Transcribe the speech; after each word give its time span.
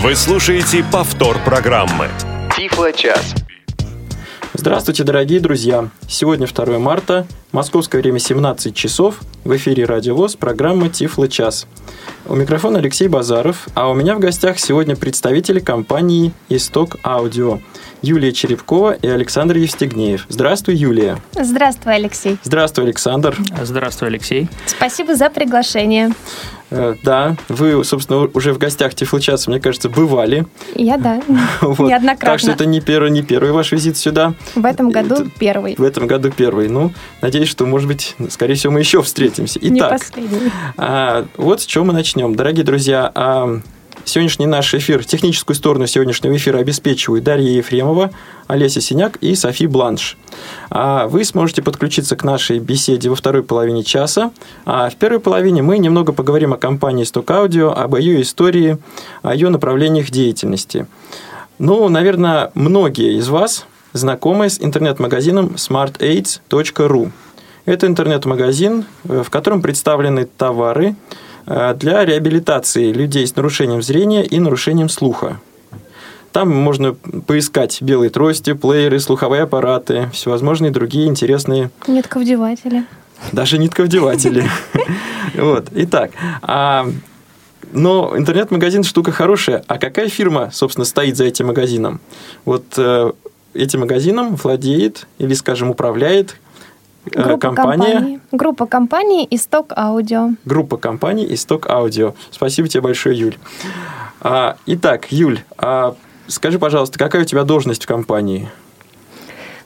Вы 0.00 0.14
слушаете 0.14 0.84
повтор 0.92 1.42
программы. 1.44 2.06
Тифло-час. 2.56 3.34
Здравствуйте, 4.54 5.02
дорогие 5.02 5.40
друзья! 5.40 5.88
Сегодня 6.08 6.46
2 6.46 6.78
марта, 6.78 7.26
московское 7.52 8.00
время 8.00 8.18
17 8.18 8.74
часов, 8.74 9.20
в 9.44 9.56
эфире 9.56 9.84
Радио 9.84 10.14
ВОЗ, 10.14 10.36
программа 10.36 10.88
Тифло 10.88 11.28
час». 11.28 11.66
У 12.26 12.34
микрофона 12.34 12.78
Алексей 12.78 13.08
Базаров, 13.08 13.68
а 13.74 13.88
у 13.88 13.94
меня 13.94 14.14
в 14.14 14.18
гостях 14.18 14.58
сегодня 14.58 14.96
представители 14.96 15.60
компании 15.60 16.32
«Исток 16.48 16.96
Аудио» 17.02 17.60
Юлия 18.02 18.32
Черепкова 18.32 18.92
и 18.92 19.08
Александр 19.08 19.56
Евстигнеев. 19.56 20.26
Здравствуй, 20.28 20.74
Юлия. 20.76 21.18
Здравствуй, 21.32 21.94
Алексей. 21.94 22.38
Здравствуй, 22.44 22.84
Александр. 22.84 23.36
Здравствуй, 23.62 24.08
Алексей. 24.08 24.48
Спасибо 24.66 25.16
за 25.16 25.30
приглашение. 25.30 26.12
Э, 26.70 26.94
да, 27.02 27.36
вы, 27.48 27.82
собственно, 27.84 28.28
уже 28.34 28.52
в 28.52 28.58
гостях 28.58 28.94
Тифлочаса, 28.94 29.50
мне 29.50 29.58
кажется, 29.58 29.88
бывали. 29.88 30.46
Я, 30.74 30.98
да, 30.98 31.22
вот. 31.62 31.88
неоднократно. 31.88 32.26
Так 32.26 32.40
что 32.40 32.50
это 32.50 32.66
не 32.66 32.80
первый, 32.80 33.10
не 33.10 33.22
первый 33.22 33.52
ваш 33.52 33.72
визит 33.72 33.96
сюда. 33.96 34.34
В 34.54 34.66
этом 34.66 34.90
году 34.90 35.14
это, 35.14 35.30
первый. 35.38 35.76
В 35.76 35.82
этом 35.82 36.06
году 36.06 36.30
первый. 36.30 36.68
Ну, 36.68 36.92
надеюсь, 37.22 37.37
что, 37.44 37.66
может 37.66 37.88
быть, 37.88 38.16
скорее 38.30 38.54
всего, 38.54 38.72
мы 38.72 38.80
еще 38.80 39.02
встретимся. 39.02 39.58
Итак. 39.62 40.02
А, 40.76 41.26
вот 41.36 41.62
с 41.62 41.66
чего 41.66 41.84
мы 41.84 41.92
начнем. 41.92 42.34
Дорогие 42.34 42.64
друзья, 42.64 43.10
а, 43.14 43.60
Сегодняшний 44.08 44.46
наш 44.46 44.72
эфир, 44.72 45.04
техническую 45.04 45.54
сторону 45.54 45.86
сегодняшнего 45.86 46.34
эфира 46.34 46.58
обеспечивают 46.58 47.24
Дарья 47.24 47.50
Ефремова, 47.50 48.10
Олеся 48.46 48.80
Синяк 48.80 49.16
и 49.16 49.34
Софи 49.34 49.66
Бланш. 49.66 50.16
А 50.70 51.06
вы 51.08 51.24
сможете 51.24 51.60
подключиться 51.60 52.16
к 52.16 52.24
нашей 52.24 52.58
беседе 52.58 53.10
во 53.10 53.16
второй 53.16 53.42
половине 53.42 53.84
часа. 53.84 54.30
А 54.64 54.88
в 54.88 54.96
первой 54.96 55.20
половине 55.20 55.60
мы 55.60 55.76
немного 55.76 56.14
поговорим 56.14 56.54
о 56.54 56.56
компании 56.56 57.04
Stock 57.04 57.26
Audio, 57.26 57.70
об 57.70 57.96
ее 57.96 58.22
истории, 58.22 58.78
о 59.20 59.34
ее 59.34 59.50
направлениях 59.50 60.10
деятельности. 60.10 60.86
Ну, 61.58 61.86
наверное, 61.90 62.50
многие 62.54 63.18
из 63.18 63.28
вас 63.28 63.66
знакомы 63.92 64.48
с 64.48 64.58
интернет-магазином 64.58 65.56
smartaids.ru. 65.56 67.10
Это 67.68 67.86
интернет-магазин, 67.86 68.84
в 69.04 69.28
котором 69.30 69.62
представлены 69.62 70.24
товары, 70.24 70.96
Э, 71.48 71.74
для 71.74 72.04
реабилитации 72.04 72.92
людей 72.92 73.26
с 73.26 73.34
нарушением 73.34 73.82
зрения 73.82 74.24
и 74.24 74.38
нарушением 74.38 74.88
слуха. 74.90 75.40
Там 76.32 76.54
можно 76.54 76.92
поискать 76.92 77.80
белые 77.80 78.10
трости, 78.10 78.52
плееры, 78.52 79.00
слуховые 79.00 79.42
аппараты, 79.42 80.10
всевозможные 80.12 80.70
другие 80.70 81.06
интересные... 81.08 81.70
Нитковдеватели. 81.86 82.84
Даже 83.32 83.58
нитковдеватели. 83.58 84.44
Вот. 85.34 85.68
Итак, 85.72 86.12
а, 86.40 86.88
но 87.72 88.14
интернет-магазин 88.16 88.82
штука 88.82 89.12
хорошая. 89.12 89.62
А 89.66 89.78
какая 89.78 90.08
фирма, 90.08 90.50
собственно, 90.52 90.86
стоит 90.86 91.18
за 91.18 91.24
этим 91.24 91.48
магазином? 91.48 92.00
Вот 92.46 92.64
э, 92.78 93.12
этим 93.52 93.80
магазином 93.80 94.36
владеет 94.36 95.06
или, 95.18 95.34
скажем, 95.34 95.68
управляет 95.68 96.36
Э, 96.36 96.47
группа 97.08 97.38
компания... 97.38 97.92
Компаний. 97.92 98.20
Группа 98.32 98.66
компаний 98.66 99.26
«Исток 99.30 99.72
Аудио». 99.76 100.30
Группа 100.44 100.76
компаний 100.76 101.26
«Исток 101.34 101.68
Аудио». 101.68 102.14
Спасибо 102.30 102.68
тебе 102.68 102.82
большое, 102.82 103.18
Юль. 103.18 103.36
А, 104.20 104.56
итак, 104.66 105.10
Юль, 105.10 105.40
а 105.56 105.94
скажи, 106.26 106.58
пожалуйста, 106.58 106.98
какая 106.98 107.22
у 107.22 107.24
тебя 107.24 107.44
должность 107.44 107.84
в 107.84 107.86
компании? 107.86 108.48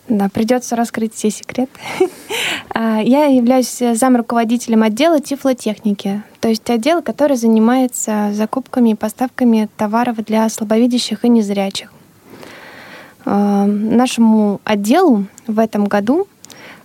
Да, 0.08 0.28
придется 0.28 0.76
раскрыть 0.76 1.14
все 1.14 1.30
секреты. 1.30 1.72
А, 2.74 3.00
я 3.02 3.26
являюсь 3.26 3.82
зам 3.94 4.16
руководителем 4.16 4.82
отдела 4.82 5.20
тифлотехники, 5.20 6.22
то 6.40 6.48
есть 6.48 6.68
отдел, 6.70 7.02
который 7.02 7.36
занимается 7.36 8.30
закупками 8.32 8.90
и 8.90 8.94
поставками 8.94 9.68
товаров 9.76 10.16
для 10.24 10.48
слабовидящих 10.48 11.24
и 11.24 11.28
незрячих. 11.28 11.92
Нашему 13.26 14.60
отделу 14.64 15.26
в 15.46 15.58
этом 15.58 15.84
году 15.84 16.26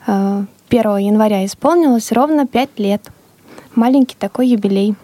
1 0.08 0.48
э, 0.70 1.02
января 1.02 1.46
исполнилось 1.46 2.12
ровно 2.12 2.48
5 2.48 2.70
лет. 2.78 3.02
Маленький 3.76 4.16
такой 4.18 4.48
юбилей. 4.48 4.96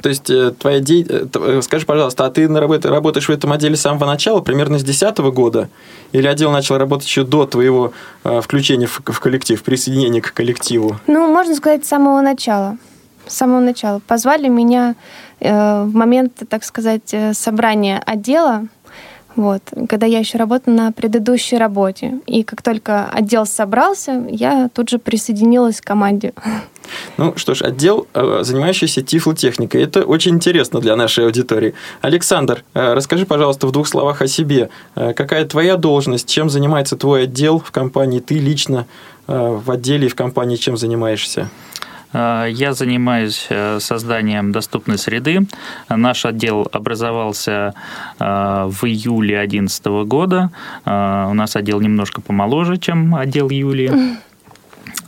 То 0.00 0.08
есть 0.08 0.30
э, 0.30 0.52
твоя 0.52 0.78
де... 0.78 1.02
Э, 1.02 1.60
скажи, 1.62 1.84
пожалуйста, 1.84 2.24
а 2.24 2.30
ты 2.30 2.46
работаешь 2.48 3.28
в 3.28 3.32
этом 3.32 3.52
отделе 3.52 3.76
с 3.76 3.80
самого 3.80 4.06
начала, 4.06 4.40
примерно 4.40 4.78
с 4.78 4.84
2010 4.84 5.18
года? 5.34 5.68
Или 6.12 6.28
отдел 6.28 6.52
начал 6.52 6.78
работать 6.78 7.08
еще 7.08 7.24
до 7.24 7.46
твоего 7.46 7.92
включения 8.22 8.86
в 8.86 9.20
коллектив, 9.20 9.62
присоединения 9.62 10.22
к 10.22 10.32
коллективу? 10.32 10.96
Ну, 11.06 11.26
можно 11.32 11.54
сказать, 11.56 11.84
с 11.84 11.88
самого 11.88 12.20
начала. 12.20 12.78
С 13.26 13.34
самого 13.34 13.60
начала. 13.60 14.00
Позвали 14.06 14.48
меня 14.48 14.94
в 15.40 15.90
момент, 15.92 16.32
так 16.48 16.64
сказать, 16.64 17.14
собрания 17.32 18.02
отдела 18.06 18.68
вот, 19.36 19.62
когда 19.88 20.06
я 20.06 20.18
еще 20.18 20.38
работала 20.38 20.74
на 20.74 20.92
предыдущей 20.92 21.58
работе. 21.58 22.20
И 22.26 22.42
как 22.42 22.62
только 22.62 23.08
отдел 23.08 23.46
собрался, 23.46 24.26
я 24.28 24.68
тут 24.72 24.90
же 24.90 24.98
присоединилась 24.98 25.80
к 25.80 25.84
команде. 25.84 26.32
Ну 27.18 27.34
что 27.36 27.54
ж, 27.54 27.62
отдел, 27.62 28.06
э, 28.14 28.40
занимающийся 28.42 29.02
тифлотехникой, 29.02 29.82
это 29.82 30.02
очень 30.02 30.34
интересно 30.34 30.80
для 30.80 30.96
нашей 30.96 31.26
аудитории. 31.26 31.74
Александр, 32.00 32.64
э, 32.74 32.94
расскажи, 32.94 33.26
пожалуйста, 33.26 33.66
в 33.66 33.72
двух 33.72 33.86
словах 33.86 34.22
о 34.22 34.26
себе. 34.26 34.70
Э, 34.94 35.12
какая 35.12 35.44
твоя 35.44 35.76
должность, 35.76 36.28
чем 36.28 36.48
занимается 36.50 36.96
твой 36.96 37.24
отдел 37.24 37.58
в 37.58 37.70
компании, 37.70 38.20
ты 38.20 38.38
лично 38.38 38.86
в 39.26 39.70
отделе 39.70 40.06
и 40.06 40.08
в 40.08 40.14
компании 40.14 40.56
чем 40.56 40.78
занимаешься? 40.78 41.50
Э, 42.12 42.46
я 42.50 42.72
занимаюсь 42.72 43.46
э, 43.50 43.80
созданием 43.80 44.52
доступной 44.52 44.98
среды. 44.98 45.46
Наш 45.88 46.24
отдел 46.24 46.68
образовался 46.72 47.74
э, 48.18 48.24
в 48.24 48.84
июле 48.84 49.36
2011 49.38 49.86
года. 50.06 50.50
У 50.84 51.34
нас 51.34 51.56
отдел 51.56 51.80
немножко 51.80 52.20
помоложе, 52.20 52.78
чем 52.78 53.14
отдел 53.14 53.50
Юлии. 53.50 54.18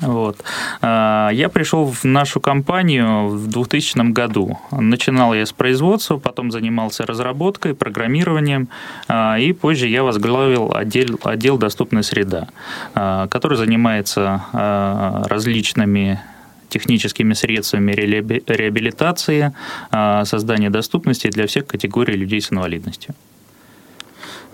Вот. 0.00 0.42
Я 0.82 1.50
пришел 1.52 1.86
в 1.86 2.04
нашу 2.04 2.40
компанию 2.40 3.28
в 3.28 3.48
2000 3.48 4.12
году. 4.12 4.58
Начинал 4.70 5.34
я 5.34 5.44
с 5.44 5.52
производства, 5.52 6.16
потом 6.16 6.50
занимался 6.50 7.04
разработкой, 7.04 7.74
программированием, 7.74 8.68
и 9.10 9.56
позже 9.58 9.88
я 9.88 10.02
возглавил 10.02 10.74
отдел, 10.74 11.18
отдел 11.22 11.58
«Доступная 11.58 12.02
среда», 12.02 12.48
который 12.94 13.58
занимается 13.58 14.44
различными 15.28 16.20
техническими 16.70 17.34
средствами 17.34 17.92
реабилитации, 17.92 19.52
а, 19.90 20.24
создания 20.24 20.70
доступности 20.70 21.28
для 21.28 21.46
всех 21.46 21.66
категорий 21.66 22.16
людей 22.16 22.40
с 22.40 22.52
инвалидностью. 22.52 23.14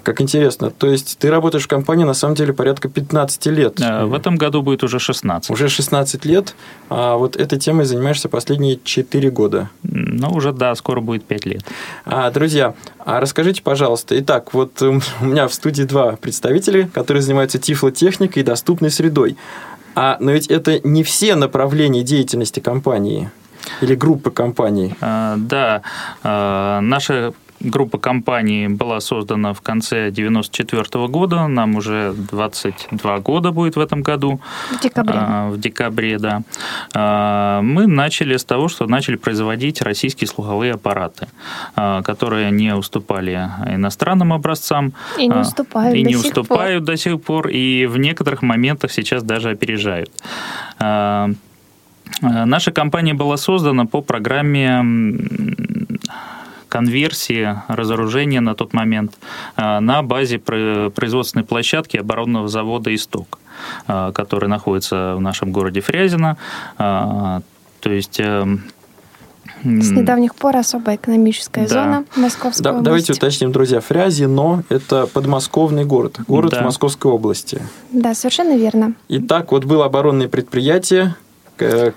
Как 0.07 0.21
интересно. 0.21 0.71
То 0.71 0.87
есть 0.87 1.19
ты 1.19 1.31
работаешь 1.31 1.65
в 1.65 1.67
компании 1.67 2.05
на 2.05 2.15
самом 2.15 2.37
деле 2.37 2.53
порядка 2.53 2.89
15 2.89 3.47
лет. 3.47 3.81
В 3.81 4.15
этом 4.15 4.37
году 4.37 4.63
будет 4.63 4.85
уже 4.85 5.01
16. 5.01 5.51
Уже 5.51 5.69
16 5.69 6.25
лет. 6.25 6.55
А 6.89 7.17
вот 7.17 7.35
этой 7.35 7.59
темой 7.59 7.87
занимаешься 7.87 8.29
последние 8.29 8.79
4 8.85 9.31
года. 9.33 9.69
Ну, 9.83 10.29
уже 10.31 10.53
да, 10.53 10.77
скоро 10.77 11.01
будет 11.01 11.25
5 11.25 11.47
лет. 11.47 11.65
А, 12.05 12.31
друзья, 12.31 12.77
а 13.05 13.19
расскажите, 13.19 13.63
пожалуйста, 13.63 14.17
итак, 14.21 14.55
вот 14.55 14.81
у 14.83 14.93
меня 15.25 15.49
в 15.49 15.53
студии 15.53 15.83
два 15.83 16.13
представителя, 16.13 16.89
которые 16.95 17.21
занимаются 17.21 17.59
тифлотехникой 17.59 18.43
и 18.43 18.47
доступной 18.47 18.93
средой. 18.93 19.37
А, 19.97 20.19
но 20.21 20.31
ведь 20.31 20.49
это 20.49 20.87
не 20.87 21.03
все 21.03 21.35
направления 21.35 22.03
деятельности 22.03 22.61
компании 22.61 23.31
или 23.81 23.95
группы 23.95 24.31
компаний. 24.31 24.95
А, 25.01 25.37
да, 25.39 25.83
а, 26.23 26.81
наша 26.81 27.33
группа 27.61 27.99
компаний 27.99 28.69
была 28.69 29.01
создана 29.01 29.53
в 29.53 29.61
конце 29.61 30.11
94 30.11 31.09
года. 31.09 31.47
Нам 31.47 31.77
уже 31.77 32.13
22 32.13 33.19
года 33.21 33.53
будет 33.53 33.77
в 33.77 33.81
этом 33.81 34.03
году. 34.03 34.41
В 34.71 34.81
декабре. 34.81 35.15
А, 35.17 35.49
в 35.51 35.59
декабре, 35.59 36.19
да. 36.19 36.43
А, 36.95 37.61
мы 37.63 37.87
начали 37.87 38.37
с 38.37 38.45
того, 38.45 38.69
что 38.69 38.87
начали 38.87 39.17
производить 39.17 39.83
российские 39.83 40.29
слуховые 40.29 40.75
аппараты, 40.75 41.29
а, 41.75 42.03
которые 42.03 42.51
не 42.51 42.75
уступали 42.75 43.49
иностранным 43.67 44.33
образцам. 44.33 44.93
И 45.19 45.27
не 45.27 45.35
уступают 45.35 45.97
И 45.97 46.03
до 46.03 46.09
не 46.09 46.15
сих 46.15 46.25
уступают 46.25 46.85
пор. 46.85 46.95
до 46.95 46.97
сих 46.97 47.23
пор. 47.23 47.49
И 47.49 47.87
в 47.87 47.99
некоторых 47.99 48.43
моментах 48.43 48.93
сейчас 48.93 49.23
даже 49.23 49.51
опережают. 49.51 50.11
Наша 52.23 52.73
компания 52.73 53.15
была 53.15 53.37
создана 53.37 53.85
по 53.85 54.01
программе 54.01 54.81
конверсии, 56.77 57.57
разоружения 57.69 58.41
на 58.41 58.55
тот 58.55 58.75
момент 58.75 59.13
э, 59.57 59.81
на 59.81 60.03
базе 60.03 60.39
производственной 60.39 61.45
площадки 61.45 61.97
оборонного 61.97 62.49
завода 62.49 62.95
«Исток», 62.95 63.39
э, 63.89 64.13
который 64.15 64.49
находится 64.51 65.15
в 65.17 65.21
нашем 65.23 65.53
городе 65.53 65.81
Фрязино. 65.81 66.37
Э, 66.79 67.41
то 67.81 67.91
есть 67.91 68.21
с 68.21 69.91
недавних 69.91 70.35
пор 70.35 70.57
особая 70.57 70.97
экономическая 70.97 71.67
да. 71.67 71.69
зона 71.69 72.05
Московской 72.15 72.63
да, 72.63 72.71
области. 72.71 72.85
Давайте 72.85 73.13
уточним, 73.15 73.53
друзья. 73.53 73.81
Фрязино– 73.81 74.65
это 74.69 75.07
подмосковный 75.07 75.87
город, 75.87 76.21
город 76.29 76.51
да. 76.51 76.61
в 76.61 76.65
Московской 76.65 77.11
области. 77.11 77.63
Да, 77.91 78.15
совершенно 78.15 78.57
верно. 78.57 78.93
Итак, 79.09 79.53
вот 79.53 79.65
было 79.65 79.87
оборонное 79.87 80.29
предприятие, 80.29 81.15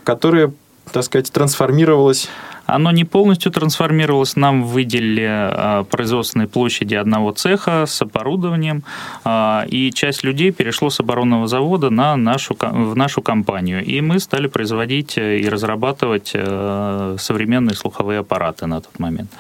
которое, 0.06 0.54
так 0.94 1.04
сказать, 1.04 1.32
трансформировалось 1.34 2.30
Оно 2.76 2.92
не 2.92 3.06
полностью 3.06 3.52
трансформировалось. 3.52 4.36
Нам 4.36 4.64
выделили 4.64 5.28
а, 5.30 5.84
производственные 5.84 6.48
площади 6.48 6.96
одного 6.96 7.32
цеха 7.32 7.86
с 7.88 8.02
оборудованием, 8.02 8.84
а, 9.24 9.66
и 9.68 9.92
часть 9.92 10.24
людей 10.24 10.52
перешло 10.52 10.90
с 10.90 11.00
оборонного 11.00 11.48
завода 11.48 11.90
на 11.90 12.16
нашу, 12.16 12.56
в 12.60 12.96
нашу 12.96 13.22
компанию. 13.22 13.84
И 13.84 14.02
мы 14.02 14.20
стали 14.20 14.48
производить 14.48 15.18
и 15.18 15.50
разрабатывать 15.50 16.32
э, 16.34 17.16
современные 17.20 17.76
слуховые 17.76 18.20
аппараты 18.20 18.66
на 18.68 18.82
тот 18.82 19.00
момент. 19.00 19.32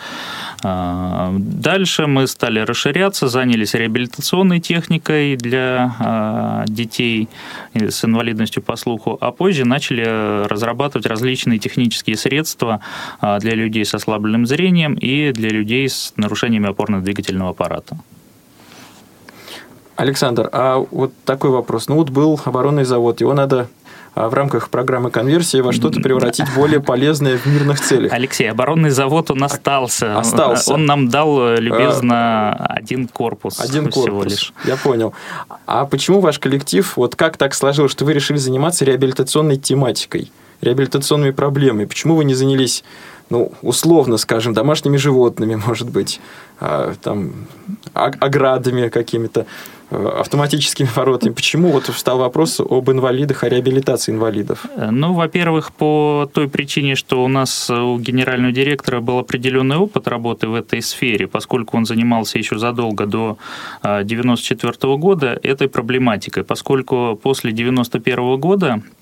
А, 0.64 1.32
дальше 1.38 2.08
мы 2.08 2.28
стали 2.28 2.60
расширяться, 2.60 3.28
занялись 3.28 3.74
реабилитационной 3.74 4.60
техникой 4.60 5.36
для 5.36 6.66
детей 6.68 7.30
с 7.74 8.06
инвалидностью 8.06 8.64
по 8.64 8.75
слуху, 8.75 9.18
а 9.22 9.32
позже 9.32 9.66
начали 9.66 10.48
разрабатывать 10.48 11.06
различные 11.06 11.60
технические 11.60 12.18
средства 12.18 12.82
для 13.21 13.54
людей 13.54 13.86
с 13.86 13.94
ослабленным 13.94 14.45
зрением 14.45 14.94
и 14.94 15.31
для 15.31 15.50
людей 15.50 15.89
с 15.89 16.13
нарушениями 16.16 16.69
опорно-двигательного 16.69 17.50
аппарата. 17.50 17.98
Александр, 19.95 20.50
а 20.54 20.77
вот 20.92 21.12
такой 21.25 21.50
вопрос. 21.50 21.89
Ну 21.89 21.95
вот 21.95 22.10
был 22.10 22.39
оборонный 22.45 22.86
завод, 22.86 23.19
его 23.19 23.33
надо 23.33 23.68
а, 24.16 24.30
в 24.30 24.33
рамках 24.33 24.69
программы 24.69 25.12
конверсии 25.12 25.62
во 25.62 25.74
что-то 25.74 26.00
превратить 26.00 26.45
более 26.56 26.80
полезное 26.80 27.38
в 27.38 27.45
мирных 27.45 27.80
целях. 27.80 28.12
Алексей, 28.12 28.50
оборонный 28.50 28.89
завод 28.89 29.31
он 29.31 29.44
остался. 29.44 30.18
Остался. 30.18 30.74
Он 30.74 30.86
нам 30.86 31.10
дал 31.10 31.50
э, 31.50 31.57
любезно 31.57 32.54
один 32.54 33.07
корпус. 33.07 33.60
Один 33.60 33.92
всего 33.92 34.06
корпус. 34.06 34.31
лишь. 34.31 34.54
Я 34.65 34.77
понял. 34.77 35.13
А 35.65 35.86
почему 35.86 36.22
ваш 36.22 36.39
коллектив, 36.39 36.92
вот 36.95 37.15
как 37.15 37.38
так 37.38 37.54
сложилось, 37.54 37.92
что 37.92 38.06
вы 38.06 38.13
решили 38.13 38.38
заниматься 38.38 38.86
реабилитационной 38.86 39.57
тематикой, 39.57 40.31
реабилитационными 40.62 41.31
проблемами? 41.31 41.86
Почему 41.86 42.15
вы 42.15 42.25
не 42.25 42.33
занялись 42.33 42.83
ну, 43.30 43.52
условно, 43.62 44.18
скажем, 44.18 44.54
домашними 44.54 44.98
животными, 44.98 45.56
может 45.56 45.90
быть, 45.90 46.20
а, 46.60 46.94
там, 47.02 47.31
оградами 47.94 48.90
какими-то, 48.90 49.46
э, 49.92 50.20
автоматическими 50.20 50.90
воротами. 50.96 51.34
Почему 51.34 51.72
вот 51.72 51.86
встал 51.86 52.18
вопрос 52.18 52.60
об 52.60 52.90
инвалидах, 52.90 53.44
о 53.44 53.50
реабилитации 53.50 54.12
инвалидов? 54.12 54.66
Ну, 54.92 55.14
во-первых, 55.14 55.72
по 55.72 56.30
той 56.34 56.48
причине, 56.48 56.96
что 56.96 57.24
у 57.24 57.28
нас 57.28 57.70
у 57.70 57.98
генерального 57.98 58.52
директора 58.52 59.00
был 59.00 59.20
определенный 59.20 59.78
опыт 59.78 60.08
работы 60.08 60.48
в 60.48 60.56
этой 60.56 60.82
сфере, 60.82 61.28
поскольку 61.28 61.78
он 61.78 61.86
занимался 61.86 62.38
еще 62.40 62.58
задолго 62.58 63.06
до 63.06 63.38
1994 63.82 64.98
года 64.98 65.40
этой 65.44 65.68
проблематикой, 65.68 66.44
поскольку 66.44 67.20
после 67.22 67.52
1991 67.52 68.40
года 68.40 68.82
Э, 68.82 68.99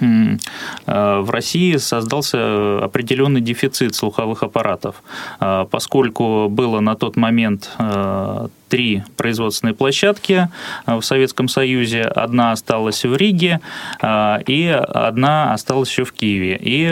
в 0.00 1.30
России 1.30 1.76
создался 1.76 2.82
определенный 2.82 3.40
дефицит 3.40 3.94
слуховых 3.94 4.42
аппаратов, 4.42 5.02
э, 5.40 5.66
поскольку 5.70 6.48
было 6.48 6.80
на 6.80 6.96
тот 6.96 7.16
момент 7.16 7.70
э, 7.78 8.48
три 8.68 9.04
производственные 9.16 9.74
площадки 9.74 10.48
в 10.86 11.00
Советском 11.02 11.46
Союзе. 11.46 12.02
Одна 12.02 12.52
осталась 12.52 13.04
в 13.04 13.14
Риге, 13.14 13.60
и 14.02 14.84
одна 14.88 15.52
осталась 15.52 15.90
еще 15.90 16.04
в 16.04 16.12
Киеве. 16.12 16.56
И 16.56 16.88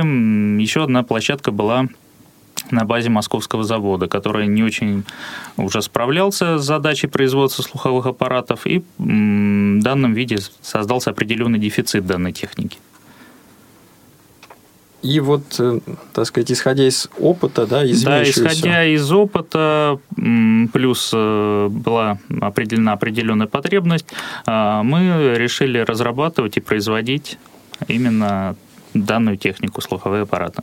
еще 0.62 0.85
одна 0.85 1.03
площадка 1.03 1.50
была 1.50 1.89
на 2.73 2.85
базе 2.85 3.11
московского 3.11 3.65
завода, 3.65 4.09
который 4.09 4.47
не 4.47 4.63
очень 4.63 5.05
уже 5.57 5.83
справлялся 5.83 6.59
с 6.59 6.65
задачей 6.65 7.07
производства 7.07 7.63
слуховых 7.63 8.07
аппаратов, 8.07 8.67
и 8.67 8.83
в 8.99 9.81
данном 9.83 10.15
виде 10.15 10.39
создался 10.61 11.11
определенный 11.11 11.59
дефицит 11.59 12.07
данной 12.07 12.33
техники. 12.33 12.79
И 15.03 15.19
вот, 15.19 15.43
э, 15.59 15.81
так 16.13 16.27
сказать, 16.27 16.53
исходя 16.53 16.87
из 16.87 17.09
опыта, 17.19 17.67
да, 17.67 17.85
из 17.85 18.05
Да, 18.05 18.23
исходя 18.23 18.85
из 18.85 19.11
опыта, 19.11 19.99
плюс 20.73 21.11
э, 21.13 21.69
была 21.69 22.19
определена 22.41 22.93
определенная 22.93 23.49
потребность, 23.49 24.07
а, 24.47 24.85
мы 24.85 25.35
решили 25.37 25.79
разрабатывать 25.79 26.57
и 26.57 26.61
производить 26.61 27.37
именно 27.89 28.55
данную 28.95 29.37
технику 29.39 29.81
слуховые 29.81 30.23
аппараты. 30.23 30.63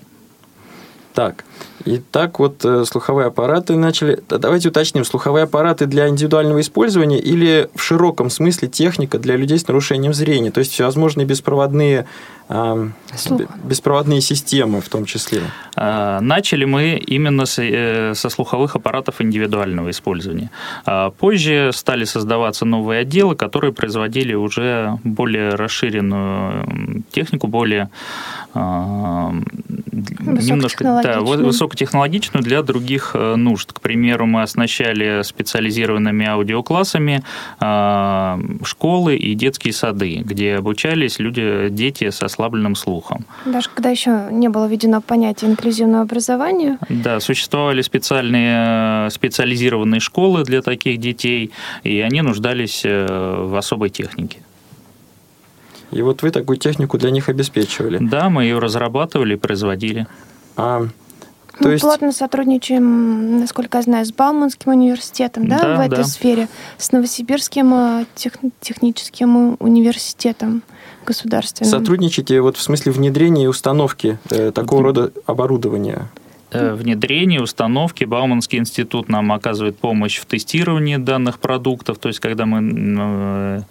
Так, 1.13 1.43
итак, 1.97 2.39
вот 2.39 2.63
э, 2.65 2.85
слуховые 2.85 3.27
аппараты 3.27 3.75
начали. 3.75 4.21
Давайте 4.29 4.69
уточним, 4.69 5.05
слуховые 5.05 5.43
аппараты 5.43 5.85
для 5.85 6.07
индивидуального 6.07 6.61
использования 6.61 7.19
или 7.19 7.69
в 7.75 7.81
широком 7.81 8.29
смысле 8.29 8.67
техника 8.67 9.17
для 9.17 9.35
людей 9.35 9.57
с 9.57 9.67
нарушением 9.67 10.13
зрения, 10.13 10.51
то 10.51 10.59
есть 10.59 10.71
всевозможные 10.71 11.25
беспроводные 11.25 12.05
беспроводные 13.63 14.21
системы 14.21 14.81
в 14.81 14.89
том 14.89 15.05
числе? 15.05 15.41
А, 15.75 16.19
начали 16.19 16.65
мы 16.65 16.95
именно 16.95 17.43
э, 17.57 18.13
со 18.15 18.29
слуховых 18.29 18.75
аппаратов 18.75 19.21
индивидуального 19.21 19.91
использования. 19.91 20.49
А, 20.85 21.11
позже 21.11 21.69
стали 21.73 22.05
создаваться 22.05 22.65
новые 22.65 23.01
отделы, 23.01 23.35
которые 23.35 23.71
производили 23.71 24.33
уже 24.33 24.97
более 25.03 25.49
расширенную 25.49 27.03
технику, 27.11 27.45
более 27.45 27.91
а, 28.55 29.31
немножко 29.91 30.83
да, 30.83 31.19
высокотехнологичную 31.21 31.78
для 32.41 32.63
других 32.63 33.11
э, 33.13 33.35
нужд. 33.35 33.73
К 33.73 33.81
примеру, 33.81 34.25
мы 34.25 34.41
оснащали 34.41 35.23
специализированными 35.23 36.25
аудиоклассами 36.25 37.23
школы 38.63 39.15
и 39.15 39.33
детские 39.35 39.73
сады, 39.73 40.21
где 40.23 40.55
обучались 40.55 41.19
люди, 41.19 41.69
дети 41.69 42.09
со 42.09 42.29
ослабленным 42.29 42.75
слухом. 42.75 43.25
Даже 43.45 43.69
когда 43.73 43.89
еще 43.89 44.27
не 44.31 44.49
было 44.49 44.67
введено 44.67 45.01
понятие 45.01 45.51
инклюзивного 45.51 46.03
образования. 46.03 46.77
Да, 46.89 47.19
существовали 47.19 47.81
специальные 47.81 49.07
э, 49.07 49.09
специализированные 49.09 49.99
школы 49.99 50.43
для 50.43 50.61
таких 50.61 50.99
детей, 50.99 51.51
и 51.83 51.99
они 51.99 52.21
нуждались 52.21 52.83
э, 52.85 53.45
в 53.45 53.55
особой 53.55 53.89
технике. 53.89 54.37
И 55.91 56.01
вот 56.03 56.21
вы 56.21 56.29
такую 56.29 56.57
технику 56.57 56.97
для 56.97 57.09
них 57.09 57.29
обеспечивали? 57.29 57.97
Да, 57.99 58.29
мы 58.29 58.43
ее 58.43 58.59
разрабатывали 58.59 59.33
и 59.33 59.37
производили. 59.37 60.05
А, 60.55 60.87
то 61.59 61.67
мы 61.67 61.71
есть... 61.73 61.81
плотно 61.81 62.11
сотрудничаем, 62.11 63.39
насколько 63.39 63.77
я 63.77 63.81
знаю, 63.81 64.05
с 64.05 64.11
Бауманским 64.11 64.71
университетом, 64.71 65.47
да, 65.47 65.59
да 65.59 65.77
в 65.77 65.79
этой 65.81 65.97
да. 65.97 66.03
сфере, 66.03 66.47
с 66.77 66.91
Новосибирским 66.91 67.73
э, 67.73 68.05
тех... 68.15 68.33
техническим 68.61 69.57
университетом 69.59 70.63
государственным. 71.05 71.69
Сотрудничаете 71.71 72.41
вот 72.41 72.57
в 72.57 72.61
смысле 72.61 72.91
внедрения 72.91 73.45
и 73.45 73.47
установки 73.47 74.19
э, 74.29 74.51
такого 74.51 74.83
рода 74.83 75.11
оборудования? 75.25 76.09
Э, 76.51 76.73
внедрение, 76.73 77.41
установки. 77.41 78.05
Бауманский 78.05 78.57
институт 78.57 79.07
нам 79.07 79.31
оказывает 79.31 79.77
помощь 79.77 80.17
в 80.17 80.25
тестировании 80.25 80.97
данных 80.97 81.39
продуктов. 81.39 81.99
То 81.99 82.07
есть, 82.07 82.19
когда 82.19 82.47
мы 82.47 82.59
э, 82.61 83.59
э, 83.59 83.63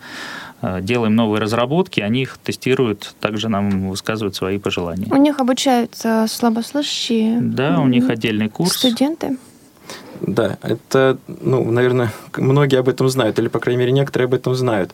делаем 0.62 1.14
новые 1.14 1.40
разработки, 1.40 2.00
они 2.00 2.22
их 2.22 2.38
тестируют, 2.38 3.14
также 3.20 3.48
нам 3.48 3.90
высказывают 3.90 4.34
свои 4.34 4.58
пожелания. 4.58 5.06
У 5.10 5.16
них 5.16 5.38
обучаются 5.40 6.26
слабослышащие. 6.28 7.40
Да, 7.40 7.80
у 7.80 7.86
них 7.86 8.08
отдельный 8.08 8.48
курс. 8.48 8.72
Студенты. 8.72 9.36
Да, 10.20 10.58
это, 10.62 11.18
ну, 11.28 11.70
наверное, 11.70 12.12
многие 12.36 12.80
об 12.80 12.88
этом 12.88 13.08
знают, 13.08 13.38
или, 13.38 13.48
по 13.48 13.60
крайней 13.60 13.80
мере, 13.80 13.92
некоторые 13.92 14.26
об 14.26 14.34
этом 14.34 14.54
знают. 14.54 14.92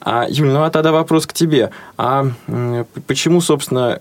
А, 0.00 0.26
Юль, 0.28 0.48
ну 0.48 0.62
а 0.62 0.70
тогда 0.70 0.92
вопрос 0.92 1.26
к 1.26 1.32
тебе. 1.32 1.70
А 1.96 2.26
почему, 3.06 3.40
собственно, 3.40 3.98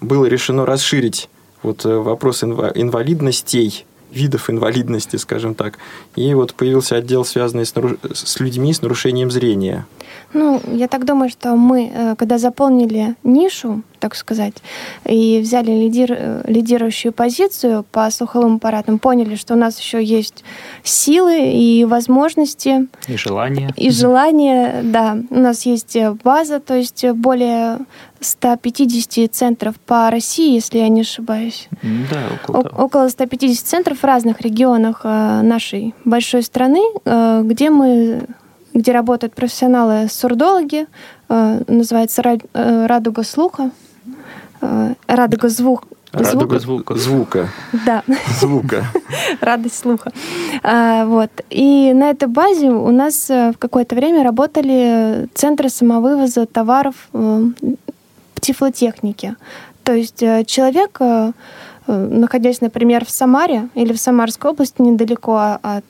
было 0.00 0.26
решено 0.26 0.64
расширить 0.64 1.28
вот 1.62 1.84
э, 1.84 1.94
вопрос 1.96 2.42
инвалидностей 2.42 3.84
видов 4.16 4.50
инвалидности, 4.50 5.16
скажем 5.16 5.54
так. 5.54 5.78
И 6.16 6.34
вот 6.34 6.54
появился 6.54 6.96
отдел, 6.96 7.24
связанный 7.24 7.66
с, 7.66 7.72
с 8.12 8.40
людьми 8.40 8.72
с 8.72 8.82
нарушением 8.82 9.30
зрения. 9.30 9.86
Ну, 10.32 10.60
я 10.72 10.88
так 10.88 11.04
думаю, 11.04 11.30
что 11.30 11.56
мы, 11.56 11.90
э, 11.94 12.16
когда 12.16 12.38
заполнили 12.38 13.14
нишу, 13.24 13.82
так 13.98 14.14
сказать, 14.14 14.54
и 15.04 15.40
взяли 15.40 15.70
лидир, 15.70 16.12
э, 16.12 16.42
лидирующую 16.46 17.12
позицию 17.12 17.84
по 17.90 18.10
слуховым 18.10 18.56
аппаратам, 18.56 18.98
поняли, 18.98 19.36
что 19.36 19.54
у 19.54 19.56
нас 19.56 19.78
еще 19.80 20.02
есть 20.02 20.44
силы 20.82 21.50
и 21.52 21.84
возможности. 21.84 22.88
И 23.08 23.16
желание. 23.16 23.70
И 23.76 23.90
желание, 23.90 24.80
да. 24.82 25.18
У 25.30 25.38
нас 25.38 25.66
есть 25.66 25.96
база, 26.24 26.60
то 26.60 26.74
есть 26.74 27.04
более 27.12 27.78
150 28.20 29.32
центров 29.32 29.74
по 29.80 30.10
России, 30.10 30.54
если 30.54 30.78
я 30.78 30.88
не 30.88 31.02
ошибаюсь. 31.02 31.68
Да, 31.82 32.20
около 32.42 32.62
того. 32.64 32.84
Около 32.84 33.08
150 33.08 33.66
центров 33.66 33.98
в 33.98 34.04
разных 34.04 34.40
регионах 34.40 35.00
э, 35.04 35.42
нашей 35.42 35.94
большой 36.04 36.42
страны, 36.42 36.80
где 37.04 37.70
мы 37.70 38.26
где 38.76 38.92
работают 38.92 39.34
профессионалы-сурдологи, 39.34 40.86
э, 41.28 41.62
называется 41.66 42.22
э, 42.22 42.86
«Радуга 42.86 43.22
слуха», 43.22 43.70
э, 44.66 44.94
«Радуга 45.06 45.48
звук», 45.48 45.84
Радуга 46.12 46.58
звука. 46.58 46.94
Звука. 46.94 47.48
Да. 47.84 48.02
Звука. 48.40 48.86
Радость 49.40 49.78
слуха. 49.78 50.12
А, 50.62 51.04
вот. 51.04 51.30
И 51.50 51.92
на 51.92 52.10
этой 52.10 52.26
базе 52.26 52.70
у 52.70 52.90
нас 52.90 53.28
в 53.28 53.54
какое-то 53.58 53.94
время 53.96 54.24
работали 54.24 55.28
центры 55.34 55.68
самовывоза 55.68 56.46
товаров 56.46 56.94
тифлотехники. 58.40 59.36
То 59.84 59.92
есть 59.92 60.24
человек 60.46 61.00
находясь, 61.86 62.60
например, 62.60 63.04
в 63.04 63.10
Самаре 63.10 63.68
или 63.74 63.92
в 63.92 63.98
Самарской 63.98 64.50
области, 64.50 64.80
недалеко 64.82 65.58
от 65.62 65.84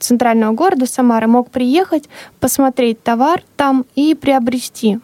центрального 0.00 0.52
города 0.52 0.86
Самары, 0.86 1.26
мог 1.26 1.50
приехать, 1.50 2.08
посмотреть 2.38 3.02
товар 3.02 3.42
там 3.56 3.84
и 3.94 4.14
приобрести. 4.14 5.00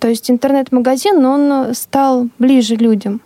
То 0.00 0.08
есть 0.08 0.30
интернет-магазин, 0.30 1.24
он 1.24 1.74
стал 1.74 2.28
ближе 2.38 2.74
людям. 2.74 3.20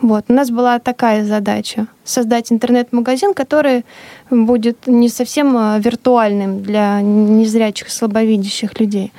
Вот. 0.00 0.26
У 0.28 0.34
нас 0.34 0.50
была 0.50 0.78
такая 0.78 1.24
задача— 1.24 1.86
создать 2.04 2.52
интернет-магазин, 2.52 3.32
который 3.32 3.86
будет 4.30 4.86
не 4.86 5.08
совсем 5.08 5.56
а, 5.56 5.78
виртуальным 5.78 6.62
для 6.62 7.00
незрячих, 7.00 7.90
слабовидящих 7.90 8.78
людей, 8.78 9.12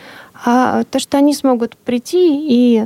а 0.45 0.83
то, 0.83 0.99
что 0.99 1.17
они 1.17 1.33
смогут 1.33 1.75
прийти 1.75 2.45
и, 2.47 2.85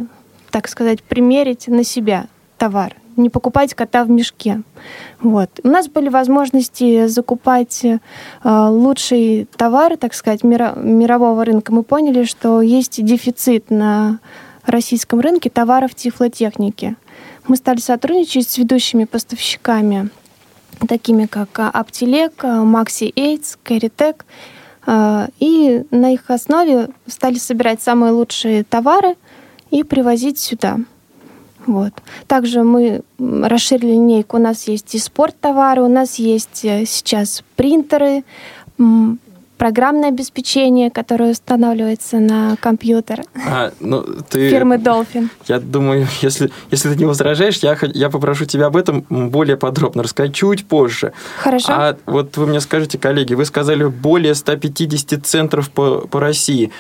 так 0.50 0.70
сказать, 0.70 1.04
примерить 1.04 1.68
на 1.68 1.84
себя 1.84 2.28
товар, 2.58 2.96
не 3.16 3.30
покупать 3.30 3.74
кота 3.74 4.04
в 4.04 4.10
мешке. 4.10 4.62
Вот. 5.20 5.50
У 5.64 5.68
нас 5.68 5.88
были 5.88 6.10
возможности 6.10 7.08
закупать 7.08 7.84
э, 7.84 8.00
лучший 8.44 9.48
товар, 9.56 9.98
так 9.98 10.14
сказать, 10.14 10.44
мира, 10.44 10.74
мирового 10.76 11.44
рынка. 11.46 11.74
Мы 11.74 11.84
поняли, 11.84 12.24
что 12.24 12.62
есть 12.62 13.04
дефицит 13.04 13.70
на 13.70 14.20
российском 14.66 15.20
рынке 15.20 15.50
товаров 15.50 15.96
тифлотехники. 15.96 16.96
Мы 17.48 17.56
стали 17.56 17.80
сотрудничать 17.80 18.50
с 18.50 18.58
ведущими 18.58 19.06
поставщиками, 19.06 20.10
такими 20.88 21.26
как 21.26 21.50
Аптелек, 21.60 22.44
Макси 22.44 23.12
Эйдс, 23.16 23.58
Кэритек. 23.64 24.26
И 25.40 25.84
на 25.92 26.14
их 26.14 26.30
основе 26.30 26.90
стали 27.08 27.38
собирать 27.38 27.82
самые 27.82 28.12
лучшие 28.12 28.64
товары 28.64 29.16
и 29.72 29.84
привозить 29.84 30.40
сюда. 30.40 30.78
Вот. 31.70 31.94
Также 32.26 32.64
мы 32.64 33.02
расширили 33.20 33.92
линейку. 33.92 34.38
У 34.38 34.40
нас 34.40 34.68
есть 34.68 34.96
и 34.96 35.00
спорт-товары, 35.00 35.84
у 35.84 35.88
нас 35.88 36.16
есть 36.16 36.66
э, 36.66 36.86
сейчас 36.86 37.44
принтеры, 37.56 38.24
программное 39.60 40.10
обеспечение, 40.10 40.90
которое 40.90 41.32
устанавливается 41.32 42.20
на 42.20 42.56
компьютер 42.62 43.26
а, 43.46 43.72
ну, 43.82 44.04
ты, 44.30 44.50
фирмы 44.50 44.78
Dolphin. 44.78 45.28
Я 45.48 45.60
думаю, 45.60 46.08
если, 46.22 46.50
если 46.72 46.90
ты 46.90 46.96
не 46.96 47.06
возражаешь, 47.06 47.58
я, 47.58 47.78
я 47.94 48.10
попрошу 48.10 48.46
тебя 48.46 48.68
об 48.68 48.78
этом 48.78 49.06
более 49.10 49.58
подробно 49.58 50.02
рассказать 50.02 50.34
чуть 50.34 50.66
позже. 50.66 51.14
Хорошо. 51.38 51.68
А 51.70 51.98
вот 52.08 52.38
вы 52.38 52.48
мне 52.48 52.62
скажите, 52.62 52.98
коллеги, 52.98 53.36
вы 53.36 53.46
сказали 53.46 53.84
более 53.84 54.34
150 54.34 55.24
центров 55.26 55.70
по, 55.70 56.08
по 56.08 56.20
России 56.20 56.72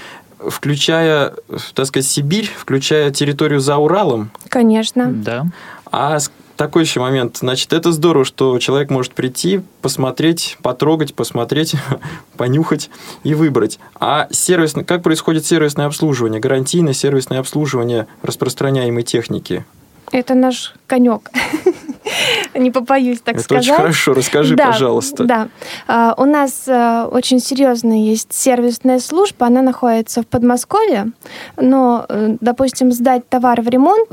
включая, 0.48 1.34
так 1.74 1.86
сказать, 1.86 2.08
Сибирь, 2.08 2.50
включая 2.55 3.12
территорию 3.12 3.60
за 3.60 3.77
Уралом? 3.77 4.31
Конечно. 4.50 5.12
Да. 5.12 5.46
А 5.91 6.19
такой 6.60 6.84
еще 6.84 7.00
момент. 7.00 7.38
Значит, 7.38 7.72
это 7.72 7.91
здорово, 7.93 8.25
что 8.25 8.60
человек 8.60 8.89
может 8.89 9.13
прийти, 9.13 9.62
посмотреть, 9.81 10.58
потрогать, 10.62 11.15
посмотреть, 11.15 11.75
понюхать 12.38 12.89
и 13.24 13.34
выбрать. 13.34 13.79
А 14.00 14.27
сервис, 14.31 14.74
как 14.86 15.01
происходит 15.01 15.46
сервисное 15.46 15.86
обслуживание, 15.86 16.41
гарантийное 16.41 16.93
сервисное 16.93 17.39
обслуживание 17.39 18.08
распространяемой 18.24 19.03
техники? 19.03 19.65
Это 20.12 20.34
наш 20.34 20.74
конек. 20.86 21.29
Не 22.55 22.71
побоюсь 22.71 23.19
так 23.21 23.35
Это 23.35 23.43
сказать. 23.43 23.63
очень 23.63 23.75
хорошо. 23.75 24.13
Расскажи, 24.13 24.55
да, 24.55 24.67
пожалуйста. 24.67 25.23
Да. 25.23 25.47
А, 25.87 26.13
у 26.17 26.25
нас 26.25 26.65
а, 26.67 27.07
очень 27.07 27.39
серьезная 27.39 27.97
есть 27.97 28.33
сервисная 28.33 28.99
служба. 28.99 29.47
Она 29.47 29.61
находится 29.61 30.21
в 30.21 30.27
Подмосковье. 30.27 31.11
Но, 31.57 32.05
э, 32.07 32.37
допустим, 32.41 32.91
сдать 32.91 33.27
товар 33.29 33.61
в 33.61 33.67
ремонт 33.67 34.09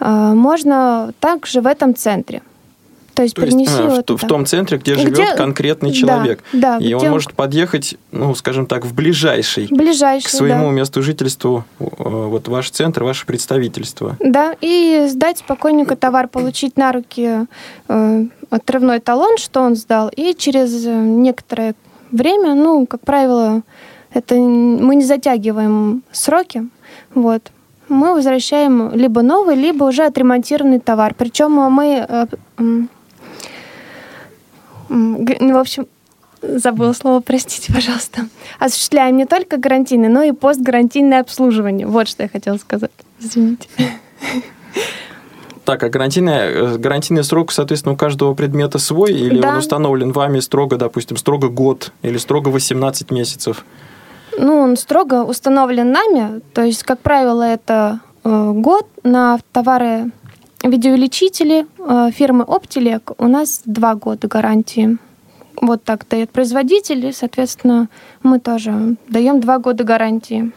а, 0.00 0.34
можно 0.34 1.12
также 1.20 1.60
в 1.60 1.66
этом 1.66 1.94
центре. 1.94 2.42
То 3.18 3.24
есть, 3.24 3.34
То 3.34 3.44
есть 3.46 3.68
а, 3.76 4.02
в, 4.06 4.16
в 4.16 4.26
том 4.28 4.46
центре, 4.46 4.78
где, 4.78 4.94
Где- 4.94 5.12
живет 5.12 5.34
конкретный 5.34 5.90
да, 5.90 5.96
человек. 5.96 6.44
да, 6.52 6.78
и 6.78 6.92
он 6.92 6.98
где 7.00 7.08
он- 7.08 7.14
может 7.14 7.34
подъехать, 7.34 7.96
ну, 8.12 8.32
скажем 8.36 8.66
так, 8.66 8.86
в 8.86 8.94
ближайший 8.94 9.66
ближайший. 9.72 10.26
к 10.26 10.28
своему 10.28 10.66
да. 10.66 10.70
месту 10.70 11.02
жительства, 11.02 11.64
э, 11.80 11.84
вот 11.88 12.46
ваш 12.46 12.70
центр, 12.70 13.02
ваше 13.02 13.26
представительство. 13.26 14.16
Да, 14.20 14.54
и 14.60 15.08
сдать 15.08 15.38
спокойненько 15.38 15.96
товар, 15.96 16.28
получить 16.28 16.76
на 16.76 16.92
руки 16.92 17.46
э, 17.88 18.24
отрывной 18.50 19.00
талон, 19.00 19.36
что 19.36 19.62
он 19.62 19.74
сдал, 19.74 20.12
и 20.14 20.32
через 20.38 20.86
э, 20.86 20.90
некоторое 20.92 21.74
время, 22.12 22.54
ну, 22.54 22.86
как 22.86 23.00
правило, 23.00 23.62
это 24.14 24.36
мы 24.36 24.94
не 24.94 25.04
затягиваем 25.04 26.04
сроки, 26.12 26.68
вот, 27.16 27.50
мы 27.88 28.14
возвращаем 28.14 28.92
либо 28.94 29.22
новый, 29.22 29.56
либо 29.56 29.82
уже 29.82 30.04
отремонтированный 30.04 30.78
товар. 30.78 31.14
Причем 31.18 31.50
мы, 31.50 32.06
э, 32.08 32.26
ну, 34.88 35.54
в 35.54 35.58
общем, 35.58 35.86
забыла 36.42 36.92
слово, 36.92 37.20
простите, 37.20 37.72
пожалуйста. 37.72 38.28
Осуществляем 38.58 39.16
не 39.16 39.26
только 39.26 39.56
гарантийное, 39.56 40.08
но 40.08 40.22
и 40.22 40.32
постгарантийное 40.32 41.20
обслуживание. 41.20 41.86
Вот 41.86 42.08
что 42.08 42.22
я 42.22 42.28
хотела 42.28 42.56
сказать. 42.58 42.90
Извините. 43.20 43.68
Так, 45.64 45.82
а 45.82 45.90
гарантийный, 45.90 46.32
э, 46.32 46.78
гарантийный 46.78 47.22
срок, 47.24 47.52
соответственно, 47.52 47.92
у 47.92 47.96
каждого 47.96 48.32
предмета 48.32 48.78
свой, 48.78 49.12
или 49.12 49.38
Да. 49.38 49.50
он 49.50 49.56
установлен 49.58 50.12
вами 50.12 50.40
строго, 50.40 50.78
допустим, 50.78 51.18
строго 51.18 51.48
год, 51.48 51.92
или 52.00 52.16
строго 52.16 52.48
18 52.48 53.10
месяцев? 53.10 53.66
Ну, 54.38 54.56
он 54.60 54.78
строго 54.78 55.24
установлен 55.24 55.92
нами. 55.92 56.40
То 56.54 56.62
есть, 56.62 56.84
как 56.84 57.00
правило, 57.00 57.42
это 57.42 58.00
э, 58.24 58.52
год 58.54 58.86
на 59.02 59.40
товары 59.52 60.10
видеоувеличители 60.70 61.66
э, 61.78 62.10
фирмы 62.12 62.44
Optilec 62.44 63.14
у 63.18 63.26
нас 63.28 63.62
два 63.64 63.94
года 63.94 64.28
гарантии. 64.28 64.98
Вот 65.60 65.82
так 65.82 66.06
дает 66.08 66.30
производитель, 66.30 67.06
и, 67.06 67.12
соответственно, 67.12 67.88
мы 68.22 68.38
тоже 68.38 68.96
даем 69.08 69.40
два 69.40 69.58
года 69.58 69.82
гарантии. 69.84 70.52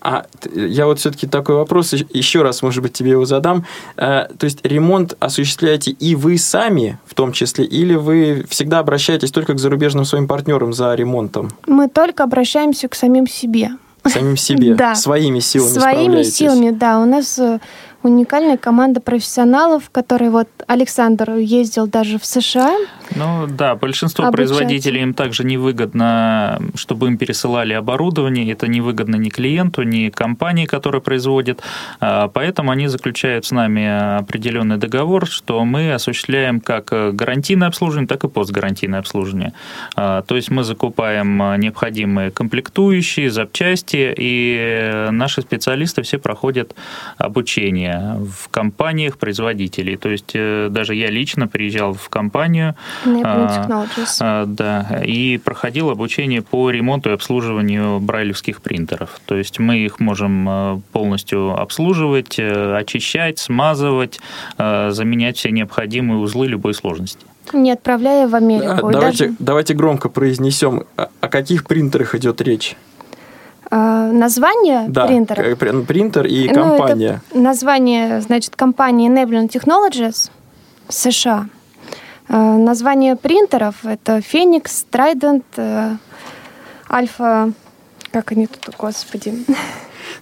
А 0.00 0.26
я 0.54 0.84
вот 0.86 0.98
все-таки 0.98 1.26
такой 1.26 1.54
вопрос 1.56 1.94
ещ- 1.94 2.06
еще 2.12 2.42
раз, 2.42 2.60
может 2.62 2.82
быть, 2.82 2.92
тебе 2.92 3.12
его 3.12 3.24
задам. 3.24 3.64
Э, 3.96 4.26
То 4.38 4.44
есть 4.44 4.58
ремонт 4.62 5.14
осуществляете 5.18 5.92
и 5.92 6.14
вы 6.14 6.36
сами, 6.36 6.98
в 7.06 7.14
том 7.14 7.32
числе, 7.32 7.64
или 7.64 7.94
вы 7.94 8.44
всегда 8.50 8.80
обращаетесь 8.80 9.30
только 9.30 9.54
к 9.54 9.58
зарубежным 9.58 10.04
своим 10.04 10.28
партнерам 10.28 10.74
за 10.74 10.94
ремонтом? 10.94 11.50
Мы 11.66 11.88
только 11.88 12.22
обращаемся 12.24 12.88
к 12.88 12.94
самим 12.94 13.26
себе. 13.26 13.70
Самим 14.06 14.36
себе, 14.36 14.74
Да. 14.76 14.94
своими 14.94 15.40
силами 15.40 15.78
Своими 15.78 16.22
силами, 16.22 16.70
да. 16.70 17.00
У 17.00 17.06
нас 17.06 17.38
э, 17.38 17.58
уникальная 18.04 18.56
команда 18.56 19.00
профессионалов, 19.00 19.90
которые 19.90 20.30
вот 20.30 20.48
Александр 20.66 21.32
ездил 21.32 21.86
даже 21.86 22.18
в 22.18 22.24
США. 22.26 22.76
Ну 23.16 23.46
да, 23.48 23.74
большинство 23.74 24.26
Обучаться. 24.26 24.54
производителей 24.54 25.02
им 25.02 25.14
также 25.14 25.44
невыгодно, 25.44 26.60
чтобы 26.74 27.08
им 27.08 27.18
пересылали 27.18 27.72
оборудование. 27.72 28.50
Это 28.52 28.68
невыгодно 28.68 29.16
ни 29.16 29.30
клиенту, 29.30 29.82
ни 29.82 30.10
компании, 30.10 30.66
которая 30.66 31.00
производит. 31.00 31.62
А, 32.00 32.28
Поэтому 32.28 32.70
они 32.70 32.88
заключают 32.88 33.46
с 33.46 33.50
нами 33.50 34.18
определенный 34.18 34.76
договор, 34.76 35.26
что 35.26 35.64
мы 35.64 35.92
осуществляем 35.92 36.60
как 36.60 36.86
гарантийное 37.16 37.68
обслуживание, 37.68 38.08
так 38.08 38.24
и 38.24 38.28
постгарантийное 38.28 38.98
обслуживание. 38.98 39.52
А, 39.96 40.22
То 40.22 40.36
есть 40.36 40.50
мы 40.50 40.62
закупаем 40.64 41.38
необходимые 41.58 42.30
комплектующие, 42.30 43.30
запчасти, 43.30 44.14
и 44.16 45.08
наши 45.10 45.40
специалисты 45.40 46.02
все 46.02 46.18
проходят 46.18 46.74
обучение 47.16 47.93
в 48.20 48.48
компаниях 48.50 49.18
производителей. 49.18 49.96
То 49.96 50.08
есть 50.08 50.32
э, 50.34 50.68
даже 50.70 50.94
я 50.94 51.10
лично 51.10 51.48
приезжал 51.48 51.94
в 51.94 52.08
компанию, 52.08 52.74
А, 53.04 53.86
а, 54.20 54.46
Да, 54.46 55.02
и 55.04 55.38
проходил 55.38 55.90
обучение 55.90 56.42
по 56.42 56.70
ремонту 56.70 57.10
и 57.10 57.12
обслуживанию 57.12 58.00
брайлевских 58.00 58.60
принтеров. 58.60 59.20
То 59.26 59.36
есть 59.36 59.58
мы 59.58 59.78
их 59.78 60.00
можем 60.00 60.48
э, 60.48 60.80
полностью 60.92 61.58
обслуживать, 61.58 62.38
э, 62.38 62.76
очищать, 62.76 63.38
смазывать, 63.38 64.20
заменять 64.58 65.36
все 65.36 65.50
необходимые 65.50 66.18
узлы 66.18 66.46
любой 66.46 66.74
сложности. 66.74 67.24
Не 67.52 67.72
отправляя 67.72 68.26
в 68.26 68.34
А, 68.34 68.38
Америку. 68.38 68.88
И 68.88 68.92
Давайте, 68.92 69.24
даже, 69.24 69.36
давайте 69.38 69.74
громко 69.74 70.08
произнесем, 70.08 70.84
о 70.96 71.28
каких 71.28 71.66
принтерах 71.66 72.14
идет 72.14 72.40
речь. 72.40 72.76
А, 73.76 74.12
название 74.12 74.84
Да, 74.88 75.06
принтера. 75.06 75.56
пр- 75.56 75.82
принтер 75.82 76.26
и 76.26 76.48
Ну, 76.48 76.54
компания. 76.76 77.20
название, 77.34 78.20
значит, 78.20 78.54
компании 78.54 79.10
Enabling 79.10 79.48
Technologies 79.50 80.30
США. 80.88 81.46
А, 82.28 82.56
название 82.56 83.16
принтеров 83.16 83.84
это 83.84 84.18
Phoenix, 84.18 84.86
Trident, 84.92 85.42
э, 85.56 85.96
Альфа, 86.88 87.50
как 88.12 88.30
они 88.30 88.46
тут, 88.46 88.76
господи. 88.78 89.44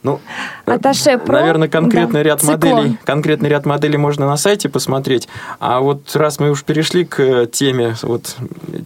Ну, 0.02 0.20
Атташе 0.64 1.10
Pro, 1.12 1.32
наверное, 1.32 1.68
конкретный 1.68 2.20
да, 2.20 2.22
ряд 2.22 2.40
Циклон. 2.40 2.58
моделей, 2.58 2.98
конкретный 3.04 3.50
ряд 3.50 3.66
моделей 3.66 3.98
можно 3.98 4.26
на 4.26 4.36
сайте 4.38 4.68
посмотреть. 4.70 5.28
А 5.60 5.80
вот 5.80 6.16
раз 6.16 6.40
мы 6.40 6.50
уж 6.50 6.64
перешли 6.64 7.04
к 7.04 7.20
э, 7.20 7.46
теме 7.46 7.96
вот 8.02 8.34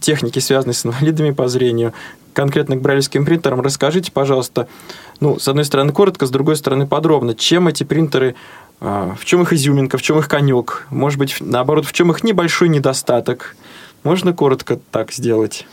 техники, 0.01 0.39
связанной 0.39 0.73
с 0.73 0.85
инвалидами 0.85 1.31
по 1.31 1.47
зрению, 1.47 1.93
конкретно 2.37 2.75
к 2.75 2.81
брайлевским 2.81 3.25
принтерам, 3.25 3.61
расскажите, 3.61 4.11
пожалуйста, 4.11 4.67
ну, 5.19 5.39
с 5.39 5.47
одной 5.47 5.65
стороны 5.65 5.91
коротко, 5.91 6.27
с 6.27 6.29
другой 6.29 6.55
стороны 6.55 6.85
подробно, 6.85 7.33
чем 7.33 7.67
эти 7.67 7.83
принтеры 7.83 8.35
А, 8.79 9.15
в 9.19 9.25
чем 9.25 9.41
их 9.41 9.53
изюминка, 9.53 9.97
в 9.97 10.03
чем 10.03 10.19
их 10.19 10.27
конек? 10.27 10.85
Может 10.91 11.17
быть, 11.17 11.37
наоборот, 11.39 11.87
в 11.87 11.93
чем 11.93 12.11
их 12.11 12.23
небольшой 12.23 12.69
недостаток? 12.69 13.55
Можно 14.03 14.33
коротко 14.33 14.79
так 14.91 15.11
сделать? 15.11 15.65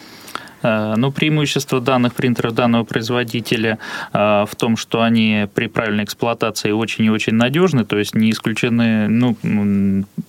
Э, 0.65 0.95
ну, 0.97 1.13
преимущество 1.13 1.81
данных 1.81 2.15
принтеров 2.15 2.55
данного 2.55 2.85
производителя 2.85 3.79
э, 4.13 4.19
в 4.49 4.57
том, 4.57 4.79
что 4.79 5.03
они 5.03 5.47
при 5.55 5.67
правильной 5.67 6.05
эксплуатации 6.05 6.71
очень 6.71 7.05
и 7.05 7.11
очень 7.11 7.35
надежны, 7.35 7.85
то 7.85 7.99
есть 7.99 8.15
не 8.15 8.31
исключены, 8.31 9.09
ну, 9.09 9.37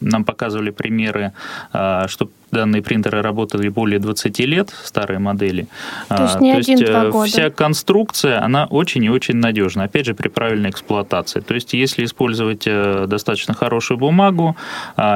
нам 0.01 0.25
показывали 0.25 0.71
примеры, 0.71 1.31
э, 1.71 2.07
что 2.07 2.29
данные 2.55 2.81
принтеры 2.81 3.21
работали 3.21 3.69
более 3.69 3.99
20 3.99 4.39
лет, 4.39 4.69
старые 4.83 5.19
модели. 5.19 5.67
То 6.07 6.23
есть 6.23 6.39
не 6.39 6.51
один-два 6.51 7.09
года. 7.09 7.27
Вся 7.27 7.49
конструкция, 7.49 8.43
она 8.43 8.65
очень 8.65 9.03
и 9.03 9.09
очень 9.09 9.35
надежна, 9.35 9.83
опять 9.83 10.05
же, 10.05 10.13
при 10.13 10.29
правильной 10.29 10.69
эксплуатации. 10.69 11.41
То 11.41 11.53
есть 11.53 11.73
если 11.73 12.05
использовать 12.05 12.65
достаточно 12.65 13.53
хорошую 13.53 13.97
бумагу, 13.97 14.55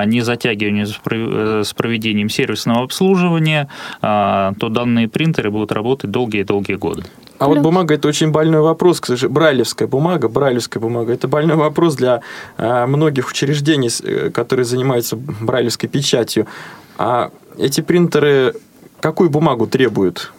не 0.05 0.21
затягивание 0.21 0.85
с 0.85 1.73
проведением 1.73 2.29
сервисного 2.29 2.83
обслуживания, 2.83 3.67
то 4.01 4.69
данные 4.69 5.07
принтеры 5.07 5.51
будут 5.51 5.71
работать 5.71 6.11
долгие-долгие 6.11 6.75
годы. 6.75 7.03
А 7.39 7.47
вот 7.47 7.59
бумага 7.59 7.95
это 7.95 8.07
очень 8.07 8.31
больной 8.31 8.61
вопрос, 8.61 8.99
к 8.99 9.05
сожалению. 9.05 9.33
Брайлевская 9.33 9.87
бумага, 9.87 10.27
брайлевская 10.27 10.81
бумага 10.81 11.13
это 11.13 11.27
больной 11.29 11.55
вопрос 11.55 11.95
для 11.95 12.21
э, 12.57 12.85
многих 12.85 13.29
учреждений, 13.29 13.89
э, 14.03 14.29
которые 14.29 14.65
занимаются 14.65 15.15
брайлевской 15.15 15.87
печатью. 15.87 16.47
А 16.99 17.31
эти 17.57 17.79
принтеры 17.81 18.53
какую 18.99 19.29
бумагу 19.29 19.65
требуют? 19.65 20.31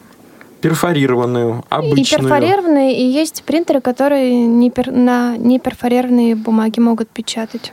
перфорированную, 0.61 1.65
обычную. 1.71 2.03
И 2.03 2.05
перфорированные, 2.05 2.95
и 2.95 3.03
есть 3.03 3.45
принтеры, 3.45 3.81
которые 3.81 4.45
не 4.45 4.71
пер, 4.71 4.93
на 4.93 5.39
неперфорированные 5.39 6.37
бумаги 6.37 6.81
могут 6.81 7.09
печатать. 7.09 7.73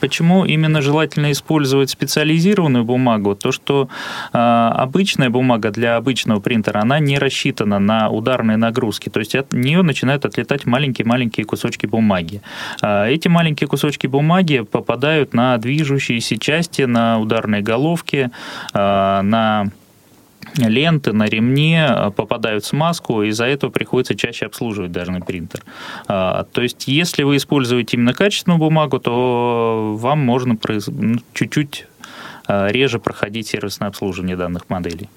Почему 0.00 0.44
именно 0.44 0.82
желательно 0.82 1.32
использовать 1.32 1.90
специализированную 1.90 2.84
бумагу? 2.84 3.34
То, 3.34 3.52
что 3.52 3.88
э, 4.32 4.38
обычная 4.38 5.30
бумага 5.30 5.70
для 5.70 5.96
обычного 5.96 6.40
принтера, 6.40 6.80
она 6.80 6.98
не 6.98 7.18
рассчитана 7.18 7.78
на 7.78 8.10
ударные 8.10 8.56
нагрузки. 8.56 9.08
То 9.08 9.20
есть 9.20 9.34
от 9.34 9.52
нее 9.52 9.82
начинают 9.82 10.24
отлетать 10.24 10.66
маленькие-маленькие 10.66 11.46
кусочки 11.46 11.86
бумаги. 11.86 12.40
Э, 12.82 13.08
эти 13.08 13.28
маленькие 13.28 13.68
кусочки 13.68 14.06
бумаги 14.06 14.60
попадают 14.60 15.34
на 15.34 15.58
движущиеся 15.58 16.38
части, 16.38 16.82
на 16.82 17.18
ударные 17.18 17.62
головки, 17.62 18.30
э, 18.72 19.20
на 19.22 19.70
ленты 20.56 21.12
на 21.12 21.24
ремне 21.24 21.86
э, 21.88 22.10
попадают 22.10 22.64
в 22.64 22.66
смазку, 22.66 23.22
и 23.22 23.28
из-за 23.28 23.46
этого 23.46 23.70
приходится 23.70 24.14
чаще 24.14 24.46
обслуживать 24.46 24.92
даже 24.92 25.12
на 25.12 25.20
принтер. 25.20 25.62
А, 26.06 26.44
то 26.52 26.62
есть, 26.62 26.86
если 26.86 27.22
вы 27.22 27.36
используете 27.36 27.96
именно 27.96 28.14
качественную 28.14 28.58
бумагу, 28.58 28.98
то 28.98 29.94
вам 29.98 30.20
можно 30.20 30.56
ну, 30.86 31.18
чуть-чуть 31.32 31.86
э, 32.48 32.68
реже 32.70 32.98
проходить 32.98 33.48
сервисное 33.48 33.88
обслуживание 33.88 34.36
данных 34.36 34.68
моделей. 34.68 35.08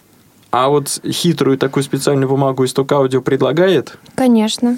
А 0.51 0.69
вот 0.69 1.01
хитрую 1.05 1.57
такую 1.57 1.83
специальную 1.83 2.29
бумагу 2.29 2.65
исток 2.65 2.91
аудио 2.91 3.21
предлагает? 3.21 3.97
Конечно. 4.15 4.77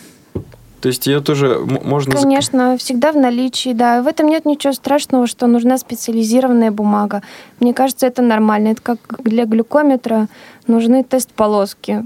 То 0.82 0.88
есть 0.88 1.08
ее 1.08 1.20
тоже 1.20 1.60
можно... 1.60 2.16
Конечно, 2.16 2.78
всегда 2.78 3.12
в 3.12 3.18
наличии, 3.18 3.74
да. 3.74 4.02
В 4.02 4.08
этом 4.08 4.28
нет 4.28 4.46
ничего 4.46 4.74
страшного, 4.74 5.28
что 5.28 5.48
нужна 5.48 5.78
специализированная 5.78 6.72
бумага. 6.72 7.22
Мне 7.60 7.74
кажется, 7.74 8.08
это 8.08 8.22
нормально. 8.22 8.70
Это 8.70 8.82
как 8.82 9.00
для 9.24 9.46
глюкометра 9.46 10.28
нужны 10.68 11.04
тест-полоски. 11.04 12.06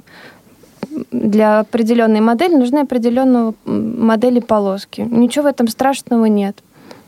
Для 1.12 1.60
определенной 1.60 2.22
модели 2.22 2.56
нужны 2.56 2.80
определенные 2.80 3.54
модели 3.66 4.40
полоски. 4.40 5.02
Ничего 5.02 5.44
в 5.44 5.48
этом 5.48 5.68
страшного 5.68 6.26
нет. 6.26 6.58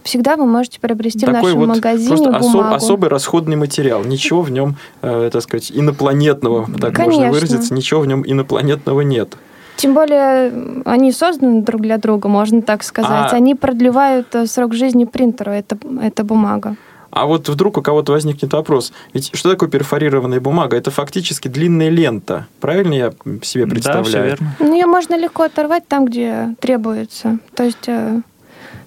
Всегда 0.04 0.36
вы 0.36 0.46
можете 0.46 0.80
приобрести 0.80 1.26
Такой 1.26 1.40
в 1.40 1.44
нашем 1.44 1.60
вот 1.62 1.68
магазине 1.70 2.30
просто 2.30 2.40
бумагу. 2.40 2.76
особый 2.76 3.10
расходный 3.10 3.56
материал. 3.56 4.04
Ничего 4.04 4.44
в 4.44 4.52
нем, 4.52 4.76
э, 5.02 5.32
так 5.34 5.42
сказать, 5.42 5.72
инопланетного, 5.74 6.68
так 6.80 6.94
Конечно. 6.94 7.06
можно 7.06 7.32
выразиться, 7.32 7.74
ничего 7.74 8.02
в 8.02 8.08
нем 8.08 8.24
инопланетного 8.24 9.02
нет. 9.02 9.36
Тем 9.78 9.94
более 9.94 10.82
они 10.86 11.12
созданы 11.12 11.62
друг 11.62 11.82
для 11.82 11.98
друга, 11.98 12.28
можно 12.30 12.62
так 12.62 12.84
сказать. 12.84 13.32
А... 13.32 13.36
Они 13.36 13.56
продлевают 13.56 14.34
э, 14.36 14.48
срок 14.48 14.74
жизни 14.74 15.06
принтеру, 15.06 15.52
это, 15.52 15.78
это 16.02 16.24
бумага. 16.24 16.76
А 17.16 17.28
вот 17.28 17.48
вдруг 17.48 17.78
у 17.78 17.82
кого-то 17.82 18.12
возникнет 18.12 18.52
вопрос, 18.52 18.92
ведь 19.14 19.32
что 19.34 19.50
такое 19.50 19.70
перфорированная 19.70 20.42
бумага? 20.42 20.76
Это 20.76 20.92
фактически 20.92 21.48
длинная 21.48 21.88
лента, 21.88 22.48
правильно 22.60 22.94
я 22.94 23.14
себе 23.42 23.68
представляю? 23.68 24.04
Да, 24.04 24.10
все 24.10 24.24
верно. 24.24 24.56
Ну, 24.60 24.74
ее 24.74 24.86
можно 24.86 25.18
легко 25.18 25.44
оторвать 25.44 25.88
там, 25.88 26.06
где 26.06 26.56
требуется. 26.60 27.40
То 27.56 27.64
есть 27.64 27.88
э, 27.88 28.20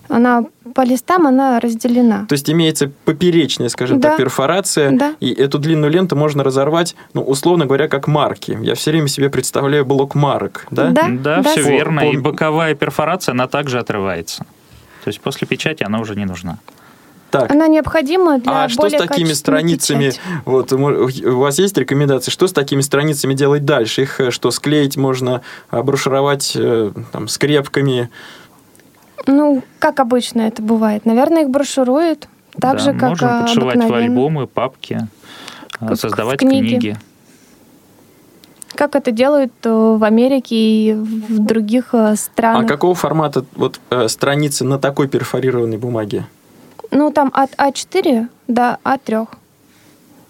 она 0.08 0.44
по 0.74 0.82
листам 0.82 1.26
она 1.26 1.60
разделена. 1.60 2.26
То 2.28 2.34
есть 2.34 2.48
имеется 2.50 2.90
поперечная, 3.04 3.68
скажем 3.68 4.00
да. 4.00 4.10
так, 4.10 4.18
перфорация, 4.18 4.90
да. 4.90 5.14
и 5.20 5.32
эту 5.32 5.58
длинную 5.58 5.90
ленту 5.90 6.16
можно 6.16 6.44
разорвать, 6.44 6.94
ну, 7.14 7.22
условно 7.22 7.66
говоря, 7.66 7.88
как 7.88 8.06
марки. 8.06 8.58
Я 8.62 8.74
все 8.74 8.90
время 8.90 9.08
себе 9.08 9.30
представляю 9.30 9.84
блок 9.84 10.14
марок, 10.14 10.66
да? 10.70 10.90
Да, 10.90 11.08
да, 11.08 11.42
да 11.42 11.50
все 11.50 11.62
по, 11.62 11.68
верно. 11.68 12.00
По... 12.02 12.06
И 12.06 12.16
боковая 12.16 12.74
перфорация, 12.74 13.32
она 13.32 13.48
также 13.48 13.78
отрывается. 13.78 14.44
То 15.04 15.08
есть 15.08 15.20
после 15.20 15.46
печати 15.46 15.82
она 15.82 16.00
уже 16.00 16.14
не 16.16 16.24
нужна. 16.24 16.58
Так. 17.30 17.50
Она 17.50 17.68
необходима 17.68 18.38
для 18.38 18.64
А 18.64 18.68
что 18.68 18.88
с 18.88 18.92
такими 18.92 19.32
страницами? 19.34 20.06
Печати. 20.06 20.20
Вот 20.46 20.72
у 20.72 21.38
вас 21.38 21.58
есть 21.58 21.76
рекомендации, 21.76 22.30
что 22.30 22.46
с 22.46 22.52
такими 22.52 22.80
страницами 22.80 23.34
делать 23.34 23.66
дальше? 23.66 24.02
Их 24.02 24.20
э, 24.20 24.30
что 24.30 24.50
склеить 24.50 24.96
можно, 24.96 25.42
обрушировать 25.68 26.52
э, 26.54 26.90
там, 27.12 27.28
скрепками? 27.28 28.08
Ну, 29.26 29.62
как 29.78 30.00
обычно 30.00 30.42
это 30.42 30.62
бывает. 30.62 31.04
Наверное, 31.04 31.42
их 31.42 31.50
брошюруют. 31.50 32.28
Так 32.52 32.76
да, 32.76 32.78
же, 32.78 32.92
как 32.92 33.10
Можем 33.10 33.40
подшивать 33.40 33.84
в 33.84 33.94
альбомы, 33.94 34.46
папки, 34.46 35.06
как 35.70 35.96
создавать 35.96 36.40
книги. 36.40 36.68
книги. 36.68 36.96
Как 38.74 38.94
это 38.94 39.10
делают 39.10 39.52
в 39.64 40.04
Америке 40.04 40.54
и 40.54 40.94
в 40.94 41.38
других 41.38 41.94
э, 41.94 42.14
странах. 42.16 42.64
А 42.64 42.68
какого 42.68 42.94
формата 42.94 43.44
вот, 43.56 43.80
э, 43.90 44.08
страницы 44.08 44.64
на 44.64 44.78
такой 44.78 45.08
перфорированной 45.08 45.78
бумаге? 45.78 46.26
Ну, 46.90 47.10
там 47.10 47.30
от 47.34 47.50
А4 47.54 48.28
до 48.46 48.78
А3. 48.84 49.28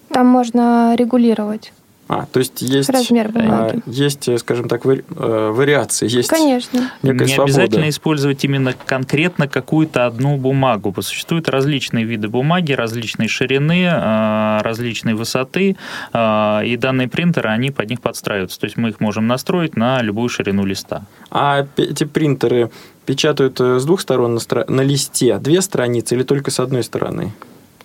Там 0.09 0.27
можно 0.27 0.94
регулировать. 0.96 1.72
А, 2.09 2.27
то 2.33 2.38
есть 2.38 2.62
есть, 2.62 2.88
Размер 2.88 3.29
бумаги. 3.29 3.83
А, 3.87 3.90
есть, 3.90 4.38
скажем 4.40 4.66
так, 4.68 4.87
э, 4.87 5.03
вариации, 5.11 6.09
есть 6.09 6.31
Конечно. 6.31 6.90
некая 7.03 7.27
Не 7.27 7.35
свобода. 7.35 7.42
обязательно 7.42 7.88
использовать 7.90 8.42
именно 8.44 8.73
конкретно 8.87 9.47
какую-то 9.47 10.07
одну 10.07 10.38
бумагу. 10.38 10.94
Существуют 11.03 11.51
различные 11.51 12.07
виды 12.07 12.29
бумаги, 12.29 12.73
различные 12.73 13.29
ширины, 13.29 13.85
э, 13.92 14.61
различные 14.62 15.14
высоты, 15.14 15.77
э, 16.14 16.61
и 16.64 16.77
данные 16.79 17.09
принтеры, 17.09 17.51
они 17.51 17.71
под 17.71 17.90
них 17.90 18.01
подстраиваются. 18.01 18.59
То 18.59 18.64
есть 18.64 18.79
мы 18.79 18.88
их 18.88 19.01
можем 19.01 19.27
настроить 19.27 19.77
на 19.77 20.01
любую 20.01 20.31
ширину 20.31 20.64
листа. 20.64 21.03
А 21.31 21.66
эти 21.77 22.05
принтеры 22.05 22.71
печатают 23.05 23.61
с 23.61 23.85
двух 23.85 24.01
сторон 24.01 24.35
на, 24.35 24.38
стра- 24.38 24.71
на 24.71 24.81
листе 24.81 25.38
две 25.38 25.61
страницы 25.61 26.14
или 26.14 26.23
только 26.23 26.51
с 26.51 26.59
одной 26.59 26.83
стороны? 26.83 27.33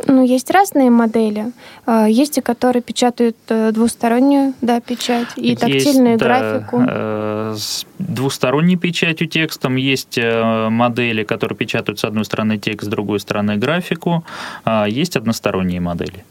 Ну, 0.08 0.24
есть 0.26 0.50
разные 0.52 0.90
модели. 0.90 1.52
А, 1.86 2.08
есть 2.08 2.38
и 2.38 2.42
которые 2.42 2.82
печатают 2.82 3.38
э, 3.50 3.72
двустороннюю 3.72 4.54
да, 4.62 4.80
печать 4.82 5.28
и 5.36 5.50
есть, 5.50 5.62
тактильную 5.62 6.18
да, 6.18 6.26
графику. 6.26 6.84
Э, 6.88 7.56
с 7.58 7.86
двусторонней 8.00 8.76
печатью 8.76 9.28
текстом. 9.28 9.76
Есть 9.76 10.18
э, 10.18 10.70
модели, 10.70 11.24
которые 11.24 11.58
печатают 11.58 12.00
с 12.00 12.04
одной 12.04 12.26
стороны 12.26 12.58
текст, 12.58 12.88
с 12.88 12.90
другой 12.90 13.20
стороны 13.20 13.58
графику. 13.58 14.24
А, 14.66 14.86
есть 14.86 15.16
односторонние 15.16 15.80
модели. 15.80 16.26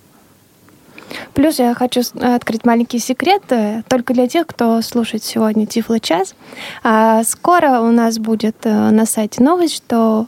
Плюс 1.35 1.59
я 1.59 1.75
хочу 1.75 2.01
открыть 2.21 2.65
маленький 2.65 2.99
секрет 2.99 3.43
только 3.89 4.15
для 4.15 4.27
тех, 4.29 4.47
кто 4.47 4.81
слушает 4.83 5.23
сегодня 5.23 5.67
Тифло 5.67 6.01
час. 6.01 6.35
А, 6.83 7.23
скоро 7.23 7.81
у 7.81 7.91
нас 7.93 8.19
будет 8.19 8.65
на 8.65 9.07
сайте 9.07 9.43
новость, 9.43 9.77
что 9.77 10.27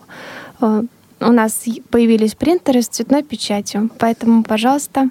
у 1.20 1.32
нас 1.32 1.64
появились 1.90 2.34
принтеры 2.34 2.82
с 2.82 2.88
цветной 2.88 3.22
печатью. 3.22 3.90
Поэтому, 3.98 4.42
пожалуйста, 4.42 5.10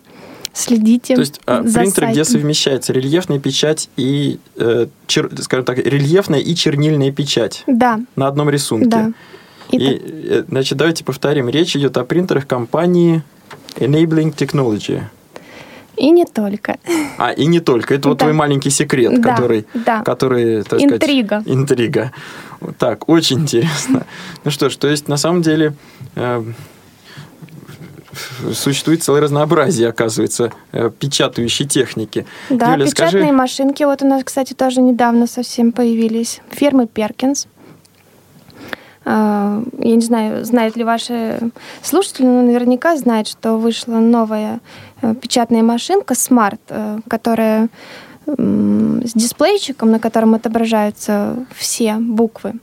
следите. 0.54 1.16
То 1.16 1.22
есть 1.22 1.42
а, 1.46 1.64
за 1.64 1.80
принтеры, 1.80 2.12
где 2.12 2.24
совмещается 2.24 2.94
рельефная 2.94 3.40
печать 3.40 3.90
и, 3.98 4.40
э, 4.56 4.88
чер, 5.08 5.30
скажем 5.42 5.66
так, 5.66 5.80
рельефная 5.80 6.40
и 6.40 6.56
чернильная 6.56 7.12
печать. 7.12 7.64
Да. 7.68 8.00
На 8.16 8.28
одном 8.28 8.50
рисунке. 8.50 8.88
Да. 8.88 9.12
И, 9.72 9.78
и 9.78 10.30
так... 10.30 10.48
значит, 10.50 10.78
давайте 10.78 11.04
повторим. 11.04 11.50
Речь 11.50 11.76
идет 11.76 11.98
о 11.98 12.04
принтерах 12.06 12.48
компании 12.48 13.24
Enabling 13.76 14.36
Technology. 14.36 15.02
И 16.04 16.12
не 16.12 16.26
только. 16.26 16.80
А, 17.18 17.32
и 17.32 17.46
не 17.46 17.62
только. 17.62 17.94
Это 17.94 18.04
да. 18.04 18.10
вот 18.10 18.20
твой 18.20 18.34
маленький 18.34 18.70
секрет, 18.70 19.22
да, 19.22 19.30
который, 19.30 19.66
да. 19.74 20.02
который, 20.02 20.64
так 20.64 20.82
интрига. 20.82 21.40
сказать, 21.40 21.48
интрига. 21.48 22.12
Так, 22.78 23.08
очень 23.08 23.40
интересно. 23.40 24.06
Ну 24.44 24.52
что 24.52 24.70
ж, 24.70 24.76
то 24.76 24.90
есть 24.90 25.08
на 25.08 25.16
самом 25.16 25.42
деле 25.42 25.74
э, 26.16 26.44
существует 28.54 29.02
целое 29.02 29.22
разнообразие, 29.22 29.88
оказывается, 29.88 30.52
э, 30.74 30.92
печатающей 31.00 31.66
техники. 31.66 32.26
Да, 32.50 32.74
Юля, 32.74 32.86
печатные 32.86 33.24
скажи... 33.24 33.32
машинки. 33.32 33.84
Вот 33.84 34.02
у 34.02 34.06
нас, 34.06 34.26
кстати, 34.26 34.52
тоже 34.52 34.82
недавно 34.82 35.26
совсем 35.26 35.72
появились. 35.72 36.42
Фирмы 36.50 36.86
Перкинс. 36.86 37.48
я 39.06 39.62
не 39.80 40.02
знаю, 40.02 40.44
знают 40.44 40.76
ли 40.76 40.84
ваши 40.84 41.40
слушатели, 41.82 42.26
но 42.26 42.42
наверняка 42.42 42.98
знают, 42.98 43.30
что 43.30 43.58
вышла 43.58 44.00
новая 44.00 44.60
печатная 45.22 45.64
машинка 45.64 46.14
Smart, 46.14 47.02
которая 47.08 47.70
с 48.26 49.14
дисплейчиком, 49.14 49.92
на 49.92 50.00
котором 50.00 50.34
отображаются 50.34 51.36
все 51.56 51.96
буквы 51.96 52.54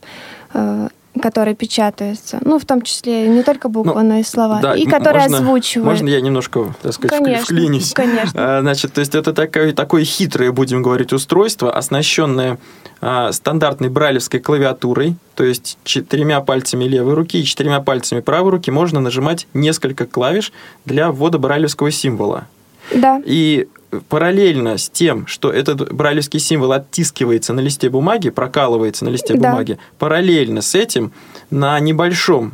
которые 1.20 1.54
печатаются. 1.54 2.38
Ну, 2.44 2.58
в 2.58 2.64
том 2.64 2.82
числе 2.82 3.28
не 3.28 3.42
только 3.42 3.68
буквы, 3.68 4.02
ну, 4.02 4.10
но 4.10 4.18
и 4.18 4.22
слова. 4.22 4.60
Да, 4.60 4.74
и 4.74 4.86
которые 4.86 5.22
можно, 5.22 5.38
озвучивают. 5.38 5.90
Можно 5.90 6.08
я 6.08 6.20
немножко, 6.20 6.74
так 6.82 6.92
сказать, 6.92 7.18
конечно, 7.18 7.44
вклинюсь? 7.44 7.92
Конечно. 7.92 8.58
А, 8.58 8.60
значит, 8.60 8.92
то 8.92 9.00
есть 9.00 9.14
это 9.14 9.32
такое, 9.32 9.72
такое 9.72 10.04
хитрое, 10.04 10.52
будем 10.52 10.82
говорить, 10.82 11.12
устройство, 11.12 11.72
оснащенное 11.72 12.58
а, 13.00 13.32
стандартной 13.32 13.88
брайлевской 13.88 14.40
клавиатурой, 14.40 15.16
то 15.34 15.42
есть 15.42 15.78
четырьмя 15.84 16.40
пальцами 16.40 16.84
левой 16.84 17.14
руки 17.14 17.40
и 17.40 17.44
четырьмя 17.44 17.80
пальцами 17.80 18.20
правой 18.20 18.50
руки 18.50 18.70
можно 18.70 19.00
нажимать 19.00 19.48
несколько 19.52 20.06
клавиш 20.06 20.52
для 20.84 21.10
ввода 21.10 21.38
брайлевского 21.38 21.90
символа. 21.90 22.46
Да. 22.94 23.22
И 23.24 23.68
параллельно 24.08 24.78
с 24.78 24.88
тем, 24.88 25.26
что 25.26 25.50
этот 25.50 25.92
брайлевский 25.92 26.38
символ 26.38 26.72
оттискивается 26.72 27.52
на 27.52 27.60
листе 27.60 27.90
бумаги, 27.90 28.30
прокалывается 28.30 29.04
на 29.04 29.10
листе 29.10 29.34
да. 29.34 29.50
бумаги, 29.50 29.78
параллельно 29.98 30.62
с 30.62 30.74
этим 30.74 31.12
на 31.50 31.78
небольшом 31.80 32.52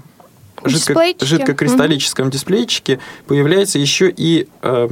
жидко, 0.64 1.05
жидкокристаллическом 1.20 2.27
угу. 2.27 2.33
дисплейчике 2.33 2.99
появляется 3.27 3.79
еще 3.79 4.12
и 4.14 4.49
э, 4.62 4.88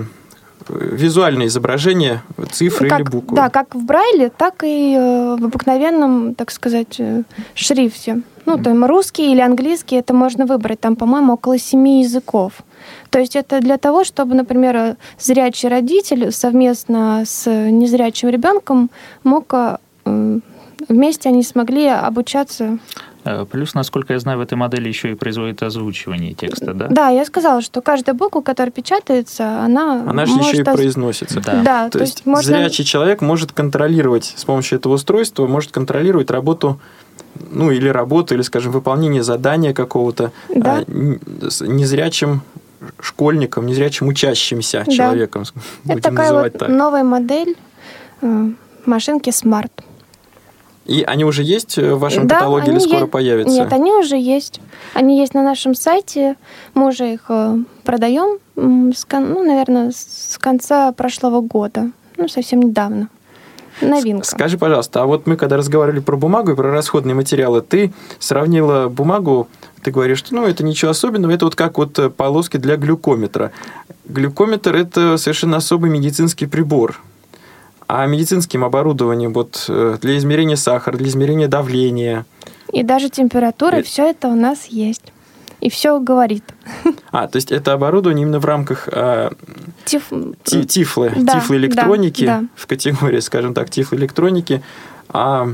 визуальное 0.68 1.46
изображение 1.46 2.22
цифры 2.50 2.88
как, 2.88 3.00
или 3.00 3.09
буквы. 3.09 3.37
Да, 3.37 3.48
как 3.50 3.74
в 3.74 3.85
Брайле, 3.85 4.31
так 4.31 4.64
и 4.64 4.94
э, 4.94 5.37
в 5.38 5.44
обыкновенном, 5.44 6.35
так 6.35 6.50
сказать, 6.50 6.96
э, 6.98 7.22
шрифте. 7.55 8.22
Ну, 8.46 8.59
там 8.59 8.85
русский 8.85 9.33
или 9.33 9.40
английский, 9.40 9.96
это 9.96 10.12
можно 10.12 10.44
выбрать. 10.44 10.81
Там, 10.81 10.96
по-моему, 10.96 11.35
около 11.35 11.59
семи 11.59 12.03
языков. 12.03 12.53
То 13.11 13.18
есть 13.18 13.37
это 13.37 13.61
для 13.61 13.79
того, 13.79 14.05
чтобы, 14.05 14.35
например, 14.35 14.96
зрячий 15.18 15.68
родитель 15.68 16.31
совместно 16.31 17.22
с 17.24 17.50
незрячим 17.50 18.29
ребенком 18.29 18.90
мог 19.22 19.55
э, 19.55 19.77
вместе 20.88 21.29
они 21.29 21.42
смогли 21.42 21.87
обучаться 21.87 22.79
Плюс, 23.50 23.74
насколько 23.74 24.12
я 24.12 24.18
знаю, 24.18 24.38
в 24.38 24.40
этой 24.42 24.54
модели 24.54 24.88
еще 24.88 25.12
и 25.12 25.14
производит 25.14 25.62
озвучивание 25.62 26.34
текста, 26.34 26.74
да? 26.74 26.88
Да, 26.88 27.08
я 27.08 27.24
сказала, 27.24 27.62
что 27.62 27.80
каждая 27.80 28.14
буква, 28.14 28.42
которая 28.42 28.70
печатается, 28.70 29.60
она 29.60 30.04
Она 30.06 30.26
же 30.26 30.34
еще 30.34 30.58
и 30.58 30.62
оз... 30.62 30.74
произносится. 30.74 31.40
Да. 31.40 31.62
да 31.62 31.84
то, 31.88 31.98
то 31.98 32.04
есть, 32.04 32.16
есть 32.16 32.26
можно... 32.26 32.58
зрячий 32.58 32.84
человек 32.84 33.22
может 33.22 33.52
контролировать 33.52 34.34
с 34.37 34.44
помощью 34.44 34.78
этого 34.78 34.94
устройства, 34.94 35.46
может 35.46 35.72
контролировать 35.72 36.30
работу 36.30 36.78
ну, 37.50 37.70
или 37.70 37.88
работу, 37.88 38.34
или, 38.34 38.42
скажем, 38.42 38.72
выполнение 38.72 39.22
задания 39.22 39.72
какого-то 39.72 40.32
да. 40.54 40.78
а, 40.78 40.84
незрячим 40.88 42.42
школьником, 43.00 43.66
незрячим 43.66 44.08
учащимся 44.08 44.84
да. 44.87 44.92
человеком. 44.92 45.44
Это 45.87 46.00
такая 46.00 46.32
вот 46.32 46.52
так. 46.58 46.68
новая 46.68 47.04
модель 47.04 47.56
э, 48.20 48.48
машинки 48.87 49.30
Smart. 49.30 49.70
И 50.87 51.03
они 51.03 51.25
уже 51.25 51.42
есть 51.42 51.79
в 51.79 51.99
вашем 51.99 52.27
да, 52.27 52.37
каталоге 52.37 52.73
или 52.73 52.79
скоро 52.79 53.01
е... 53.01 53.07
появятся? 53.07 53.55
Нет, 53.55 53.73
они 53.73 53.92
уже 53.92 54.16
есть. 54.16 54.61
Они 54.92 55.18
есть 55.18 55.35
на 55.35 55.42
нашем 55.42 55.75
сайте. 55.75 56.37
Мы 56.75 56.88
уже 56.88 57.14
их 57.14 57.25
э, 57.29 57.57
продаем, 57.85 58.38
ну, 58.57 59.42
наверное, 59.42 59.92
с 59.92 60.37
конца 60.38 60.92
прошлого 60.92 61.40
года. 61.40 61.90
Ну, 62.16 62.29
совсем 62.29 62.61
недавно. 62.61 63.09
Новинка. 63.81 64.25
Скажи, 64.25 64.57
пожалуйста, 64.59 65.03
а 65.03 65.07
вот 65.07 65.27
мы 65.27 65.37
когда 65.37 65.57
разговаривали 65.57 66.01
про 66.01 66.16
бумагу 66.16 66.53
и 66.53 66.55
про 66.55 66.70
расходные 66.70 67.14
материалы, 67.14 67.61
ты 67.61 67.92
сравнила 68.18 68.88
бумагу, 68.88 69.49
ты 69.83 69.90
говоришь, 69.90 70.18
что 70.18 70.35
ну, 70.35 70.47
это 70.47 70.64
ничего 70.64 70.92
особенного, 70.92 71.33
это 71.33 71.47
вот 71.47 71.57
как 71.57 71.79
вот 71.79 71.99
э, 71.99 72.11
полоски 72.11 72.57
для 72.57 72.77
глюкометра. 72.77 73.53
Глюкометр– 74.05 74.77
это 74.77 75.16
совершенно 75.16 75.57
особый 75.57 75.90
медицинский 75.90 76.47
прибор. 76.47 77.01
А 77.96 78.07
медицинским 78.07 78.64
оборудованием 78.64 79.33
вот 79.33 79.66
э, 79.68 79.98
для 80.00 80.16
измерения 80.16 80.57
сахара, 80.57 80.96
для 80.96 81.07
измерения 81.07 81.46
давления. 81.46 82.26
И 82.72 82.83
даже 82.83 83.09
температуры, 83.09 83.80
и... 83.80 83.83
все 83.83 84.11
это 84.11 84.26
у 84.26 84.35
нас 84.35 84.66
есть 84.66 85.12
и 85.61 85.70
все 85.70 85.98
говорит. 85.98 86.44
А, 87.11 87.28
то 87.28 87.37
есть 87.37 87.52
это 87.52 87.72
оборудование 87.72 88.24
именно 88.24 88.40
в 88.40 88.44
рамках 88.44 88.88
а, 88.90 89.33
Тиф... 89.85 90.11
ти, 90.42 90.64
тифлы, 90.64 91.12
да, 91.16 91.35
тифлоэлектроники, 91.35 92.26
да, 92.26 92.40
да. 92.40 92.46
в 92.57 92.66
категории, 92.66 93.20
скажем 93.20 93.54
так, 93.54 93.70
тифлоэлектроники. 93.70 94.62
А, 95.09 95.48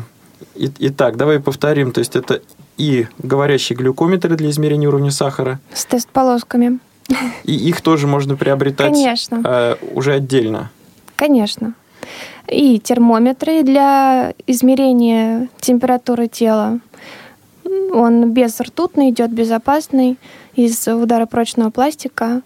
и, 0.54 0.72
итак, 0.78 1.18
давай 1.18 1.38
повторим, 1.38 1.92
то 1.92 1.98
есть 1.98 2.16
это 2.16 2.40
и 2.78 3.06
говорящие 3.18 3.76
глюкометры 3.76 4.34
для 4.36 4.48
измерения 4.48 4.88
уровня 4.88 5.10
сахара. 5.10 5.60
С 5.74 5.84
тест-полосками. 5.84 6.78
И 7.44 7.54
их 7.54 7.82
тоже 7.82 8.06
можно 8.06 8.34
приобретать 8.36 8.94
Конечно. 8.94 9.42
А, 9.44 9.78
уже 9.92 10.14
отдельно. 10.14 10.70
Конечно. 11.14 11.74
И 12.50 12.80
термометры 12.80 13.62
для 13.62 14.34
измерения 14.46 15.48
температуры 15.60 16.26
тела. 16.26 16.80
Он 17.92 18.32
без 18.32 18.60
ртутный, 18.60 19.10
идет 19.10 19.30
безопасный, 19.30 20.18
из 20.56 20.86
ударопрочного 20.88 21.70
пластика. 21.70 22.42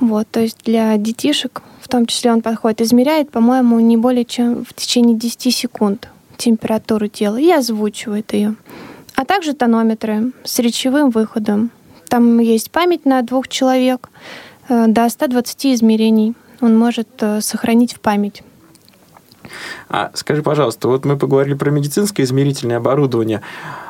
Вот, 0.00 0.28
то 0.30 0.40
есть 0.40 0.58
для 0.64 0.96
детишек, 0.96 1.62
в 1.80 1.88
том 1.88 2.06
числе 2.06 2.32
он 2.32 2.42
подходит, 2.42 2.82
измеряет, 2.82 3.30
по-моему, 3.30 3.80
не 3.80 3.96
более 3.96 4.24
чем 4.24 4.64
в 4.64 4.74
течение 4.74 5.16
10 5.16 5.54
секунд 5.54 6.08
температуру 6.36 7.08
тела 7.08 7.36
и 7.36 7.50
озвучивает 7.50 8.32
ее. 8.32 8.54
А 9.16 9.24
также 9.24 9.54
тонометры 9.54 10.32
с 10.44 10.58
речевым 10.60 11.10
выходом. 11.10 11.70
Там 12.08 12.38
есть 12.38 12.70
память 12.70 13.04
на 13.04 13.22
двух 13.22 13.48
человек, 13.48 14.08
э, 14.68 14.86
до 14.86 15.08
120 15.08 15.74
измерений 15.74 16.34
он 16.60 16.78
может 16.78 17.08
э, 17.20 17.40
сохранить 17.40 17.94
в 17.94 18.00
память. 18.00 18.42
А 19.88 20.10
скажи, 20.14 20.42
пожалуйста, 20.42 20.88
вот 20.88 21.04
мы 21.04 21.16
поговорили 21.16 21.54
про 21.54 21.70
медицинское 21.70 22.22
измерительное 22.22 22.78
оборудование. 22.78 23.42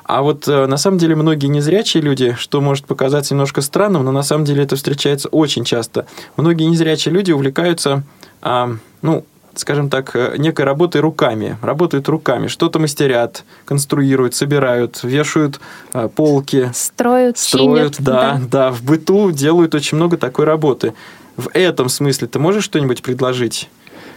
А 0.04 0.22
вот 0.22 0.48
э, 0.48 0.66
на 0.66 0.78
самом 0.78 0.98
деле 0.98 1.14
многие 1.16 1.48
незрячие 1.48 2.02
люди, 2.02 2.34
что 2.38 2.60
может 2.60 2.86
показаться 2.86 3.34
немножко 3.34 3.60
странным, 3.60 4.04
но 4.04 4.12
на 4.12 4.22
самом 4.22 4.44
деле 4.44 4.62
это 4.62 4.76
встречается 4.76 5.28
очень 5.28 5.64
часто. 5.64 6.06
Многие 6.36 6.64
незрячие 6.64 7.12
люди 7.12 7.30
увлекаются, 7.30 8.02
а, 8.40 8.76
ну, 9.02 9.24
скажем 9.58 9.90
так, 9.90 10.14
э, 10.14 10.36
некой 10.38 10.64
работой 10.64 11.00
руками. 11.00 11.58
Работают 11.62 12.08
руками, 12.08 12.46
что-то 12.46 12.78
мастерят, 12.78 13.44
конструируют, 13.64 14.34
собирают, 14.34 15.00
вешают 15.02 15.60
а, 15.92 16.08
полки. 16.08 16.70
Строят, 16.74 17.38
Строят, 17.38 17.96
чинят, 17.96 17.96
да, 17.98 18.12
да, 18.12 18.40
да. 18.50 18.70
В 18.70 18.82
быту 18.82 19.30
делают 19.30 19.74
очень 19.74 19.96
много 19.96 20.16
такой 20.16 20.44
работы. 20.44 20.94
В 21.36 21.50
этом 21.52 21.88
смысле 21.88 22.28
ты 22.28 22.38
можешь 22.38 22.64
что-нибудь 22.64 23.02
предложить? 23.02 23.68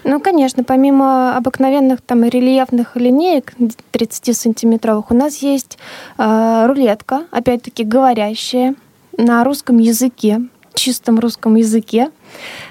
Ну, 0.04 0.20
конечно, 0.20 0.64
помимо 0.64 1.36
обыкновенных 1.36 2.02
там 2.02 2.24
рельефных 2.24 2.96
линеек 2.96 3.54
30-сантиметровых, 3.94 5.06
у 5.10 5.14
нас 5.14 5.38
есть 5.38 5.78
э, 6.18 6.66
рулетка, 6.68 7.26
опять-таки 7.32 7.84
говорящая 7.84 8.76
на 9.18 9.44
русском 9.44 9.78
языке, 9.78 10.42
чистом 10.74 11.20
русском 11.20 11.56
языке, 11.56 12.10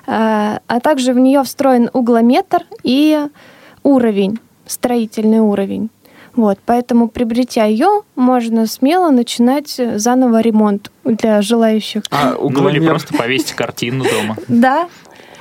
э, 0.07 0.59
а 0.67 0.81
также 0.83 1.13
в 1.13 1.19
нее 1.19 1.43
встроен 1.45 1.89
углометр 1.93 2.65
и 2.83 3.27
уровень, 3.83 4.39
строительный 4.67 5.41
уровень. 5.41 5.91
Вот, 6.35 6.59
поэтому, 6.65 7.09
приобретя 7.09 7.65
ее, 7.65 8.03
можно 8.15 8.67
смело 8.67 9.11
начинать 9.11 9.81
заново 9.97 10.41
ремонт 10.41 10.93
для 11.05 11.43
желающих. 11.43 12.03
А, 12.11 12.37
угломер... 12.37 12.63
Ну 12.63 12.79
или 12.79 12.89
просто 12.89 13.15
повесить 13.15 13.53
картину 13.53 14.05
дома. 14.05 14.37
Да, 14.47 14.89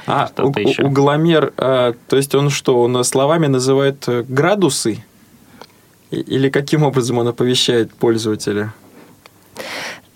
а 0.10 0.30
у, 0.44 0.52
еще. 0.60 0.84
угломер, 0.84 1.54
а, 1.58 1.94
то 2.08 2.18
есть 2.18 2.36
он 2.36 2.50
что, 2.50 2.82
он 2.82 3.04
словами 3.04 3.48
называет 3.48 4.08
э, 4.08 4.24
градусы? 4.28 5.04
Или 6.12 6.50
каким 6.50 6.84
образом 6.84 7.20
он 7.20 7.28
оповещает 7.28 7.94
пользователя? 7.94 8.74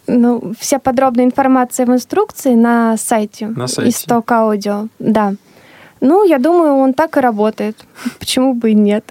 Ну, 0.08 0.54
вся 0.60 0.80
подробная 0.80 1.26
информация 1.26 1.86
в 1.86 1.92
инструкции 1.92 2.56
на 2.56 2.98
сайте, 2.98 3.48
на 3.48 3.68
сайте. 3.68 3.92
Исток 3.92 4.32
Аудио, 4.32 4.88
да. 5.00 5.36
Ну, 6.02 6.26
я 6.26 6.38
думаю, 6.38 6.76
он 6.76 6.94
так 6.94 7.16
и 7.16 7.22
работает. 7.22 7.78
Почему 8.20 8.54
бы 8.54 8.72
и 8.72 8.74
нет? 8.74 9.06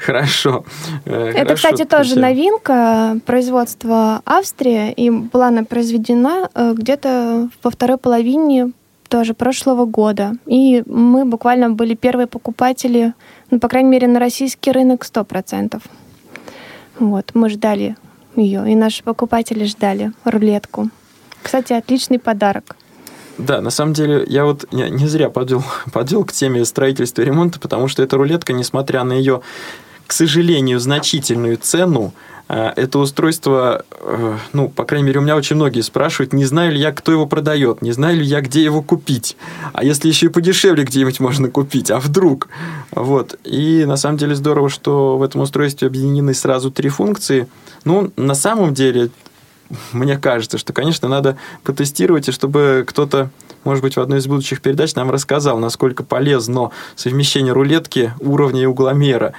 Хорошо. 0.00 0.64
Э, 1.04 1.28
Это, 1.28 1.54
Хорошо, 1.54 1.54
кстати, 1.54 1.84
тоже 1.84 2.18
новинка 2.18 3.18
производства 3.24 4.20
Австрии, 4.24 4.92
и 4.92 5.10
была 5.10 5.48
она 5.48 5.62
произведена 5.62 6.48
э, 6.54 6.72
где-то 6.74 7.48
во 7.62 7.70
второй 7.70 7.98
половине 7.98 8.72
тоже 9.14 9.32
прошлого 9.32 9.84
года. 9.84 10.32
И 10.44 10.82
мы 10.86 11.24
буквально 11.24 11.70
были 11.70 11.94
первые 11.94 12.26
покупатели, 12.26 13.12
ну, 13.48 13.60
по 13.60 13.68
крайней 13.68 13.90
мере, 13.90 14.08
на 14.08 14.18
российский 14.18 14.72
рынок 14.72 15.04
100%. 15.04 15.80
Вот, 16.98 17.30
мы 17.32 17.48
ждали 17.48 17.96
ее, 18.34 18.68
и 18.68 18.74
наши 18.74 19.04
покупатели 19.04 19.66
ждали 19.66 20.10
рулетку. 20.24 20.90
Кстати, 21.44 21.74
отличный 21.74 22.18
подарок. 22.18 22.76
Да, 23.38 23.60
на 23.60 23.70
самом 23.70 23.92
деле, 23.92 24.24
я 24.26 24.44
вот 24.44 24.72
не, 24.72 24.90
не 24.90 25.06
зря 25.06 25.30
подвел, 25.30 25.62
подвел 25.92 26.24
к 26.24 26.32
теме 26.32 26.64
строительства 26.64 27.22
и 27.22 27.24
ремонта, 27.24 27.60
потому 27.60 27.86
что 27.86 28.02
эта 28.02 28.16
рулетка, 28.16 28.52
несмотря 28.52 29.04
на 29.04 29.12
ее 29.12 29.42
к 30.06 30.12
сожалению, 30.12 30.80
значительную 30.80 31.56
цену. 31.56 32.12
А, 32.46 32.72
это 32.76 32.98
устройство, 32.98 33.84
э, 33.90 34.36
ну, 34.52 34.68
по 34.68 34.84
крайней 34.84 35.06
мере, 35.06 35.20
у 35.20 35.22
меня 35.22 35.36
очень 35.36 35.56
многие 35.56 35.80
спрашивают, 35.80 36.32
не 36.32 36.44
знаю 36.44 36.72
ли 36.72 36.78
я, 36.78 36.92
кто 36.92 37.10
его 37.10 37.26
продает, 37.26 37.80
не 37.80 37.92
знаю 37.92 38.18
ли 38.18 38.24
я, 38.24 38.40
где 38.42 38.62
его 38.62 38.82
купить. 38.82 39.36
А 39.72 39.82
если 39.82 40.08
еще 40.08 40.26
и 40.26 40.28
подешевле 40.28 40.84
где-нибудь 40.84 41.20
можно 41.20 41.48
купить, 41.48 41.90
а 41.90 41.98
вдруг? 41.98 42.48
Вот. 42.90 43.38
И 43.44 43.84
на 43.86 43.96
самом 43.96 44.18
деле 44.18 44.34
здорово, 44.34 44.68
что 44.68 45.16
в 45.16 45.22
этом 45.22 45.40
устройстве 45.40 45.88
объединены 45.88 46.34
сразу 46.34 46.70
три 46.70 46.90
функции. 46.90 47.48
Ну, 47.84 48.12
на 48.16 48.34
самом 48.34 48.74
деле, 48.74 49.10
мне 49.92 50.18
кажется, 50.18 50.58
что, 50.58 50.72
конечно, 50.72 51.08
надо 51.08 51.38
потестировать, 51.62 52.28
и 52.28 52.32
чтобы 52.32 52.84
кто-то, 52.86 53.30
может 53.64 53.82
быть, 53.82 53.96
в 53.96 54.00
одной 54.00 54.18
из 54.18 54.26
будущих 54.26 54.60
передач 54.60 54.94
нам 54.94 55.10
рассказал, 55.10 55.58
насколько 55.58 56.02
полезно 56.02 56.70
совмещение 56.96 57.52
рулетки, 57.52 58.12
уровня 58.20 58.62
и 58.62 58.66
угломера. 58.66 59.32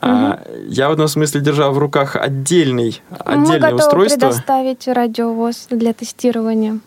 Угу. 0.00 0.38
Я 0.68 0.88
в 0.88 0.92
этом 0.92 1.08
смысле 1.08 1.40
держал 1.40 1.72
в 1.72 1.78
руках 1.78 2.16
отдельный, 2.16 3.02
отдельное 3.10 3.72
Мы 3.72 3.76
устройство. 3.76 4.18
предоставить 4.18 4.88
радиовоз 4.88 5.66
для 5.70 5.92
тестирования. 5.92 6.80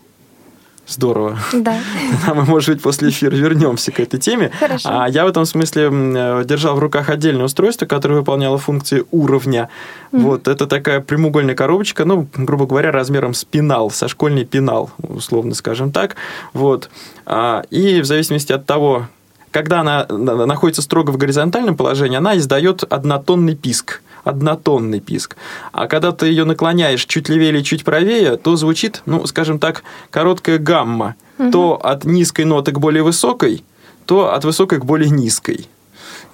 Здорово. 0.86 1.38
Да. 1.52 1.78
А 2.26 2.34
мы, 2.34 2.44
может 2.44 2.74
быть, 2.74 2.82
после 2.82 3.08
эфира 3.08 3.34
вернемся 3.34 3.92
к 3.92 4.00
этой 4.00 4.18
теме. 4.20 4.50
Хорошо. 4.58 4.88
А 4.90 5.08
я 5.08 5.24
в 5.24 5.28
этом 5.28 5.44
смысле 5.44 5.90
э, 5.90 6.44
держал 6.44 6.76
в 6.76 6.78
руках 6.78 7.10
отдельное 7.10 7.46
устройство, 7.46 7.86
которое 7.86 8.16
выполняло 8.16 8.58
функции 8.58 9.04
уровня. 9.10 9.68
Mm-hmm. 10.12 10.20
Вот 10.20 10.48
это 10.48 10.66
такая 10.66 11.00
прямоугольная 11.00 11.54
коробочка, 11.54 12.04
ну, 12.04 12.26
грубо 12.34 12.66
говоря, 12.66 12.92
размером 12.92 13.34
с 13.34 13.44
пенал, 13.44 13.90
со 13.90 14.08
школьный 14.08 14.44
пенал, 14.44 14.90
условно 14.98 15.54
скажем 15.54 15.92
так. 15.92 16.16
Вот. 16.52 16.90
А, 17.26 17.64
и 17.70 18.00
в 18.00 18.04
зависимости 18.04 18.52
от 18.52 18.66
того, 18.66 19.06
когда 19.50 19.80
она 19.80 20.06
находится 20.08 20.82
строго 20.82 21.10
в 21.10 21.16
горизонтальном 21.16 21.76
положении, 21.76 22.18
она 22.18 22.36
издает 22.36 22.82
однотонный 22.82 23.54
писк. 23.54 24.02
Однотонный 24.24 25.00
писк. 25.00 25.36
А 25.72 25.86
когда 25.86 26.12
ты 26.12 26.26
ее 26.26 26.44
наклоняешь 26.44 27.04
чуть 27.04 27.28
левее 27.28 27.50
или 27.50 27.62
чуть 27.62 27.84
правее, 27.84 28.36
то 28.36 28.56
звучит, 28.56 29.02
ну, 29.06 29.26
скажем 29.26 29.58
так, 29.58 29.84
короткая 30.10 30.58
гамма. 30.58 31.14
Угу. 31.38 31.50
То 31.50 31.80
от 31.82 32.04
низкой 32.04 32.44
ноты 32.44 32.72
к 32.72 32.78
более 32.78 33.02
высокой, 33.02 33.64
то 34.06 34.32
от 34.32 34.44
высокой 34.44 34.80
к 34.80 34.84
более 34.84 35.10
низкой. 35.10 35.68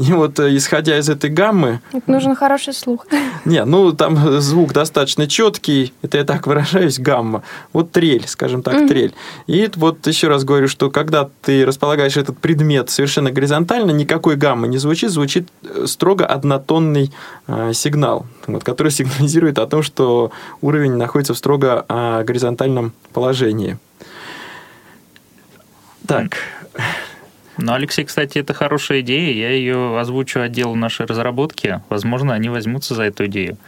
И 0.01 0.15
вот 0.15 0.39
э, 0.41 0.57
исходя 0.57 0.99
из 0.99 1.11
этой 1.11 1.29
гаммы... 1.29 1.81
Это 1.93 2.11
нужен 2.11 2.35
хороший 2.35 2.73
слух. 2.73 3.07
Не, 3.45 3.67
ну 3.67 3.93
там 3.93 4.41
звук 4.41 4.73
достаточно 4.73 5.27
четкий, 5.27 5.93
это 6.01 6.17
я 6.17 6.25
так 6.25 6.47
выражаюсь, 6.47 6.99
гамма. 6.99 7.43
Вот 7.75 7.93
трель, 7.93 8.27
скажем 8.27 8.63
так, 8.63 8.75
mm-hmm. 8.75 8.89
трель. 8.89 9.15
И 9.47 9.71
вот 9.77 10.07
еще 10.07 10.29
раз 10.29 10.45
говорю, 10.45 10.69
что 10.69 10.91
когда 10.91 11.29
ты 11.43 11.67
располагаешь 11.67 12.17
этот 12.17 12.39
предмет 12.39 12.89
совершенно 12.89 13.31
горизонтально, 13.31 13.91
никакой 13.91 14.37
гаммы 14.37 14.69
не 14.69 14.79
звучит, 14.79 15.11
звучит 15.11 15.49
э, 15.65 15.85
строго 15.87 16.25
однотонный 16.25 17.13
э, 17.47 17.73
сигнал, 17.75 18.25
вот, 18.47 18.65
который 18.65 18.93
сигнализирует 18.93 19.59
о 19.59 19.67
том, 19.67 19.83
что 19.83 20.33
уровень 20.63 20.95
находится 20.95 21.35
в 21.35 21.39
строго 21.39 21.85
э, 21.87 22.25
горизонтальном 22.25 22.95
положении. 23.13 23.77
Так. 26.07 26.39
Ну, 27.59 27.73
Алексей, 27.73 28.05
кстати, 28.05 28.39
это 28.39 28.55
хорошая 28.55 29.01
идея. 29.01 29.33
Я 29.33 29.51
ее 29.51 29.99
озвучу 29.99 30.41
отделу 30.41 30.75
нашей 30.75 31.07
разработки. 31.07 31.81
Возможно, 31.89 32.35
они 32.35 32.49
возьмутся 32.49 32.95
за 32.95 33.05
эту 33.05 33.27
идею. 33.27 33.59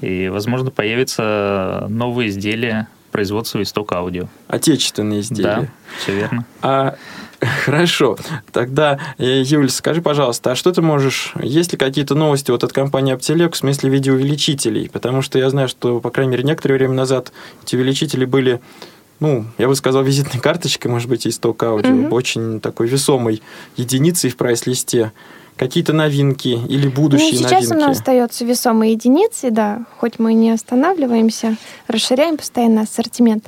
И, 0.00 0.28
возможно, 0.28 0.70
появятся 0.70 1.86
новые 1.88 2.30
изделия 2.30 2.88
производства 3.10 3.62
исток 3.62 3.92
аудио. 3.92 4.28
Отечественные 4.48 5.20
изделия. 5.20 5.56
Да, 5.56 5.66
все 5.98 6.14
верно. 6.14 6.44
А, 6.62 6.96
хорошо. 7.40 8.16
Тогда, 8.52 8.98
э, 9.18 9.42
Юль, 9.44 9.68
скажи, 9.68 10.00
пожалуйста, 10.00 10.52
а 10.52 10.54
что 10.54 10.72
ты 10.72 10.80
можешь... 10.80 11.34
Есть 11.42 11.72
ли 11.72 11.78
какие-то 11.78 12.14
новости 12.14 12.50
вот 12.50 12.64
от 12.64 12.72
компании 12.72 13.14
Aptilec 13.14 13.52
в 13.52 13.56
смысле 13.56 13.90
видеоувеличителей? 13.90 14.88
Потому 14.88 15.22
что 15.22 15.38
я 15.38 15.50
знаю, 15.50 15.68
что, 15.68 16.00
по 16.00 16.10
крайней 16.10 16.32
мере, 16.32 16.44
некоторое 16.44 16.74
время 16.74 16.94
назад 16.94 17.32
эти 17.62 17.76
увеличители 17.76 18.24
были 18.24 18.60
ну, 19.20 19.44
я 19.58 19.68
бы 19.68 19.74
сказал, 19.74 20.02
визитной 20.02 20.40
карточкой, 20.40 20.90
может 20.90 21.08
быть, 21.08 21.26
исток 21.26 21.62
аудио, 21.62 21.90
mm-hmm. 21.90 22.10
очень 22.10 22.60
такой 22.60 22.88
весомой 22.88 23.42
единицей 23.76 24.30
в 24.30 24.36
прайс-листе. 24.36 25.12
Какие-то 25.56 25.92
новинки 25.92 26.48
или 26.48 26.88
будущие 26.88 27.32
ну, 27.32 27.36
сейчас 27.36 27.50
новинки? 27.50 27.64
Сейчас 27.66 27.76
она 27.76 27.90
остается 27.90 28.44
весомой 28.46 28.92
единицей, 28.92 29.50
да, 29.50 29.84
хоть 29.98 30.18
мы 30.18 30.32
не 30.32 30.52
останавливаемся, 30.52 31.56
расширяем 31.86 32.38
постоянно 32.38 32.82
ассортимент. 32.82 33.44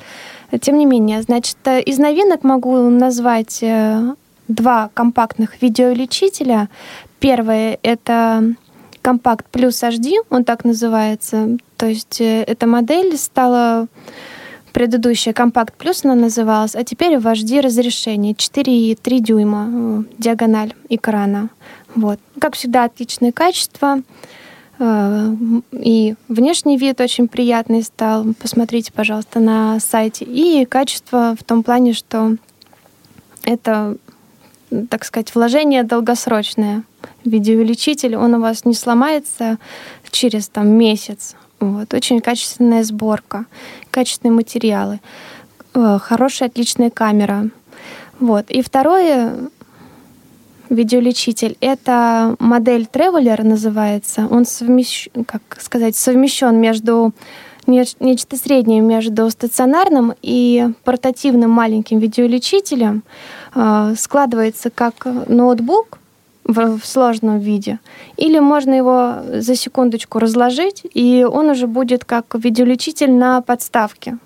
Тем 0.60 0.76
не 0.76 0.84
менее, 0.84 1.22
значит, 1.22 1.56
э, 1.64 1.80
из 1.80 1.98
новинок 1.98 2.44
могу 2.44 2.76
назвать 2.90 3.62
э, 3.62 4.14
два 4.48 4.90
компактных 4.92 5.62
видеоувеличителя. 5.62 6.68
Первое— 7.18 7.78
это 7.82 8.54
компакт 9.00 9.46
плюс 9.50 9.82
HD, 9.82 10.16
он 10.28 10.44
так 10.44 10.64
называется. 10.64 11.56
То 11.78 11.86
есть 11.86 12.20
э, 12.20 12.42
эта 12.42 12.66
модель 12.66 13.16
стала 13.16 13.88
Предыдущая 14.72 15.34
компакт 15.34 15.74
плюс 15.76 16.04
она 16.04 16.14
называлась, 16.14 16.74
а 16.74 16.82
теперь 16.82 17.18
в 17.18 17.26
HD 17.26 17.60
разрешение 17.60 18.32
4,3 18.32 19.18
дюйма 19.18 19.68
э, 19.70 20.02
диагональ 20.18 20.74
экрана. 20.88 21.50
Вот. 21.94 22.18
Как 22.40 22.54
всегда, 22.54 22.84
отличное 22.84 23.32
качество. 23.32 24.00
Э, 24.78 25.34
и 25.72 26.14
внешний 26.28 26.78
вид 26.78 27.02
очень 27.02 27.28
приятный 27.28 27.82
стал. 27.82 28.24
Посмотрите, 28.40 28.92
пожалуйста, 28.92 29.40
на 29.40 29.78
сайте. 29.78 30.24
И 30.24 30.64
качество 30.64 31.36
в 31.38 31.44
том 31.44 31.62
плане, 31.62 31.92
что 31.92 32.36
это, 33.44 33.96
так 34.88 35.04
сказать, 35.04 35.34
вложение 35.34 35.82
долгосрочное. 35.82 36.82
Видеоувеличитель, 37.24 38.16
он 38.16 38.34
у 38.34 38.40
вас 38.40 38.64
не 38.64 38.74
сломается 38.74 39.58
через 40.10 40.48
там, 40.48 40.68
месяц. 40.68 41.36
Вот. 41.62 41.94
Очень 41.94 42.20
качественная 42.20 42.82
сборка, 42.82 43.44
качественные 43.92 44.34
материалы, 44.34 44.98
э, 45.74 45.98
хорошая, 46.02 46.48
отличная 46.48 46.90
камера. 46.90 47.50
Вот. 48.18 48.50
И 48.50 48.62
второе 48.62 49.48
видеолечитель. 50.68 51.56
Это 51.60 52.34
модель 52.40 52.88
Traveler 52.92 53.44
называется. 53.44 54.26
Он 54.28 54.44
совмещен, 54.44 55.24
как 55.24 55.42
сказать, 55.60 55.94
совмещен 55.94 56.60
между 56.60 57.12
нечто 57.68 58.36
среднее 58.36 58.80
между 58.80 59.30
стационарным 59.30 60.14
и 60.20 60.68
портативным 60.82 61.52
маленьким 61.52 62.00
видеолечителем. 62.00 63.04
Э, 63.54 63.94
складывается 63.96 64.70
как 64.70 65.06
ноутбук, 65.28 66.00
в, 66.44 66.80
сложном 66.84 67.38
виде. 67.38 67.78
Или 68.16 68.38
можно 68.38 68.74
его 68.74 69.16
за 69.40 69.54
секундочку 69.54 70.18
разложить, 70.18 70.82
и 70.94 71.26
он 71.30 71.50
уже 71.50 71.66
будет 71.66 72.04
как 72.04 72.34
видеолечитель 72.34 73.12
на 73.12 73.40
подставке. 73.42 74.18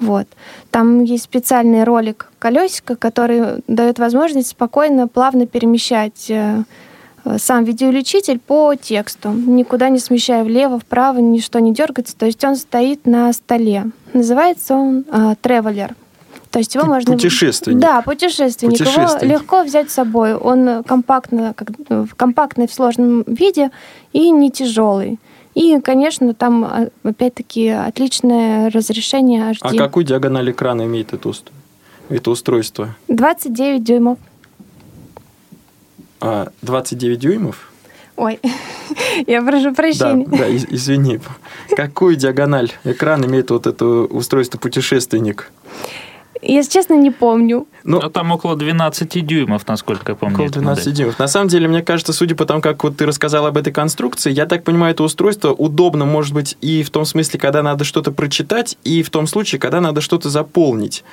Вот. 0.00 0.26
Там 0.70 1.02
есть 1.02 1.24
специальный 1.24 1.84
ролик 1.84 2.30
колесика, 2.38 2.96
который 2.96 3.62
дает 3.66 3.98
возможность 3.98 4.48
спокойно, 4.48 5.08
плавно 5.08 5.46
перемещать 5.46 6.30
э, 6.30 6.62
сам 7.36 7.64
видеолечитель 7.64 8.38
по 8.38 8.74
тексту, 8.74 9.30
никуда 9.30 9.88
не 9.88 9.98
смещая 9.98 10.44
влево, 10.44 10.78
вправо, 10.78 11.18
ничто 11.18 11.58
не 11.58 11.74
дергается. 11.74 12.16
То 12.16 12.26
есть 12.26 12.42
он 12.44 12.56
стоит 12.56 13.06
на 13.06 13.32
столе. 13.32 13.86
Называется 14.14 14.74
он 14.74 15.04
э, 15.10 15.34
Traveler. 15.42 15.94
То 16.50 16.58
есть 16.58 16.74
его 16.74 16.86
можно... 16.86 17.12
Путешественник. 17.12 17.78
Да, 17.78 18.00
путешественник. 18.02 18.78
путешественник. 18.78 19.22
Его 19.22 19.32
легко 19.32 19.62
взять 19.62 19.90
с 19.90 19.94
собой. 19.94 20.34
Он 20.34 20.82
компактно, 20.84 21.54
как, 21.54 21.68
компактный 22.16 22.66
в 22.66 22.72
сложном 22.72 23.22
виде 23.26 23.70
и 24.12 24.30
не 24.30 24.50
тяжелый. 24.50 25.18
И, 25.54 25.80
конечно, 25.80 26.34
там, 26.34 26.64
а, 26.64 26.88
опять-таки, 27.02 27.68
отличное 27.68 28.70
разрешение 28.70 29.50
HD. 29.50 29.58
А 29.62 29.74
какую 29.74 30.04
диагональ 30.04 30.52
экрана 30.52 30.82
имеет 30.82 31.12
это, 31.12 31.32
это 32.08 32.30
устройство? 32.30 32.94
29 33.08 33.82
дюймов. 33.82 34.18
А, 36.20 36.48
29 36.62 37.18
дюймов? 37.18 37.72
Ой, 38.16 38.40
я 39.26 39.42
прошу 39.42 39.74
прощения. 39.74 40.26
Да, 40.26 40.38
да, 40.38 40.56
извини. 40.56 41.20
Какую 41.76 42.16
диагональ 42.16 42.72
экрана 42.84 43.26
имеет 43.26 43.50
вот 43.50 43.66
это 43.66 43.84
устройство 43.84 44.58
путешественник? 44.58 45.50
Если 46.42 46.70
честно, 46.70 46.94
не 46.94 47.10
помню. 47.10 47.66
Ну, 47.84 47.98
а 47.98 48.10
там 48.10 48.30
около 48.32 48.56
12 48.56 49.26
дюймов, 49.26 49.66
насколько 49.66 50.12
я 50.12 50.16
помню. 50.16 50.34
Около 50.34 50.48
12 50.50 50.86
модель. 50.86 50.96
дюймов. 50.96 51.18
На 51.18 51.28
самом 51.28 51.48
деле, 51.48 51.68
мне 51.68 51.82
кажется, 51.82 52.12
судя 52.12 52.34
по 52.34 52.44
тому, 52.44 52.60
как 52.60 52.82
вот 52.84 52.96
ты 52.96 53.06
рассказал 53.06 53.46
об 53.46 53.56
этой 53.56 53.72
конструкции, 53.72 54.30
я 54.30 54.46
так 54.46 54.64
понимаю, 54.64 54.94
это 54.94 55.02
устройство 55.02 55.52
удобно, 55.52 56.04
может 56.04 56.34
быть, 56.34 56.56
и 56.60 56.82
в 56.82 56.90
том 56.90 57.04
смысле, 57.04 57.40
когда 57.40 57.62
надо 57.62 57.84
что-то 57.84 58.12
прочитать, 58.12 58.76
и 58.84 59.02
в 59.02 59.10
том 59.10 59.26
случае, 59.26 59.60
когда 59.60 59.80
надо 59.80 60.00
что-то 60.00 60.28
заполнить. 60.30 61.04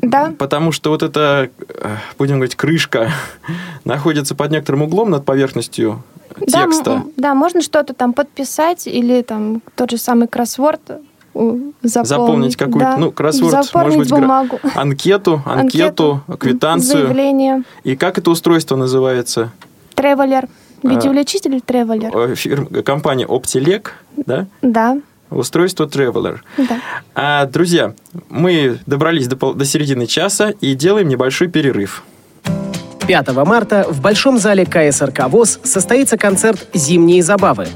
Да. 0.00 0.32
Потому 0.38 0.72
что 0.72 0.90
вот 0.90 1.02
эта, 1.02 1.50
э, 1.68 1.96
будем 2.18 2.36
говорить, 2.36 2.54
крышка 2.54 3.10
находится 3.84 4.34
под 4.34 4.50
некоторым 4.52 4.82
углом 4.82 5.10
над 5.10 5.24
поверхностью 5.24 6.02
текста. 6.46 6.84
Да, 6.84 7.04
да 7.16 7.34
можно 7.34 7.62
что-то 7.62 7.94
там 7.94 8.12
подписать 8.12 8.86
или 8.86 9.22
там 9.22 9.60
тот 9.74 9.90
же 9.90 9.98
самый 9.98 10.28
кроссворд 10.28 10.80
заполнить, 11.34 12.08
заполнить 12.08 12.56
какую-то, 12.56 12.92
да. 12.92 12.96
ну, 12.96 13.12
кроссворд, 13.12 13.64
заполнить 13.64 13.96
может 13.96 14.12
быть, 14.12 14.20
бумагу. 14.20 14.60
анкету, 14.74 15.42
анкету, 15.44 16.22
анкету, 16.26 16.36
квитанцию. 16.38 17.06
Заявление. 17.06 17.62
И 17.84 17.96
как 17.96 18.18
это 18.18 18.30
устройство 18.30 18.76
называется? 18.76 19.52
Тревелер. 19.94 20.48
Видеоувеличитель 20.82 21.56
Traveler. 21.56 22.32
Э, 22.32 22.34
фирм, 22.34 22.66
компания 22.84 23.26
Optilec, 23.26 23.88
да? 24.16 24.46
Да, 24.62 24.98
Устройство 25.30 25.84
Traveler. 25.86 26.38
да. 26.56 26.78
А, 27.14 27.46
друзья, 27.46 27.94
мы 28.30 28.78
добрались 28.86 29.26
до, 29.28 29.36
пол- 29.36 29.54
до 29.54 29.64
середины 29.64 30.06
часа 30.06 30.50
и 30.60 30.74
делаем 30.74 31.08
небольшой 31.08 31.48
перерыв. 31.48 32.02
5 33.06 33.28
марта 33.46 33.86
в 33.88 34.00
Большом 34.00 34.38
зале 34.38 34.66
КСРК 34.66 35.28
ВОЗ 35.28 35.60
состоится 35.62 36.16
концерт 36.16 36.68
«Зимние 36.74 37.22
забавы». 37.22 37.66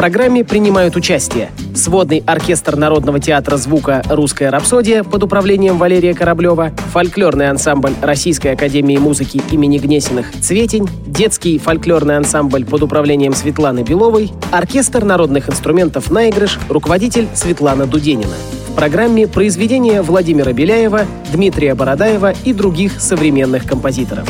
Программе 0.00 0.44
принимают 0.44 0.96
участие 0.96 1.50
сводный 1.74 2.22
оркестр 2.26 2.74
Народного 2.74 3.20
театра 3.20 3.58
звука 3.58 4.02
«Русская 4.08 4.48
рапсодия» 4.48 5.04
под 5.04 5.24
управлением 5.24 5.76
Валерия 5.76 6.14
Кораблева, 6.14 6.72
фольклорный 6.90 7.50
ансамбль 7.50 7.92
Российской 8.00 8.52
академии 8.54 8.96
музыки 8.96 9.42
имени 9.50 9.76
Гнесиных 9.76 10.32
«Цветень», 10.40 10.88
детский 11.06 11.58
фольклорный 11.58 12.16
ансамбль 12.16 12.64
под 12.64 12.82
управлением 12.82 13.34
Светланы 13.34 13.80
Беловой, 13.80 14.32
оркестр 14.52 15.04
народных 15.04 15.50
инструментов 15.50 16.10
«Наигрыш», 16.10 16.58
руководитель 16.70 17.28
Светлана 17.34 17.84
Дуденина. 17.84 18.36
В 18.70 18.74
программе 18.76 19.28
произведения 19.28 20.00
Владимира 20.00 20.54
Беляева, 20.54 21.02
Дмитрия 21.30 21.74
Бородаева 21.74 22.32
и 22.46 22.54
других 22.54 22.98
современных 23.02 23.66
композиторов. 23.66 24.26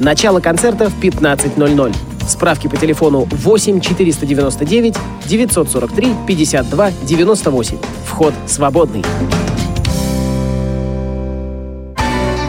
Начало 0.00 0.40
концерта 0.40 0.90
в 0.90 1.00
15.00. 1.00 1.94
Справки 2.26 2.68
по 2.68 2.76
телефону 2.76 3.26
8 3.30 3.80
499 3.80 4.96
943 5.26 6.14
52 6.26 6.90
98. 7.02 7.78
Вход 8.06 8.34
свободный. 8.46 9.04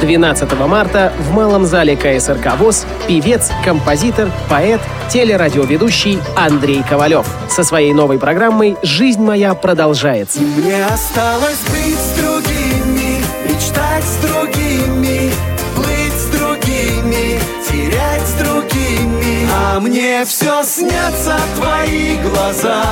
12 0.04 0.52
марта 0.68 1.14
в 1.18 1.32
Малом 1.32 1.66
зале 1.66 1.96
КСРК 1.96 2.58
ВОЗ 2.58 2.86
певец, 3.08 3.52
композитор, 3.64 4.30
поэт, 4.50 4.82
телерадиоведущий 5.10 6.20
Андрей 6.36 6.84
Ковалев 6.88 7.26
со 7.48 7.64
своей 7.64 7.94
новой 7.94 8.20
программой 8.20 8.76
«Жизнь 8.84 9.22
моя 9.22 9.54
продолжается». 9.54 10.42
Мне 10.42 10.86
осталось 10.86 11.62
быть 11.72 11.98
с 11.98 12.20
другими, 12.20 13.22
мечтать 13.48 14.04
с 14.04 14.18
другими, 14.28 15.32
плыть 15.74 16.14
с 16.14 16.26
другими, 16.38 17.40
терять 17.66 18.28
с 18.28 18.34
другими. 18.44 19.13
А 19.56 19.80
мне 19.80 20.26
все 20.26 20.64
снятся 20.64 21.40
твои 21.56 22.18
глаза, 22.18 22.84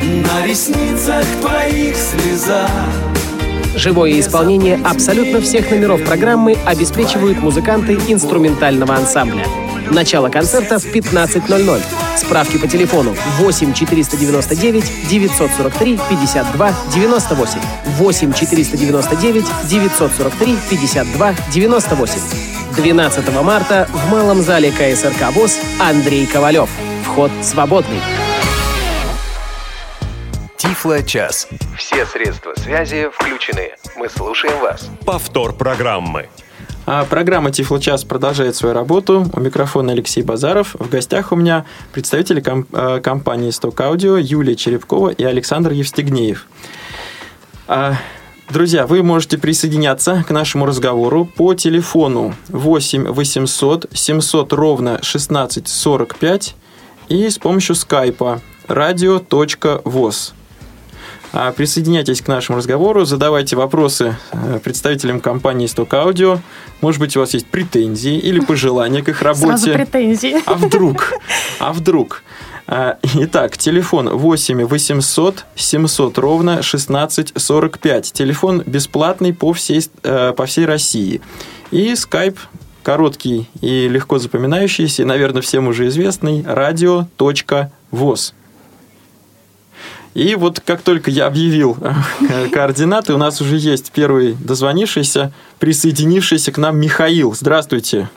на 0.00 0.46
ресницах 0.46 1.24
твоих 1.40 1.96
слеза. 1.96 2.68
Живое 3.74 4.20
исполнение 4.20 4.80
абсолютно 4.84 5.40
всех 5.40 5.68
номеров 5.72 6.04
программы 6.04 6.56
обеспечивают 6.66 7.38
музыканты 7.38 7.94
инструментального 7.94 8.94
ансамбля. 8.94 9.44
Начало 9.90 10.28
концерта 10.28 10.78
в 10.78 10.86
15.00. 10.86 11.80
Справки 12.16 12.56
по 12.56 12.68
телефону 12.68 13.16
8 13.38 13.72
499 13.74 15.08
943 15.08 15.98
52 16.10 16.72
98. 16.94 17.60
8 17.96 18.32
499 18.32 19.44
943 19.68 20.56
52 20.70 21.34
98. 21.52 22.49
12 22.82 23.42
марта 23.42 23.86
в 23.92 24.10
Малом 24.10 24.40
зале 24.40 24.70
КСРК 24.70 25.32
ВОЗ 25.34 25.60
Андрей 25.78 26.26
Ковалев. 26.26 26.70
Вход 27.04 27.30
свободный. 27.42 28.00
Тифло-час. 30.56 31.46
Все 31.76 32.06
средства 32.06 32.54
связи 32.56 33.10
включены. 33.12 33.72
Мы 33.96 34.08
слушаем 34.08 34.58
вас. 34.60 34.88
Повтор 35.04 35.52
программы. 35.52 36.30
А 36.86 37.04
программа 37.04 37.50
Тифлочас 37.50 38.04
продолжает 38.04 38.56
свою 38.56 38.74
работу. 38.74 39.26
У 39.30 39.40
микрофона 39.40 39.92
Алексей 39.92 40.22
Базаров. 40.22 40.74
В 40.78 40.88
гостях 40.88 41.32
у 41.32 41.36
меня 41.36 41.66
представители 41.92 42.40
ком- 42.40 42.66
э, 42.72 43.00
компании 43.04 43.50
«Сток 43.50 43.78
Аудио» 43.82 44.16
Юлия 44.16 44.56
Черепкова 44.56 45.10
и 45.10 45.22
Александр 45.22 45.72
Евстигнеев. 45.72 46.46
Друзья, 48.50 48.84
вы 48.86 49.04
можете 49.04 49.38
присоединяться 49.38 50.24
к 50.26 50.30
нашему 50.30 50.66
разговору 50.66 51.24
по 51.24 51.54
телефону 51.54 52.34
8 52.48 53.04
800 53.04 53.86
700 53.92 54.52
ровно 54.52 54.94
1645 54.96 56.56
и 57.08 57.30
с 57.30 57.38
помощью 57.38 57.76
скайпа 57.76 58.40
radio.voz. 58.66 60.32
А, 61.32 61.52
Присоединяйтесь 61.52 62.22
к 62.22 62.26
нашему 62.26 62.58
разговору, 62.58 63.04
задавайте 63.04 63.54
вопросы 63.54 64.16
э, 64.32 64.58
представителям 64.64 65.20
компании 65.20 65.68
«Сток 65.68 65.94
Аудио». 65.94 66.40
Может 66.80 66.98
быть, 66.98 67.16
у 67.16 67.20
вас 67.20 67.34
есть 67.34 67.46
претензии 67.46 68.18
или 68.18 68.40
пожелания 68.40 69.00
к 69.00 69.08
их 69.10 69.18
Сразу 69.18 69.46
работе. 69.46 69.74
претензии. 69.74 70.42
А 70.44 70.54
вдруг? 70.54 71.12
А 71.60 71.72
вдруг? 71.72 72.24
А, 72.72 72.98
Итак, 73.02 73.58
телефон 73.58 74.08
8 74.08 74.64
800 74.64 75.44
700 75.56 76.18
ровно 76.18 76.52
1645. 76.52 78.12
Телефон 78.12 78.62
бесплатный 78.64 79.34
по 79.34 79.52
всей, 79.52 79.84
э, 80.04 80.32
по 80.36 80.46
всей 80.46 80.66
России. 80.66 81.20
И 81.72 81.96
скайп 81.96 82.38
короткий 82.84 83.50
и 83.60 83.88
легко 83.88 84.20
запоминающийся, 84.20 85.02
и, 85.02 85.04
наверное, 85.04 85.42
всем 85.42 85.66
уже 85.66 85.88
известный, 85.88 86.42
radio.voz. 86.42 88.34
И 90.14 90.34
вот 90.36 90.60
как 90.60 90.82
только 90.82 91.10
я 91.10 91.26
объявил 91.26 91.76
э, 91.80 92.48
координаты, 92.52 93.14
у 93.14 93.18
нас 93.18 93.40
уже 93.40 93.56
есть 93.56 93.90
первый 93.90 94.34
дозвонившийся, 94.34 95.32
присоединившийся 95.58 96.52
к 96.52 96.58
нам 96.58 96.78
Михаил. 96.78 97.34
Здравствуйте. 97.34 98.08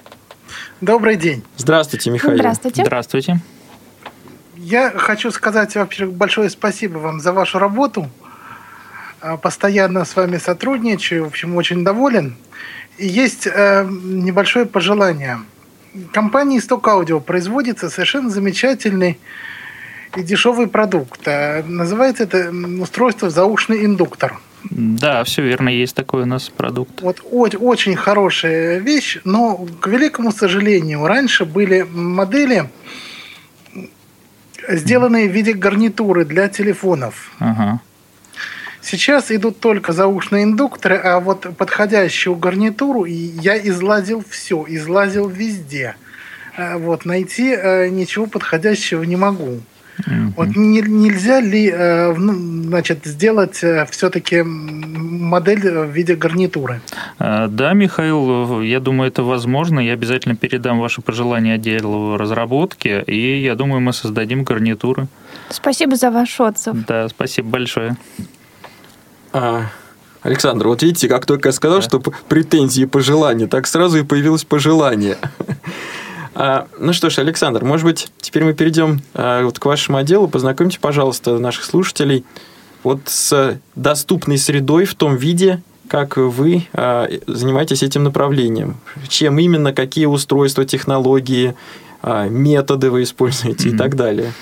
Добрый 0.80 1.16
день. 1.16 1.42
Здравствуйте, 1.58 2.12
Михаил. 2.12 2.38
Здравствуйте. 2.38 2.84
Здравствуйте. 2.86 3.42
Я 4.64 4.92
хочу 4.92 5.30
сказать, 5.32 5.76
во-первых, 5.76 6.16
большое 6.16 6.50
спасибо 6.50 6.98
вам 6.98 7.20
за 7.20 7.34
вашу 7.34 7.60
работу. 7.60 8.10
А, 9.20 9.36
Постоянно 9.36 10.06
с 10.06 10.16
вами 10.16 10.38
сотрудничаю, 10.38 11.26
в 11.26 11.28
общем, 11.28 11.58
очень 11.58 11.84
доволен. 11.84 12.38
И 12.98 13.06
есть 13.06 13.46
э, 13.46 13.86
небольшое 13.86 14.66
пожелание. 14.66 15.40
Компанией 16.14 16.62
Stock 16.62 16.84
Audio 16.84 17.20
производится 17.20 17.90
совершенно 17.90 18.30
замечательный 18.30 19.20
и 20.16 20.24
дешевый 20.24 20.68
продукт. 20.68 21.20
А, 21.26 21.62
Называется 21.68 22.24
это 22.24 22.50
устройство 22.80 23.30
заушный 23.30 23.84
индуктор. 23.84 24.40
Да, 24.70 25.26
все 25.26 25.42
верно, 25.42 25.68
есть 25.68 25.94
такой 25.94 26.22
у 26.22 26.26
нас 26.26 26.48
продукт. 26.48 27.02
Вот 27.02 27.20
очень 27.60 27.98
хорошая 27.98 28.78
вещь, 28.78 29.20
но, 29.26 29.68
к 29.82 29.88
великому 29.88 30.32
сожалению, 30.32 31.06
раньше 31.06 31.44
были 31.44 31.82
модели, 31.82 32.70
сделанные 34.70 35.30
в 35.30 35.32
виде 35.32 35.54
гарнитуры 35.54 36.26
для 36.26 36.50
телефонов. 36.50 37.32
Ага. 37.40 37.82
Сейчас 38.82 39.32
идут 39.32 39.60
только 39.60 39.94
заушные 39.94 40.44
индукторы, 40.44 40.98
а 40.98 41.20
вот 41.22 41.56
подходящую 41.58 42.36
гарнитуру 42.36 43.06
я 43.06 43.58
излазил 43.58 44.24
все, 44.30 44.66
излазил 44.68 45.30
везде. 45.30 45.96
Э, 46.58 46.78
Вот, 46.78 47.06
найти 47.06 47.56
э, 47.56 47.88
ничего 47.88 48.28
подходящего 48.28 49.04
не 49.04 49.16
могу. 49.16 49.62
Мгм. 50.06 50.34
Вот 50.38 50.48
не- 50.56 50.82
нельзя 50.82 51.40
ли 51.42 51.70
э, 51.70 52.14
ну, 52.14 52.34
значит, 52.68 53.06
сделать 53.06 53.64
все-таки 53.92 54.42
модель 54.44 55.70
в 55.70 55.90
виде 55.92 56.16
гарнитуры? 56.16 56.82
А, 57.20 57.48
Да, 57.48 57.74
Михаил, 57.74 58.62
я 58.62 58.80
думаю, 58.80 59.10
это 59.10 59.24
возможно. 59.24 59.80
Я 59.80 59.94
обязательно 59.94 60.36
передам 60.36 60.80
ваши 60.80 61.02
пожелания 61.02 61.54
отделу 61.56 62.18
разработки, 62.18 63.04
и 63.08 63.42
я 63.44 63.56
думаю, 63.56 63.82
мы 63.82 63.94
создадим 63.94 64.44
гарнитуры. 64.44 65.08
Спасибо 65.50 65.96
за 65.96 66.12
ваш 66.12 66.40
отзыв. 66.40 66.76
Да, 66.88 67.08
спасибо 67.10 67.50
большое. 67.50 67.96
А, 69.32 69.64
Александр, 70.22 70.68
вот 70.68 70.84
видите, 70.84 71.08
как 71.10 71.26
только 71.26 71.50
я 71.50 71.54
сказал, 71.54 71.82
что 71.82 72.00
п- 72.00 72.12
претензии 72.30 72.84
и 72.84 72.86
пожелания, 72.86 73.48
так 73.48 73.68
сразу 73.68 73.98
и 74.00 74.04
появилось 74.04 74.44
пожелание. 74.46 75.18
А, 76.36 76.68
ну 76.80 76.94
что 76.94 77.10
ж, 77.10 77.20
Александр, 77.20 77.64
может 77.64 77.86
быть, 77.86 78.10
теперь 78.20 78.44
мы 78.44 78.54
перейдем 78.54 79.02
а, 79.14 79.44
вот 79.44 79.60
к 79.60 79.66
вашему 79.66 79.98
отделу. 79.98 80.28
Познакомьте, 80.28 80.80
пожалуйста, 80.80 81.38
наших 81.40 81.64
слушателей 81.66 82.26
вот 82.84 83.02
с 83.06 83.60
доступной 83.76 84.38
средой 84.38 84.86
в 84.86 84.96
том 84.96 85.16
виде, 85.16 85.62
как 85.88 86.18
вы 86.18 86.68
а, 86.74 87.08
занимаетесь 87.28 87.84
этим 87.84 88.04
направлением. 88.04 88.78
Чем 89.08 89.38
именно, 89.40 89.74
какие 89.74 90.06
устройства, 90.06 90.66
технологии, 90.66 91.56
методы 92.30 92.90
вы 92.92 93.04
используете 93.04 93.70
и 93.70 93.72
Мгм. 93.72 93.78
так 93.78 93.96
далее. 93.96 94.34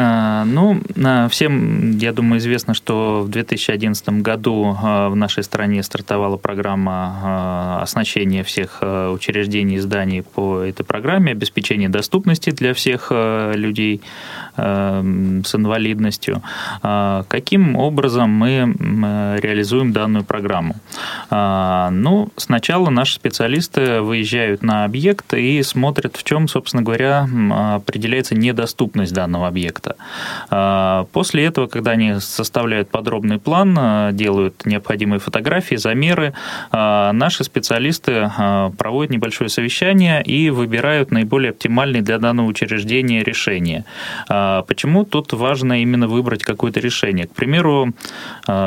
А, 0.00 0.44
ну, 0.44 0.80
всем, 1.28 1.98
я 1.98 2.12
думаю, 2.12 2.38
известно, 2.38 2.72
что 2.72 3.22
в 3.22 3.30
2011 3.30 4.08
году 4.22 4.76
в 4.80 5.14
нашей 5.16 5.42
стране 5.42 5.82
стартовала 5.82 6.36
программа 6.36 7.82
оснащения 7.82 8.44
всех 8.44 8.78
учреждений 8.80 9.74
и 9.74 9.78
зданий 9.80 10.22
по 10.22 10.60
этой 10.60 10.84
программе, 10.84 11.32
обеспечения 11.32 11.88
доступности 11.88 12.50
для 12.50 12.74
всех 12.74 13.10
людей 13.10 14.00
с 14.56 15.54
инвалидностью. 15.54 16.42
Каким 16.80 17.74
образом 17.74 18.30
мы 18.30 19.36
реализуем 19.40 19.92
данную 19.92 20.24
программу? 20.24 20.76
Ну, 21.28 22.28
сначала 22.36 22.90
наши 22.90 23.14
специалисты 23.14 24.00
выезжают 24.00 24.62
на 24.62 24.84
объект 24.84 25.34
и 25.34 25.60
смотрят, 25.64 26.16
в 26.16 26.22
чем, 26.22 26.46
собственно 26.46 26.84
говоря, 26.84 27.26
определяется 27.74 28.36
недоступность 28.36 29.12
данного 29.12 29.48
объекта. 29.48 29.87
А, 30.50 31.06
после 31.12 31.44
этого, 31.44 31.66
когда 31.66 31.92
они 31.92 32.20
составляют 32.20 32.90
подробный 32.90 33.38
план, 33.38 33.76
а, 33.78 34.12
делают 34.12 34.66
необходимые 34.66 35.20
фотографии, 35.20 35.76
замеры, 35.76 36.34
а, 36.70 37.12
наши 37.12 37.44
специалисты 37.44 38.30
проводят 38.78 39.12
небольшое 39.12 39.50
совещание 39.50 40.22
и 40.22 40.50
выбирают 40.50 41.10
наиболее 41.10 41.50
оптимальные 41.50 42.02
для 42.02 42.18
данного 42.18 42.46
учреждения 42.46 43.22
решение. 43.22 43.84
Почему 44.26 45.04
тут 45.04 45.32
важно 45.32 45.82
именно 45.82 46.08
выбрать 46.08 46.42
какое-то 46.42 46.80
решение? 46.80 47.26
К 47.26 47.32
примеру, 47.32 47.92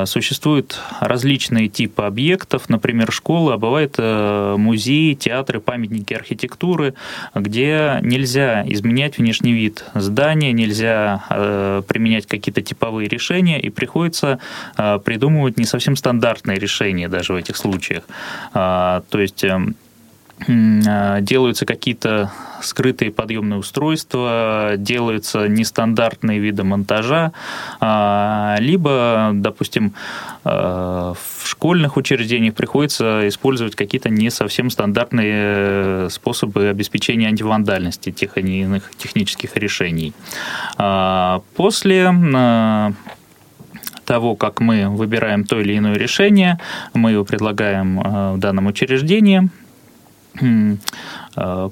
существуют 0.06 0.80
различные 1.00 1.68
типы 1.68 2.04
объектов, 2.04 2.70
например, 2.70 3.12
школы, 3.12 3.54
а 3.54 3.58
бывает 3.58 3.96
э, 3.98 4.56
музеи, 4.58 5.14
театры, 5.14 5.60
памятники 5.60 6.14
архитектуры, 6.14 6.94
где 7.36 8.00
нельзя 8.02 8.64
изменять 8.68 9.18
внешний 9.18 9.54
вид 9.54 9.86
здания, 9.94 10.52
нельзя 10.52 11.11
э, 11.30 11.82
применять 11.88 12.28
какие-то 12.28 12.62
типовые 12.62 13.08
решения, 13.08 13.60
и 13.60 13.70
приходится 13.70 14.40
э, 14.78 15.00
придумывать 15.04 15.58
не 15.58 15.66
совсем 15.66 15.96
стандартные 15.96 16.60
решения 16.60 17.08
даже 17.10 17.34
в 17.34 17.36
этих 17.36 17.58
случаях. 17.58 18.04
А, 18.54 19.04
то 19.10 19.20
есть 19.20 19.44
а, 19.44 19.62
делаются 20.48 21.66
какие-то 21.66 22.32
скрытые 22.64 23.12
подъемные 23.12 23.60
устройства, 23.60 24.74
делаются 24.78 25.48
нестандартные 25.48 26.40
виды 26.40 26.64
монтажа, 26.64 27.34
а, 27.80 28.56
либо, 28.60 29.32
допустим, 29.34 29.94
а, 30.44 31.14
в 31.14 31.48
школьных 31.48 31.98
учреждениях 31.98 32.56
приходится 32.56 33.28
использовать 33.28 33.76
какие-то 33.76 34.10
не 34.10 34.30
совсем 34.30 34.70
стандартные 34.70 35.34
э, 35.34 36.08
способы 36.12 36.68
обеспечения 36.68 37.28
антивандальности 37.28 38.12
тех 38.12 38.38
или 38.38 38.64
иных 38.64 38.92
технических 38.98 39.58
решений. 39.58 40.14
После 41.56 42.14
того, 44.06 44.36
как 44.36 44.60
мы 44.60 44.90
выбираем 44.90 45.44
то 45.46 45.60
или 45.60 45.78
иное 45.78 45.96
решение, 45.96 46.60
мы 46.94 47.12
его 47.12 47.24
предлагаем 47.24 48.00
в 48.36 48.38
данном 48.38 48.68
учреждении, 48.68 49.50
Э, 49.52 49.61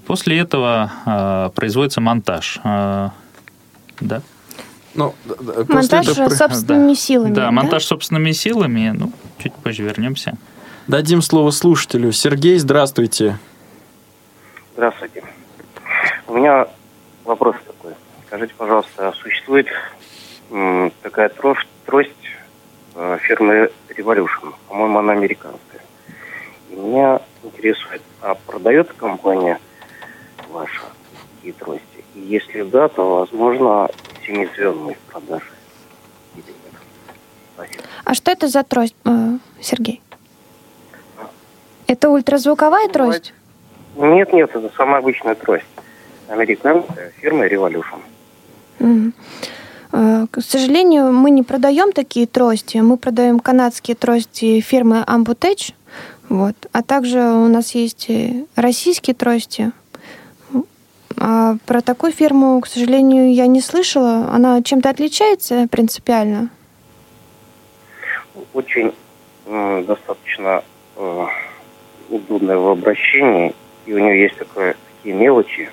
после 0.06 0.40
этого 0.40 0.92
э, 1.06 1.50
производится 1.56 2.02
монтаж. 2.02 2.60
Э, 2.64 3.10
да? 4.02 4.22
Ну, 4.96 5.14
монтаж 5.68 6.08
этого... 6.10 6.30
собственными 6.30 6.94
да. 6.94 6.96
силами. 6.96 7.34
Да, 7.34 7.46
да, 7.46 7.52
монтаж 7.52 7.86
собственными 7.86 8.32
силами. 8.32 8.94
Ну, 8.96 9.12
чуть 9.38 9.54
позже 9.54 9.84
вернемся. 9.84 10.38
Дадим 10.88 11.22
слово 11.22 11.52
слушателю. 11.52 12.12
Сергей, 12.12 12.58
здравствуйте. 12.58 13.38
Здравствуйте. 14.74 15.24
У 16.28 16.34
меня 16.34 16.68
вопрос 17.26 17.56
такой. 17.66 17.94
Скажите, 18.28 18.54
пожалуйста, 18.58 19.14
существует 19.22 19.68
такая 21.02 21.30
трость, 21.30 21.68
трость 21.86 22.10
фирмы 23.22 23.70
Revolution? 23.90 24.54
По-моему, 24.68 25.00
она 25.00 25.14
американская. 25.14 25.82
И 26.72 26.76
меня 26.76 27.22
интересует, 27.44 28.02
а 28.22 28.36
продает 28.36 28.92
компания 28.94 29.60
ваша 30.50 30.82
такие 31.36 31.54
трости? 31.54 31.84
И 32.16 32.20
если 32.20 32.64
да, 32.64 32.88
то, 32.88 33.20
возможно, 33.20 33.90
семизвездные 34.26 34.96
в 34.96 35.12
продаже. 35.12 35.46
А 38.06 38.14
что 38.14 38.32
это 38.32 38.48
за 38.48 38.64
трость, 38.64 38.96
э, 39.06 39.38
Сергей? 39.62 40.02
Это 41.88 42.10
ультразвуковая 42.10 42.88
ну, 42.88 42.94
трость? 42.94 43.34
Нет, 43.98 44.32
нет, 44.34 44.50
это 44.56 44.72
самая 44.76 45.00
обычная 45.00 45.36
трость. 45.36 45.66
Американская 46.28 47.12
фирма 47.20 47.48
Revolution. 47.48 48.00
Mm. 48.80 49.14
К 49.92 50.42
сожалению, 50.42 51.12
мы 51.12 51.32
не 51.32 51.42
продаем 51.42 51.92
такие 51.92 52.28
трости. 52.28 52.78
Мы 52.78 52.98
продаем 52.98 53.40
канадские 53.40 53.96
трости 53.96 54.60
фирмы 54.62 55.04
Ambutech. 55.08 55.74
Вот. 56.30 56.56
А 56.72 56.84
также 56.84 57.20
у 57.20 57.48
нас 57.48 57.74
есть 57.74 58.10
российские 58.56 59.16
трости. 59.16 59.72
А 61.18 61.58
про 61.66 61.82
такую 61.82 62.14
фирму, 62.14 62.62
к 62.62 62.68
сожалению, 62.68 63.34
я 63.34 63.48
не 63.48 63.62
слышала. 63.62 64.30
Она 64.32 64.62
чем-то 64.62 64.90
отличается 64.90 65.68
принципиально? 65.70 66.50
Очень 68.54 68.94
э, 69.48 69.84
достаточно 69.86 70.64
э, 70.96 71.26
удобная 72.10 72.58
в 72.58 72.70
обращении. 72.70 73.54
И 73.86 73.94
у 73.94 74.00
нее 74.00 74.22
есть 74.22 74.38
такое, 74.38 74.78
такие 74.96 75.14
мелочи, 75.16 75.70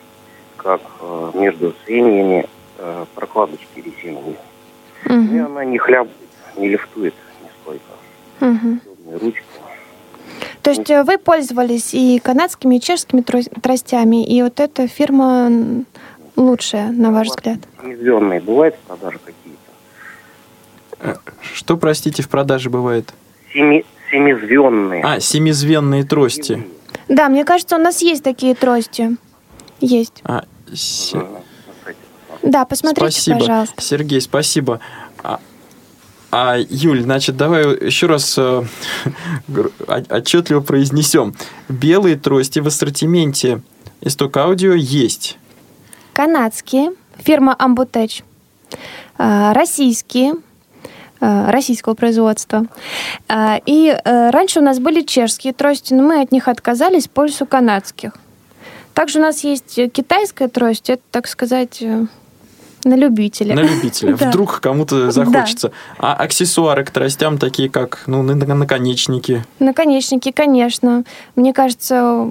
как 0.57 0.81
э, 1.01 1.31
между 1.35 1.75
звеньями 1.85 2.49
э, 2.79 3.05
прокладочки 3.15 3.81
резиновые. 3.81 4.37
Угу. 5.05 5.35
И 5.35 5.39
она 5.39 5.65
не 5.65 5.79
хлябает, 5.79 6.17
не 6.57 6.69
лифтует 6.71 7.15
нисколько. 7.45 7.93
Угу. 8.41 9.19
Ручка 9.21 9.45
то 10.67 10.71
есть 10.71 10.91
э, 10.91 11.05
вы 11.05 11.17
пользовались 11.17 11.95
и 11.95 12.19
канадскими, 12.19 12.75
и 12.75 12.81
чешскими 12.81 13.21
тростями, 13.21 14.27
и 14.27 14.43
вот 14.43 14.59
эта 14.59 14.89
фирма 14.89 15.85
лучшая, 16.35 16.91
на 16.91 17.13
ваш 17.13 17.29
взгляд? 17.29 17.61
Семизвездные 17.81 18.41
бывают 18.41 18.75
в 18.75 18.79
продаже 18.81 19.21
какие-то? 19.25 19.61
Э, 20.99 21.15
что, 21.55 21.77
простите, 21.77 22.25
в 22.25 22.29
продаже 22.29 22.69
бывает? 22.69 23.15
Семи, 23.53 23.85
семизвездные. 24.11 25.05
А, 25.05 25.21
семизвездные 25.21 26.03
трости. 26.03 26.67
Да, 27.07 27.29
мне 27.29 27.45
кажется, 27.45 27.77
у 27.77 27.81
нас 27.81 28.03
есть 28.03 28.25
такие 28.25 28.57
трости. 28.57 29.17
Есть. 29.79 30.21
А, 30.25 30.47
с... 30.75 31.15
Да, 32.43 32.65
посмотрите, 32.65 33.13
спасибо. 33.13 33.39
пожалуйста. 33.39 33.81
Сергей, 33.81 34.21
спасибо. 34.21 34.81
А, 36.31 36.57
Юль, 36.59 37.03
значит, 37.03 37.37
давай 37.37 37.87
еще 37.87 38.07
раз 38.07 38.37
э, 38.37 38.63
отчетливо 40.11 40.61
произнесем. 40.61 41.35
Белые 41.69 42.17
трости 42.17 42.59
в 42.59 42.67
ассортименте 42.67 43.63
исток 44.01 44.37
аудио 44.37 44.73
есть. 44.73 45.39
Канадские, 46.13 46.93
фирма 47.19 47.57
Ambutech. 47.59 48.23
Э, 49.19 49.53
российские, 49.53 50.35
э, 51.21 51.51
российского 51.51 51.95
производства. 51.95 52.67
Э, 53.29 53.59
и 53.65 53.97
раньше 54.05 54.61
у 54.61 54.63
нас 54.63 54.79
были 54.79 55.03
чешские 55.03 55.53
трости, 55.53 55.95
но 55.95 56.03
мы 56.03 56.21
от 56.21 56.33
них 56.33 56.49
отказались 56.49 57.07
в 57.07 57.11
пользу 57.11 57.47
канадских. 57.47 58.13
Также 58.95 59.19
у 59.19 59.23
нас 59.23 59.45
есть 59.45 59.75
китайская 59.93 60.49
трость, 60.49 60.91
это, 60.91 61.03
так 61.11 61.29
сказать, 61.29 61.83
на 62.87 62.95
любителя. 62.95 63.55
На 63.55 63.63
любителя. 63.63 64.15
Вдруг 64.17 64.61
кому-то 64.61 65.11
захочется. 65.11 65.73
А 65.99 66.15
аксессуары 66.15 66.85
к 66.85 66.91
тростям 66.91 67.39
такие, 67.39 67.69
как 67.69 68.05
ну, 68.07 68.23
наконечники? 68.23 69.45
Наконечники, 69.59 70.31
конечно. 70.31 71.03
Мне 71.35 71.53
кажется, 71.53 72.29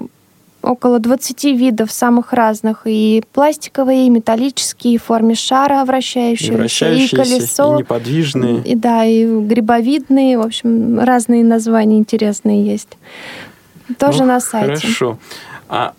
около 0.62 0.98
20 0.98 1.44
видов 1.44 1.92
самых 1.92 2.32
разных. 2.32 2.82
И 2.86 3.22
пластиковые, 3.32 4.06
и 4.06 4.10
металлические, 4.10 4.94
и 4.94 4.98
в 4.98 5.04
форме 5.04 5.34
шара 5.34 5.84
вращающиеся, 5.84 6.52
и, 6.52 6.56
вращающиеся, 6.56 7.16
и 7.16 7.18
колесо. 7.18 7.74
И 7.74 7.78
неподвижные. 7.80 8.62
И, 8.62 8.74
да, 8.74 9.04
и 9.04 9.26
грибовидные. 9.26 10.38
В 10.38 10.42
общем, 10.42 10.98
разные 10.98 11.44
названия 11.44 11.98
интересные 11.98 12.64
есть. 12.64 12.96
Тоже 13.98 14.20
ну, 14.20 14.26
на 14.28 14.40
сайте. 14.40 14.80
Хорошо. 14.80 15.18
А 15.68 15.92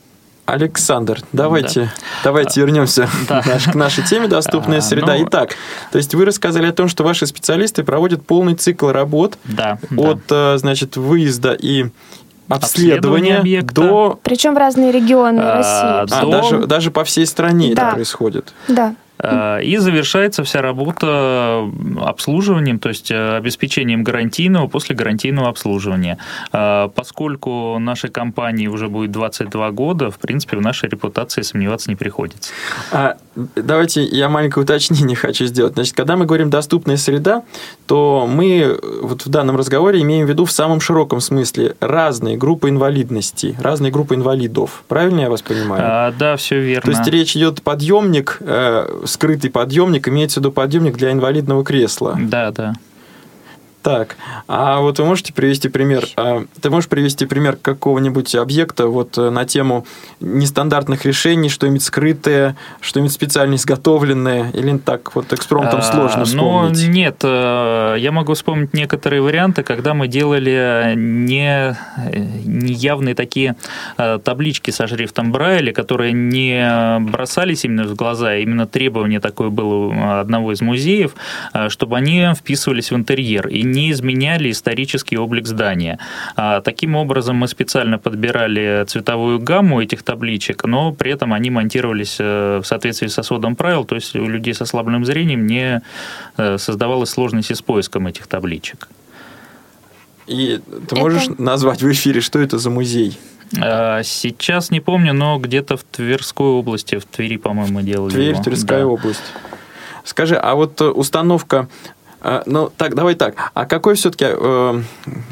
Александр, 0.47 1.19
давайте, 1.33 1.81
да. 1.81 1.91
давайте 2.23 2.61
вернемся 2.61 3.09
да. 3.27 3.41
к 3.41 3.75
нашей 3.75 4.05
теме 4.05 4.27
«Доступная 4.29 4.79
а, 4.79 4.81
среда». 4.81 5.17
Ну, 5.17 5.25
Итак, 5.25 5.55
то 5.91 5.97
есть 5.97 6.15
вы 6.15 6.23
рассказали 6.23 6.67
о 6.67 6.71
том, 6.71 6.87
что 6.87 7.03
ваши 7.03 7.27
специалисты 7.27 7.83
проводят 7.83 8.25
полный 8.25 8.55
цикл 8.55 8.87
работ 8.89 9.37
да, 9.43 9.77
от, 9.97 10.19
да. 10.29 10.53
Э, 10.55 10.57
значит, 10.57 10.95
выезда 10.95 11.51
и 11.51 11.87
обследования 12.47 13.39
объекта. 13.39 13.75
до... 13.75 14.19
Причем 14.23 14.53
в 14.53 14.57
разные 14.57 14.93
регионы 14.93 15.41
а, 15.41 15.55
России. 15.57 16.17
А, 16.17 16.25
даже, 16.25 16.65
даже 16.65 16.91
по 16.91 17.03
всей 17.03 17.25
стране 17.25 17.75
да. 17.75 17.87
это 17.87 17.95
происходит? 17.95 18.53
Да. 18.69 18.95
Э, 19.19 19.61
и 19.61 19.77
завершается 19.77 20.43
вся 20.43 20.61
работа 20.61 21.69
обслуживанием, 22.01 22.79
то 22.79 22.89
есть 22.89 23.11
э, 23.11 23.37
обеспечением 23.37 24.03
гарантийного 24.03 24.67
после 24.67 24.95
гарантийного 24.95 25.49
обслуживания. 25.49 26.17
Э, 26.53 26.89
поскольку 26.93 27.77
нашей 27.79 28.09
компании 28.09 28.67
уже 28.67 28.87
будет 28.87 29.11
22 29.11 29.71
года, 29.71 30.11
в 30.11 30.19
принципе, 30.19 30.57
в 30.57 30.61
нашей 30.61 30.89
репутации 30.89 31.41
сомневаться 31.41 31.89
не 31.89 31.95
приходится. 31.95 32.51
А, 32.91 33.17
давайте 33.55 34.03
я 34.03 34.29
маленькое 34.29 34.63
уточнение 34.63 35.15
хочу 35.15 35.45
сделать. 35.45 35.73
Значит, 35.73 35.95
когда 35.95 36.15
мы 36.15 36.25
говорим 36.25 36.49
«доступная 36.49 36.97
среда», 36.97 37.43
то 37.85 38.27
мы 38.29 38.79
вот 39.01 39.25
в 39.25 39.29
данном 39.29 39.57
разговоре 39.57 40.01
имеем 40.01 40.25
в 40.25 40.29
виду 40.29 40.45
в 40.45 40.51
самом 40.51 40.79
широком 40.79 41.21
смысле 41.21 41.75
разные 41.79 42.37
группы 42.37 42.69
инвалидности, 42.69 43.55
разные 43.59 43.91
группы 43.91 44.15
инвалидов. 44.15 44.83
Правильно 44.87 45.21
я 45.21 45.29
вас 45.29 45.41
понимаю? 45.41 45.81
А, 45.85 46.13
да, 46.17 46.35
все 46.35 46.59
верно. 46.59 46.91
То 46.91 46.97
есть 46.97 47.09
речь 47.09 47.35
идет 47.35 47.61
подъемник, 47.61 48.39
скрытый 49.07 49.49
подъемник, 49.49 50.07
имеется 50.07 50.39
в 50.39 50.43
виду 50.43 50.51
подъемник 50.51 50.97
для 50.97 51.11
инвалидного 51.11 51.63
кресла. 51.63 52.17
Да, 52.19 52.51
да. 52.51 52.73
Так, 53.87 54.17
а 54.49 54.81
вот 54.81 54.99
вы 54.99 55.05
можете 55.05 55.31
привести 55.31 55.69
пример? 55.69 56.03
а, 56.17 56.43
Ты 56.61 56.69
можешь 56.69 56.89
привести 56.89 57.25
пример 57.25 57.55
какого-нибудь 57.55 58.35
объекта 58.35 58.87
вот 58.87 59.17
э, 59.17 59.29
на 59.29 59.45
тему 59.45 59.85
нестандартных 60.19 61.05
решений, 61.05 61.47
что-нибудь 61.47 61.83
скрытое, 61.83 62.57
что-нибудь 62.81 63.13
специально 63.13 63.55
изготовленное, 63.55 64.51
или 64.51 64.77
так 64.77 65.15
вот 65.15 65.31
экспромтом 65.31 65.81
сложно 65.81 66.23
А, 66.23 66.25
вспомнить? 66.25 66.85
Ну, 66.85 66.91
нет, 66.91 67.21
э, 67.23 67.95
я 67.97 68.11
могу 68.11 68.33
вспомнить 68.33 68.73
некоторые 68.73 69.21
варианты, 69.21 69.63
когда 69.63 69.93
мы 69.93 70.09
делали 70.09 70.91
не, 70.97 71.73
неявные 72.43 73.15
такие 73.15 73.55
э, 73.97 74.19
таблички 74.21 74.69
со 74.71 74.87
шрифтом 74.87 75.31
Брайля, 75.31 75.71
которые 75.71 76.11
не 76.11 76.99
бросались 76.99 77.63
именно 77.63 77.85
в 77.85 77.95
глаза, 77.95 78.31
а 78.31 78.35
именно 78.35 78.67
требование 78.67 79.21
такое 79.21 79.47
было 79.47 80.19
одного 80.19 80.51
из 80.51 80.59
музеев, 80.59 81.15
чтобы 81.69 81.95
они 81.95 82.27
вписывались 82.35 82.91
в 82.91 82.95
интерьер 82.97 83.47
и 83.47 83.63
не 83.77 83.91
изменяли 83.91 84.49
исторический 84.49 85.17
облик 85.17 85.47
здания. 85.47 85.99
А, 86.35 86.61
Таким 86.61 86.95
образом, 86.95 87.35
мы 87.35 87.47
специально 87.47 87.97
подбирали 87.99 88.83
цветовую 88.87 89.39
гамму 89.39 89.81
этих 89.81 90.03
табличек, 90.03 90.65
но 90.65 90.91
при 90.91 91.11
этом 91.11 91.33
они 91.33 91.49
монтировались 91.51 92.17
э, 92.19 92.59
в 92.63 92.65
соответствии 92.65 93.07
со 93.07 93.23
сводом 93.23 93.55
правил, 93.55 93.85
то 93.85 93.95
есть 93.95 94.15
у 94.15 94.27
людей 94.27 94.53
с 94.53 94.61
ослабленным 94.61 95.05
зрением 95.05 95.45
не 95.47 95.81
э, 96.37 96.57
создавалась 96.57 97.09
сложности 97.09 97.53
с 97.53 97.61
поиском 97.61 98.07
этих 98.07 98.27
табличек. 98.27 98.87
И 100.27 100.59
ты 100.89 100.95
можешь 100.95 101.27
назвать 101.37 101.81
в 101.81 101.91
эфире, 101.91 102.19
что 102.21 102.39
это 102.39 102.57
за 102.57 102.69
музей? 102.69 103.17
А, 103.61 104.03
Сейчас 104.03 104.71
не 104.71 104.81
помню, 104.81 105.13
но 105.13 105.37
где-то 105.39 105.77
в 105.77 105.83
Тверской 105.83 106.47
области, 106.47 106.97
в 106.97 107.05
Твери, 107.05 107.37
по-моему, 107.37 107.73
мы 107.75 107.83
делали 107.83 108.11
Тверь, 108.11 108.33
его. 108.33 108.43
Тверская 108.43 108.79
Да. 108.79 108.87
область. 108.87 109.23
Скажи, 110.03 110.35
а 110.35 110.55
вот 110.55 110.81
э, 110.81 110.85
установка 110.85 111.67
ну, 112.45 112.71
так, 112.75 112.95
давай 112.95 113.15
так. 113.15 113.35
А 113.53 113.65
какой 113.65 113.95
все-таки 113.95 114.25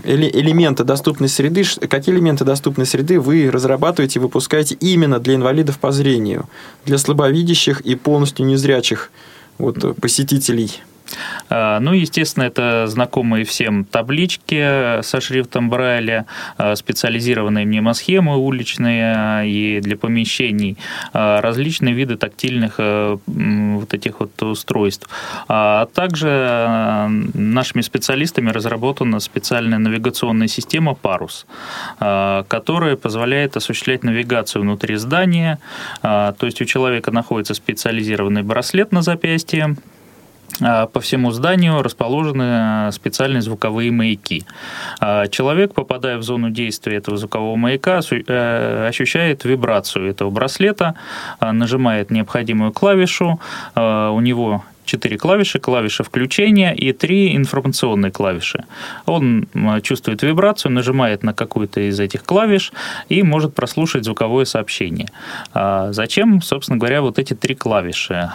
элементы 0.03 0.83
доступной 0.83 1.29
среды, 1.29 1.63
какие 1.89 2.13
элементы 2.13 2.45
доступной 2.45 2.85
среды 2.85 3.19
вы 3.19 3.49
разрабатываете 3.51 4.19
и 4.19 4.21
выпускаете 4.21 4.75
именно 4.75 5.19
для 5.19 5.35
инвалидов 5.35 5.79
по 5.79 5.91
зрению, 5.91 6.47
для 6.85 6.97
слабовидящих 6.97 7.81
и 7.81 7.95
полностью 7.95 8.45
незрячих 8.45 9.11
вот, 9.57 9.83
э, 9.83 9.93
посетителей? 9.93 10.81
А, 11.49 11.79
Ну, 11.79 11.93
естественно, 11.93 12.43
это 12.43 12.87
знакомые 12.87 13.45
всем 13.45 13.85
таблички 13.85 15.01
со 15.01 15.21
шрифтом 15.21 15.69
Брайля, 15.69 16.25
а, 16.57 16.75
специализированные 16.75 17.65
мнемосхемы 17.65 18.37
уличные 18.37 19.49
и 19.49 19.79
для 19.81 19.97
помещений, 19.97 20.77
различные 21.13 21.93
виды 21.93 22.17
тактильных 22.17 22.75
вот 22.77 23.93
этих 23.93 24.19
вот 24.19 24.41
устройств. 24.43 25.09
А 25.47 25.85
также 25.93 27.07
нашими 27.33 27.81
специалистами 27.81 28.49
разработана 28.49 29.19
специальная 29.19 29.79
навигационная 29.79 30.47
система 30.47 30.93
«Парус», 30.95 31.45
которая 31.97 32.95
позволяет 32.95 33.57
осуществлять 33.57 34.03
навигацию 34.03 34.61
внутри 34.61 34.95
здания. 34.95 35.59
То 36.01 36.35
есть 36.41 36.61
у 36.61 36.65
человека 36.65 37.11
находится 37.11 37.53
специализированный 37.53 38.43
браслет 38.43 38.91
на 38.91 39.01
запястье, 39.01 39.75
по 40.59 40.99
всему 40.99 41.31
зданию 41.31 41.81
расположены 41.81 42.43
а, 42.87 42.91
специальные 42.91 43.41
звуковые 43.41 43.91
маяки. 43.91 44.45
А, 44.99 45.27
Человек, 45.27 45.73
попадая 45.73 46.17
в 46.17 46.23
зону 46.23 46.49
действия 46.49 46.97
этого 46.97 47.17
звукового 47.17 47.55
маяка, 47.55 48.01
э, 48.11 48.87
ощущает 48.87 49.43
вибрацию 49.45 50.09
этого 50.09 50.29
браслета, 50.29 50.95
а, 51.39 51.51
нажимает 51.51 52.11
необходимую 52.11 52.71
клавишу, 52.71 53.39
а, 53.75 54.11
у 54.11 54.19
него 54.21 54.63
четыре 54.85 55.17
клавиши, 55.17 55.59
клавиша 55.59 56.03
включения 56.03 56.73
и 56.75 56.93
три 56.93 57.35
информационные 57.35 58.11
клавиши. 58.11 58.65
Он 59.07 59.47
чувствует 59.81 60.21
вибрацию, 60.21 60.71
нажимает 60.71 61.23
на 61.23 61.33
какую-то 61.33 61.81
из 61.81 61.99
этих 61.99 62.23
клавиш 62.23 62.71
и 63.09 63.23
может 63.23 63.55
прослушать 63.55 64.05
звуковое 64.05 64.45
сообщение. 64.45 65.09
А 65.53 65.91
Зачем, 65.91 66.41
собственно 66.41 66.77
говоря, 66.77 67.01
вот 67.01 67.17
эти 67.17 67.33
три 67.33 67.55
клавиши? 67.55 68.29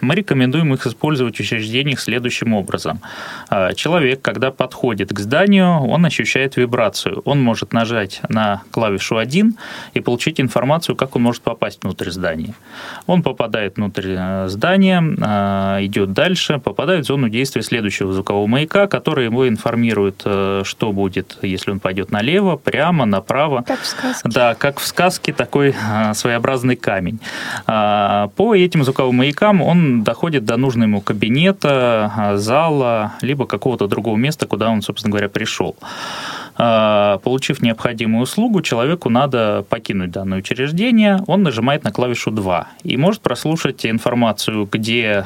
А, 0.00 0.04
Мы 0.04 0.14
рекомендуем 0.14 0.74
их 0.74 0.86
использовать 0.86 1.36
в 1.36 1.40
учреждениях 1.40 2.00
следующим 2.00 2.54
образом. 2.54 3.00
А, 3.48 3.72
Человек, 3.72 4.22
когда 4.22 4.50
подходит 4.50 5.12
к 5.12 5.18
зданию, 5.18 5.68
он 5.68 6.04
ощущает 6.04 6.56
вибрацию. 6.56 7.22
Он 7.24 7.40
может 7.40 7.72
нажать 7.72 8.20
на 8.28 8.62
клавишу 8.70 9.16
1 9.16 9.54
и 9.94 10.00
получить 10.00 10.40
информацию, 10.40 10.96
как 10.96 11.16
он 11.16 11.22
может 11.22 11.42
попасть 11.42 11.82
внутрь 11.82 12.10
здания. 12.10 12.54
Он 13.06 13.22
попадает 13.22 13.76
внутрь 13.76 14.14
э, 14.16 14.48
здания, 14.48 15.02
э, 15.02 15.84
идет 15.84 16.12
дальше, 16.12 16.58
попадает 16.58 17.04
в 17.04 17.08
зону 17.08 17.28
действия 17.28 17.62
следующего 17.62 18.12
звукового 18.12 18.46
маяка, 18.46 18.86
который 18.86 19.24
его 19.24 19.48
информирует, 19.48 20.22
э, 20.24 20.62
что 20.64 20.92
будет, 20.92 21.38
если 21.42 21.70
он 21.70 21.80
пойдет 21.80 22.10
налево, 22.10 22.56
прямо, 22.56 23.04
направо. 23.04 23.64
Как 23.66 23.80
в 23.80 23.86
сказке. 23.86 24.28
Да, 24.28 24.54
как 24.54 24.80
в 24.80 24.86
сказке, 24.86 25.32
такой 25.32 25.74
а, 25.90 26.14
своеобразный 26.14 26.76
камень. 26.76 27.20
А, 27.66 28.28
По 28.36 28.54
этим 28.54 28.84
звуковым 28.84 29.16
маякам 29.16 29.62
он 29.62 29.87
доходит 30.04 30.44
до 30.44 30.56
нужного 30.56 30.88
ему 30.88 31.00
кабинета, 31.00 32.12
а, 32.16 32.36
зала, 32.36 33.14
либо 33.20 33.46
какого-то 33.46 33.86
другого 33.86 34.16
места, 34.16 34.46
куда 34.46 34.70
он, 34.70 34.82
собственно 34.82 35.10
говоря, 35.10 35.28
пришел. 35.28 35.76
А, 36.58 37.18
Получив 37.18 37.62
необходимую 37.62 38.22
услугу, 38.22 38.62
человеку 38.62 39.10
надо 39.10 39.64
покинуть 39.68 40.10
данное 40.10 40.38
учреждение, 40.38 41.20
он 41.26 41.42
нажимает 41.42 41.84
на 41.84 41.92
клавишу 41.92 42.30
2 42.30 42.68
и 42.82 42.96
может 42.96 43.20
прослушать 43.20 43.86
информацию, 43.86 44.68
где 44.70 45.24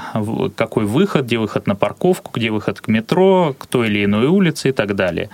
какой 0.57 0.85
выход, 0.85 1.25
где 1.25 1.39
выход 1.39 1.67
на 1.67 1.75
парковку, 1.75 2.33
где 2.35 2.51
выход 2.51 2.81
к 2.81 2.89
метро, 2.89 3.55
к 3.59 3.67
той 3.67 3.89
или 3.89 4.05
иной 4.05 4.27
улице 4.27 4.69
и 4.69 4.73
так 4.73 4.95
далее. 4.95 5.31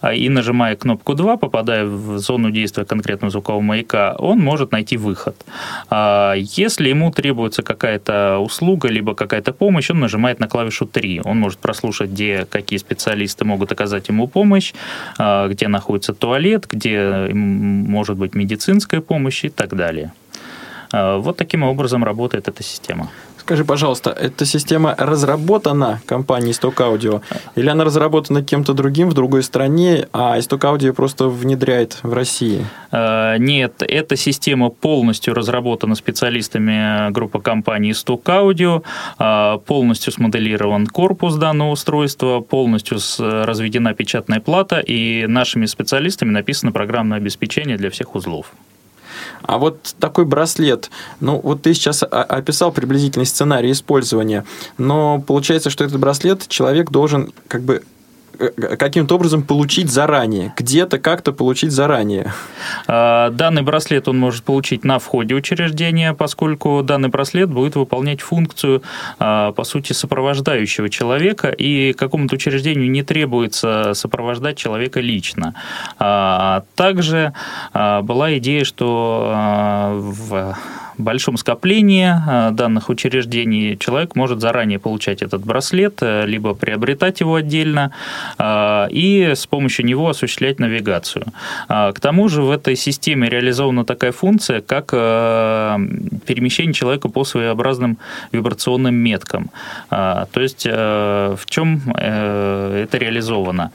А, 0.00 0.14
И 0.14 0.28
нажимая 0.28 0.76
кнопку 0.76 1.14
2, 1.14 1.36
попадая 1.36 1.84
в 1.84 2.18
зону 2.18 2.50
действия 2.50 2.84
конкретного 2.84 3.30
звукового 3.30 3.62
маяка, 3.62 4.14
он 4.18 4.38
может 4.38 4.72
найти 4.72 4.96
выход. 4.96 5.34
А, 5.88 6.34
Если 6.36 6.88
ему 6.88 7.10
требуется 7.10 7.62
какая-то 7.62 8.38
услуга, 8.38 8.88
либо 8.88 9.14
какая-то 9.14 9.52
помощь, 9.52 9.90
он 9.90 10.00
нажимает 10.00 10.38
на 10.38 10.46
клавишу 10.46 10.86
3. 10.86 11.22
Он 11.24 11.38
может 11.38 11.58
прослушать, 11.58 12.10
где 12.10 12.46
какие 12.48 12.78
специалисты 12.78 13.44
могут 13.44 13.72
оказать 13.72 14.08
ему 14.08 14.28
помощь, 14.28 14.72
где 15.48 15.68
находится 15.68 16.14
туалет, 16.14 16.66
где 16.70 17.30
может 17.32 18.16
быть 18.16 18.34
медицинская 18.34 19.00
помощь 19.00 19.44
и 19.44 19.48
так 19.48 19.74
далее. 19.76 20.12
А, 20.92 21.18
Вот 21.18 21.36
таким 21.36 21.62
образом 21.62 22.04
работает 22.04 22.48
эта 22.48 22.62
система. 22.62 23.10
Скажи, 23.40 23.64
пожалуйста, 23.64 24.10
эта 24.10 24.44
система 24.44 24.94
разработана 24.98 26.00
компанией 26.06 26.52
Stock 26.52 26.76
Audio 26.76 27.22
или 27.56 27.68
она 27.68 27.84
разработана 27.84 28.44
кем-то 28.44 28.74
другим 28.74 29.08
в 29.08 29.14
другой 29.14 29.42
стране, 29.42 30.06
а 30.12 30.38
Stock 30.38 30.60
Audio 30.60 30.92
просто 30.92 31.28
внедряет 31.28 31.98
в 32.02 32.12
России? 32.12 32.66
Э, 32.92 33.38
Нет, 33.38 33.82
эта 33.82 34.16
система 34.16 34.68
полностью 34.68 35.34
разработана 35.34 35.94
специалистами 35.94 37.10
группы 37.12 37.40
компании 37.40 37.92
Stock 37.92 38.24
Audio, 38.24 38.82
э, 39.18 39.58
полностью 39.66 40.12
смоделирован 40.12 40.86
корпус 40.86 41.36
данного 41.36 41.70
устройства, 41.70 42.40
полностью 42.40 42.98
разведена 43.18 43.94
печатная 43.94 44.40
плата, 44.40 44.80
и 44.80 45.26
нашими 45.26 45.64
специалистами 45.66 46.30
написано 46.30 46.72
программное 46.72 47.16
обеспечение 47.16 47.78
для 47.78 47.88
всех 47.88 48.14
узлов. 48.14 48.52
А 49.42 49.58
вот 49.58 49.94
такой 49.98 50.24
браслет, 50.24 50.90
ну 51.20 51.40
вот 51.42 51.62
ты 51.62 51.74
сейчас 51.74 52.02
описал 52.02 52.72
приблизительный 52.72 53.26
сценарий 53.26 53.72
использования, 53.72 54.44
но 54.78 55.20
получается, 55.20 55.70
что 55.70 55.84
этот 55.84 55.98
браслет 55.98 56.46
человек 56.48 56.90
должен 56.90 57.32
как 57.48 57.62
бы 57.62 57.82
каким-то 58.78 59.14
образом 59.16 59.42
получить 59.42 59.90
заранее, 59.90 60.52
где-то 60.56 60.98
как-то 60.98 61.32
получить 61.32 61.72
заранее. 61.72 62.32
А, 62.86 63.30
Данный 63.30 63.62
браслет 63.62 64.08
он 64.08 64.18
может 64.18 64.44
получить 64.44 64.84
на 64.84 64.98
входе 64.98 65.34
учреждения, 65.34 66.14
поскольку 66.14 66.82
данный 66.82 67.08
браслет 67.08 67.50
будет 67.50 67.76
выполнять 67.76 68.20
функцию, 68.20 68.82
а, 69.18 69.52
по 69.52 69.64
сути, 69.64 69.92
сопровождающего 69.92 70.88
человека, 70.88 71.48
и 71.48 71.92
какому-то 71.92 72.36
учреждению 72.36 72.90
не 72.90 73.02
требуется 73.02 73.92
сопровождать 73.94 74.56
человека 74.56 75.00
лично. 75.00 75.54
А, 75.98 76.64
Также 76.74 77.32
была 77.74 78.36
идея, 78.38 78.64
что 78.64 79.92
в 79.94 80.56
большом 80.98 81.36
скоплении 81.36 82.10
э, 82.10 82.50
данных 82.52 82.88
учреждений 82.88 83.76
человек 83.78 84.16
может 84.16 84.40
заранее 84.40 84.78
получать 84.78 85.22
этот 85.22 85.44
браслет, 85.44 85.98
э, 86.00 86.26
либо 86.26 86.54
приобретать 86.54 87.20
его 87.20 87.34
отдельно 87.36 87.92
и 88.38 89.32
с 89.34 89.46
помощью 89.46 89.86
него 89.86 90.08
осуществлять 90.08 90.58
навигацию. 90.58 91.26
К 91.68 91.94
тому 92.00 92.28
же 92.28 92.42
в 92.42 92.50
этой 92.50 92.76
системе 92.76 93.28
реализована 93.28 93.84
такая 93.84 94.12
функция, 94.12 94.60
как 94.60 94.90
перемещение 94.90 96.74
человека 96.74 97.08
по 97.08 97.24
своеобразным 97.24 97.98
вибрационным 98.32 98.94
меткам. 98.94 99.50
То 99.88 100.28
есть 100.34 100.66
в 100.66 101.40
чем 101.46 101.82
это 101.94 102.88
реализовано? 102.92 103.72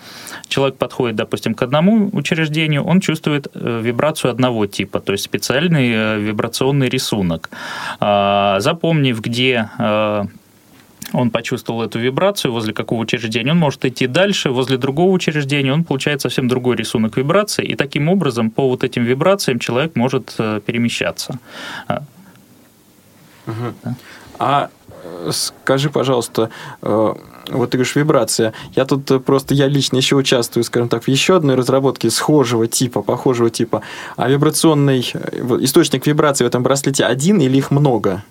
Человек 0.47 0.77
подходит, 0.77 1.15
допустим, 1.15 1.53
к 1.53 1.61
одному 1.61 2.09
учреждению, 2.13 2.83
он 2.83 2.99
чувствует 2.99 3.47
вибрацию 3.53 4.31
одного 4.31 4.65
типа, 4.67 4.99
то 4.99 5.11
есть 5.11 5.23
специальный 5.23 6.19
вибрационный 6.19 6.89
рисунок. 7.15 7.49
А, 7.99 8.59
запомнив, 8.59 9.21
где 9.21 9.69
а, 9.77 10.27
он 11.13 11.29
почувствовал 11.29 11.83
эту 11.83 11.99
вибрацию, 11.99 12.51
возле 12.51 12.73
какого 12.73 13.01
учреждения, 13.01 13.51
он 13.51 13.57
может 13.57 13.85
идти 13.85 14.07
дальше, 14.07 14.49
возле 14.49 14.77
другого 14.77 15.11
учреждения 15.11 15.73
он 15.73 15.83
получает 15.83 16.21
совсем 16.21 16.47
другой 16.47 16.75
рисунок 16.75 17.17
вибрации, 17.17 17.65
и 17.65 17.75
таким 17.75 18.09
образом 18.09 18.49
по 18.49 18.67
вот 18.67 18.83
этим 18.83 19.03
вибрациям 19.03 19.59
человек 19.59 19.95
может 19.95 20.35
э, 20.39 20.61
перемещаться. 20.65 21.39
Угу. 23.47 23.73
Да. 23.83 23.95
А 24.39 24.69
э, 25.03 25.31
скажи, 25.31 25.89
пожалуйста, 25.89 26.49
э, 26.81 27.13
вот 27.49 27.71
ты 27.71 27.77
говоришь, 27.77 27.95
вибрация. 27.95 28.53
Я 28.75 28.85
тут 28.85 29.09
э, 29.11 29.19
просто, 29.19 29.53
я 29.53 29.67
лично 29.67 29.97
еще 29.97 30.15
участвую, 30.15 30.63
скажем 30.63 30.89
так, 30.89 31.03
в 31.03 31.07
еще 31.07 31.37
одной 31.37 31.55
разработке 31.55 32.09
схожего 32.09 32.67
типа, 32.67 33.01
похожего 33.01 33.49
типа. 33.49 33.81
А 34.15 34.29
вибрационный 34.29 35.09
э, 35.13 35.57
источник 35.61 36.07
вибрации 36.07 36.43
в 36.43 36.47
этом 36.47 36.63
браслете 36.63 37.05
один 37.05 37.39
или 37.39 37.57
их 37.57 37.71
много? 37.71 38.23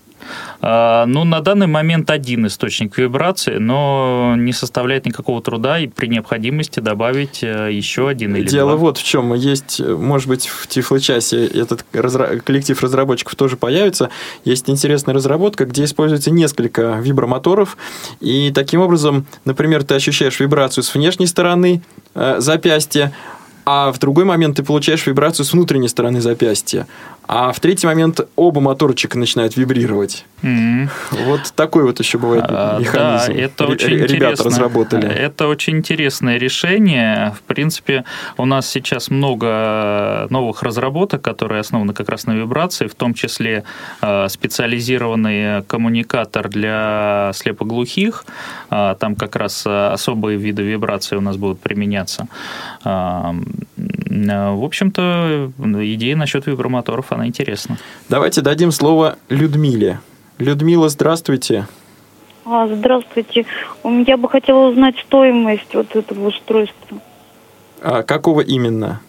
А, 0.61 1.07
ну, 1.07 1.25
на 1.25 1.41
данный 1.41 1.66
момент 1.66 2.11
один 2.11 2.47
источник 2.47 2.97
вибрации, 2.99 3.59
но 3.59 4.35
не 4.37 4.53
составляет 4.53 5.07
никакого 5.07 5.43
труда 5.43 5.79
и 5.79 5.87
при 5.87 6.07
необходимости 6.07 6.81
добавить 6.81 7.43
э, 7.43 7.70
еще 7.72 8.09
один 8.09 8.37
или 8.37 8.47
Дело 8.47 8.72
два. 8.72 8.79
вот 8.79 8.99
в 8.99 9.05
чем. 9.05 9.35
Есть, 9.35 9.81
может 9.81 10.29
быть, 10.29 10.47
в 10.47 10.66
Тифлочасе 10.66 11.47
этот 11.47 11.85
коллектив 12.45 12.83
разработчиков 12.83 13.35
тоже 13.35 13.57
появится. 13.57 14.11
Есть 14.45 14.70
интересная 14.70 15.14
разработка, 15.14 15.64
где 15.64 15.85
используется 15.85 16.31
несколько 16.31 16.99
вибромоторов, 17.01 17.77
и 18.20 18.51
таким 18.55 18.81
образом, 18.81 19.27
например, 19.45 19.85
ты 19.85 19.95
ощущаешь 19.95 20.41
вибрацию 20.41 20.85
с 20.85 20.95
внешней 20.95 21.27
стороны 21.27 21.83
э, 22.14 22.37
запястья, 22.39 23.12
а 23.66 23.93
в 23.93 23.99
другой 23.99 24.25
момент 24.25 24.57
ты 24.57 24.62
получаешь 24.62 25.07
вибрацию 25.07 25.47
с 25.47 25.53
внутренней 25.53 25.89
стороны 25.89 26.20
запястья. 26.20 26.87
А 27.27 27.53
в 27.53 27.61
третий 27.61 27.87
момент 27.87 28.20
оба 28.37 28.61
моторчика 28.61 29.18
начинают 29.18 29.57
вибрировать. 29.57 30.27
Mm-hmm. 30.43 30.89
Вот 31.25 31.53
такой 31.57 31.85
вот 31.85 31.99
еще 31.99 32.18
бывает 32.18 32.45
а, 32.49 32.79
механизм. 32.79 33.33
Да, 33.33 33.41
это 33.41 33.66
очень 33.66 33.89
Ребята 33.89 34.14
интересно. 34.14 34.45
разработали. 34.45 35.09
Это 35.09 35.49
очень 35.49 35.79
интересное 35.79 36.37
решение. 36.37 37.35
В 37.39 37.43
принципе, 37.43 38.05
у 38.37 38.45
нас 38.45 38.68
сейчас 38.68 39.09
много 39.09 40.27
новых 40.29 40.62
разработок, 40.62 41.22
которые 41.22 41.61
основаны 41.61 41.95
как 41.95 42.11
раз 42.11 42.27
на 42.27 42.33
вибрации, 42.33 42.89
в 42.89 42.95
том 42.95 43.14
числе 43.14 43.64
а, 44.03 44.29
специализированный 44.29 45.62
коммуникатор 45.62 46.51
для 46.51 47.31
слепоглухих. 47.35 48.27
А, 48.68 48.97
там 48.97 49.16
как 49.16 49.37
раз 49.37 49.66
особые 49.66 50.37
виды 50.37 50.62
вибрации 50.62 51.16
у 51.16 51.22
нас 51.22 51.37
будут 51.37 51.61
применяться. 51.61 52.29
В 54.15 54.65
общем-то, 54.65 55.51
идея 55.59 56.15
насчет 56.15 56.47
вибромоторов, 56.47 57.11
она 57.11 57.27
интересна. 57.27 57.79
Давайте 58.09 58.43
дадим 58.43 58.71
слово 58.71 59.19
Людмиле. 59.29 59.99
Людмила, 60.39 60.89
здравствуйте. 60.89 61.67
А, 62.45 62.69
здравствуйте. 62.69 63.45
Я 63.83 64.17
бы 64.17 64.29
хотела 64.29 64.69
узнать 64.69 64.95
стоимость 65.07 65.75
вот 65.75 65.97
этого 65.97 66.29
устройства. 66.29 66.99
А 67.83 68.03
какого 68.03 68.41
именно? 68.41 69.01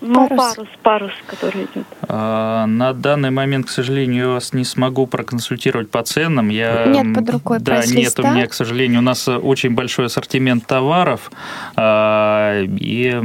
Ну, 0.00 0.28
парус, 0.28 0.56
парус, 0.56 0.68
парус 0.82 1.12
который 1.26 1.64
идет. 1.64 1.86
А, 2.02 2.66
на 2.66 2.92
данный 2.92 3.30
момент, 3.30 3.66
к 3.66 3.70
сожалению, 3.70 4.24
я 4.24 4.30
вас 4.34 4.52
не 4.52 4.64
смогу 4.64 5.06
проконсультировать 5.06 5.90
по 5.90 6.02
ценам. 6.02 6.48
Я, 6.48 6.86
нет 6.86 7.14
под 7.14 7.30
рукой 7.30 7.58
Да, 7.60 7.84
нет 7.86 8.18
у 8.18 8.22
меня, 8.22 8.46
к 8.46 8.54
сожалению. 8.54 9.00
У 9.00 9.02
нас 9.02 9.28
очень 9.28 9.70
большой 9.70 10.06
ассортимент 10.06 10.66
товаров. 10.66 11.30
А, 11.76 12.62
и, 12.62 13.20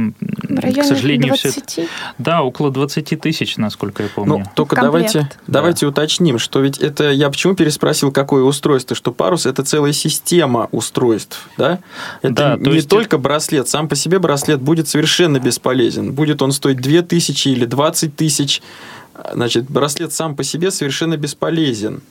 к 0.48 0.84
сожалению, 0.84 1.28
20? 1.28 1.70
все... 1.70 1.88
Да, 2.18 2.42
около 2.42 2.70
20 2.70 3.20
тысяч, 3.20 3.56
насколько 3.56 4.02
я 4.02 4.08
помню. 4.08 4.38
Ну, 4.38 4.44
только 4.54 4.76
давайте, 4.76 5.20
да. 5.20 5.28
давайте 5.46 5.86
уточним, 5.86 6.38
что 6.38 6.60
ведь 6.60 6.78
это... 6.78 7.10
Я 7.10 7.30
почему 7.30 7.54
переспросил, 7.54 8.12
какое 8.12 8.42
устройство? 8.42 8.96
Что 8.96 9.12
парус– 9.12 9.46
это 9.46 9.64
целая 9.64 9.92
система 9.92 10.68
устройств, 10.72 11.48
да? 11.56 11.80
Это 12.22 12.34
да, 12.34 12.56
не 12.56 12.76
есть... 12.76 12.88
только 12.88 13.18
браслет. 13.18 13.68
Сам 13.68 13.88
по 13.88 13.96
себе 13.96 14.18
браслет 14.18 14.60
будет 14.60 14.88
совершенно 14.88 15.38
бесполезен. 15.38 16.12
Будет 16.12 16.42
он 16.42 16.52
стоить 16.52 16.69
2 16.74 17.02
тысячи 17.02 17.48
или 17.48 17.64
20 17.64 18.16
тысяч, 18.16 18.62
значит, 19.32 19.70
браслет 19.70 20.12
сам 20.12 20.36
по 20.36 20.44
себе 20.44 20.70
совершенно 20.70 21.16
бесполезен. 21.16 22.02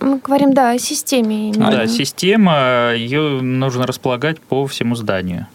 Мы 0.00 0.18
говорим, 0.18 0.52
да, 0.52 0.72
о 0.72 0.78
системе. 0.78 1.50
Именно. 1.50 1.70
Да, 1.70 1.86
система, 1.86 2.92
ее 2.94 3.40
нужно 3.40 3.86
располагать 3.86 4.40
по 4.40 4.66
всему 4.66 4.96
зданию. 4.96 5.46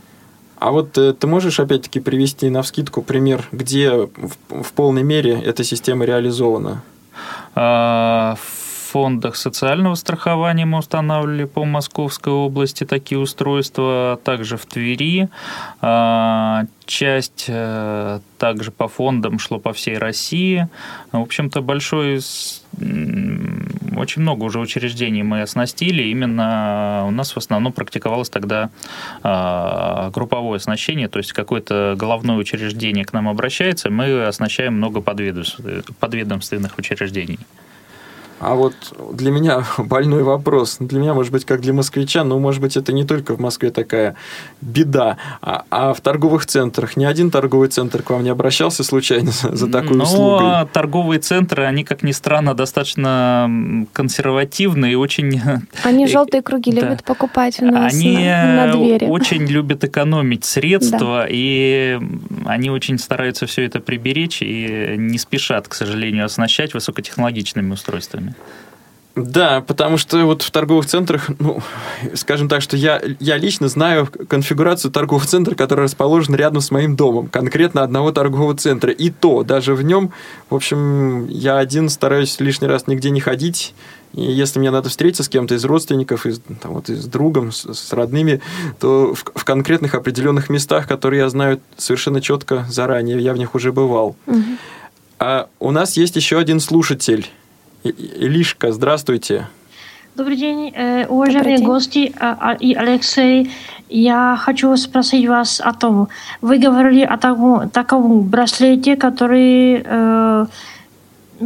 А 0.57 0.71
вот 0.71 0.97
э, 0.97 1.13
ты 1.13 1.27
можешь 1.27 1.59
опять-таки 1.59 1.99
привести 1.99 2.49
на 2.49 2.61
вскидку 2.61 3.01
пример, 3.01 3.47
где 3.51 3.91
в, 3.91 4.63
в 4.63 4.73
полной 4.73 5.03
мере 5.03 5.39
эта 5.39 5.63
система 5.63 6.03
реализована? 6.05 6.83
А, 7.55 8.35
фондах 8.89 9.35
социального 9.35 9.95
страхования 9.95 10.65
мы 10.65 10.79
устанавливали 10.79 11.45
по 11.45 11.63
Московской 11.63 12.33
области 12.33 12.85
такие 12.85 13.19
устройства, 13.19 14.19
также 14.23 14.57
в 14.57 14.65
Твери. 14.65 15.29
А, 15.81 16.63
часть 16.85 17.45
э, 17.47 18.19
также 18.39 18.71
по 18.71 18.87
фондам 18.87 19.37
шло 19.37 19.59
по 19.59 19.73
всей 19.73 19.97
России. 19.97 20.67
В 21.11 21.21
общем-то, 21.21 21.61
большой 21.61 22.19
очень 23.95 24.21
много 24.21 24.43
уже 24.45 24.59
учреждений 24.59 25.23
мы 25.23 25.41
оснастили. 25.41 26.03
Именно 26.03 27.05
у 27.07 27.11
нас 27.11 27.33
в 27.33 27.37
основном 27.37 27.73
практиковалось 27.73 28.29
тогда 28.29 28.69
а, 29.21 30.09
групповое 30.11 30.57
оснащение, 30.57 31.09
то 31.09 31.19
есть 31.19 31.33
какое-то 31.33 31.95
головное 31.97 32.37
учреждение 32.37 33.05
к 33.05 33.13
нам 33.13 33.27
обращается, 33.27 33.89
мы 33.89 34.25
оснащаем 34.25 34.73
много 34.75 35.01
подведомственных 35.01 36.77
учреждений. 36.77 37.39
А 38.39 38.55
вот 38.55 38.73
для 39.13 39.31
меня 39.31 39.63
больной 39.77 40.23
вопрос. 40.23 40.77
Для 40.79 40.99
меня, 40.99 41.13
может 41.13 41.31
быть, 41.31 41.45
как 41.45 41.61
для 41.61 41.73
москвича, 41.73 42.23
но, 42.23 42.39
может 42.39 42.61
быть, 42.61 42.77
это 42.77 42.93
не 42.93 43.03
только 43.03 43.35
в 43.35 43.39
Москве 43.39 43.71
такая 43.71 44.15
беда. 44.61 45.17
А, 45.41 45.65
а 45.69 45.93
в 45.93 46.01
торговых 46.01 46.45
центрах 46.45 46.95
ни 46.97 47.05
один 47.05 47.31
торговый 47.31 47.69
центр 47.69 48.01
к 48.01 48.09
вам 48.09 48.23
не 48.23 48.29
обращался 48.29 48.83
случайно 48.83 49.31
за 49.43 49.69
такой 49.69 49.97
но 49.97 50.03
услугой? 50.03 50.47
Ну, 50.47 50.67
торговые 50.71 51.19
центры, 51.19 51.65
они, 51.65 51.83
как 51.83 52.03
ни 52.03 52.11
странно, 52.11 52.53
достаточно 52.53 53.85
консервативные 53.93 54.93
и 54.93 54.95
очень... 54.95 55.41
Они 55.83 56.07
желтые 56.07 56.41
круги 56.41 56.71
да. 56.71 56.81
любят 56.81 57.03
покупать 57.03 57.61
у 57.61 57.65
нас 57.65 57.93
они 57.93 58.17
на, 58.17 58.67
на 58.67 58.73
двери. 58.73 59.05
очень 59.05 59.45
любят 59.45 59.83
экономить 59.83 60.45
средства, 60.45 61.21
да. 61.21 61.27
и 61.29 61.99
они 62.51 62.69
очень 62.69 62.97
стараются 62.97 63.45
все 63.45 63.65
это 63.65 63.79
приберечь 63.79 64.41
и 64.41 64.95
не 64.97 65.17
спешат, 65.17 65.67
к 65.67 65.73
сожалению, 65.73 66.25
оснащать 66.25 66.73
высокотехнологичными 66.73 67.71
устройствами. 67.71 68.35
Да, 69.15 69.61
потому 69.61 69.97
что 69.97 70.23
вот 70.25 70.43
в 70.43 70.51
торговых 70.51 70.85
центрах, 70.85 71.29
ну, 71.39 71.61
скажем 72.13 72.47
так, 72.47 72.61
что 72.61 72.77
я, 72.77 73.01
я 73.19 73.37
лично 73.37 73.67
знаю 73.67 74.07
конфигурацию 74.27 74.91
торгового 74.91 75.25
центра, 75.25 75.55
который 75.55 75.85
расположен 75.85 76.35
рядом 76.35 76.61
с 76.61 76.71
моим 76.71 76.95
домом, 76.95 77.27
конкретно 77.27 77.83
одного 77.83 78.11
торгового 78.11 78.55
центра. 78.55 78.91
И 78.91 79.09
то, 79.09 79.43
даже 79.43 79.73
в 79.73 79.81
нем, 79.81 80.13
в 80.49 80.55
общем, 80.55 81.27
я 81.27 81.57
один 81.57 81.89
стараюсь 81.89 82.39
лишний 82.39 82.67
раз 82.67 82.87
нигде 82.87 83.09
не 83.09 83.19
ходить. 83.19 83.73
И 84.13 84.21
если 84.21 84.59
мне 84.59 84.71
надо 84.71 84.89
встретиться 84.89 85.23
с 85.23 85.29
кем-то 85.29 85.55
из 85.55 85.65
родственников, 85.65 86.25
из, 86.25 86.41
там, 86.61 86.73
вот, 86.73 86.89
с 86.89 87.05
другом, 87.05 87.51
с, 87.51 87.73
с 87.73 87.93
родными, 87.93 88.41
то 88.79 89.13
в, 89.13 89.23
в 89.35 89.43
конкретных 89.45 89.93
определенных 89.95 90.49
местах, 90.49 90.87
которые 90.87 91.19
я 91.19 91.29
знаю 91.29 91.59
совершенно 91.77 92.21
четко 92.21 92.65
заранее, 92.69 93.19
я 93.19 93.33
в 93.33 93.37
них 93.37 93.55
уже 93.55 93.71
бывал. 93.71 94.15
Угу. 94.25 94.43
А 95.19 95.47
у 95.59 95.71
нас 95.71 95.97
есть 95.97 96.15
еще 96.15 96.39
один 96.39 96.59
слушатель. 96.59 97.27
Илишка, 97.83 98.71
здравствуйте. 98.71 99.47
Добрый 100.15 100.35
день, 100.35 100.73
э, 100.75 101.05
уважаемые 101.07 101.41
Добрый 101.41 101.57
день. 101.57 101.65
гости 101.65 102.13
а, 102.19 102.37
а, 102.39 102.53
и 102.53 102.73
Алексей. 102.73 103.51
Я 103.89 104.37
хочу 104.39 104.75
спросить 104.75 105.27
вас 105.27 105.61
о 105.63 105.73
том, 105.73 106.09
вы 106.41 106.57
говорили 106.57 107.03
о 107.03 107.17
таком, 107.17 107.69
таком 107.69 108.21
браслете, 108.23 108.97
который 108.97 109.81
э, 109.83 110.45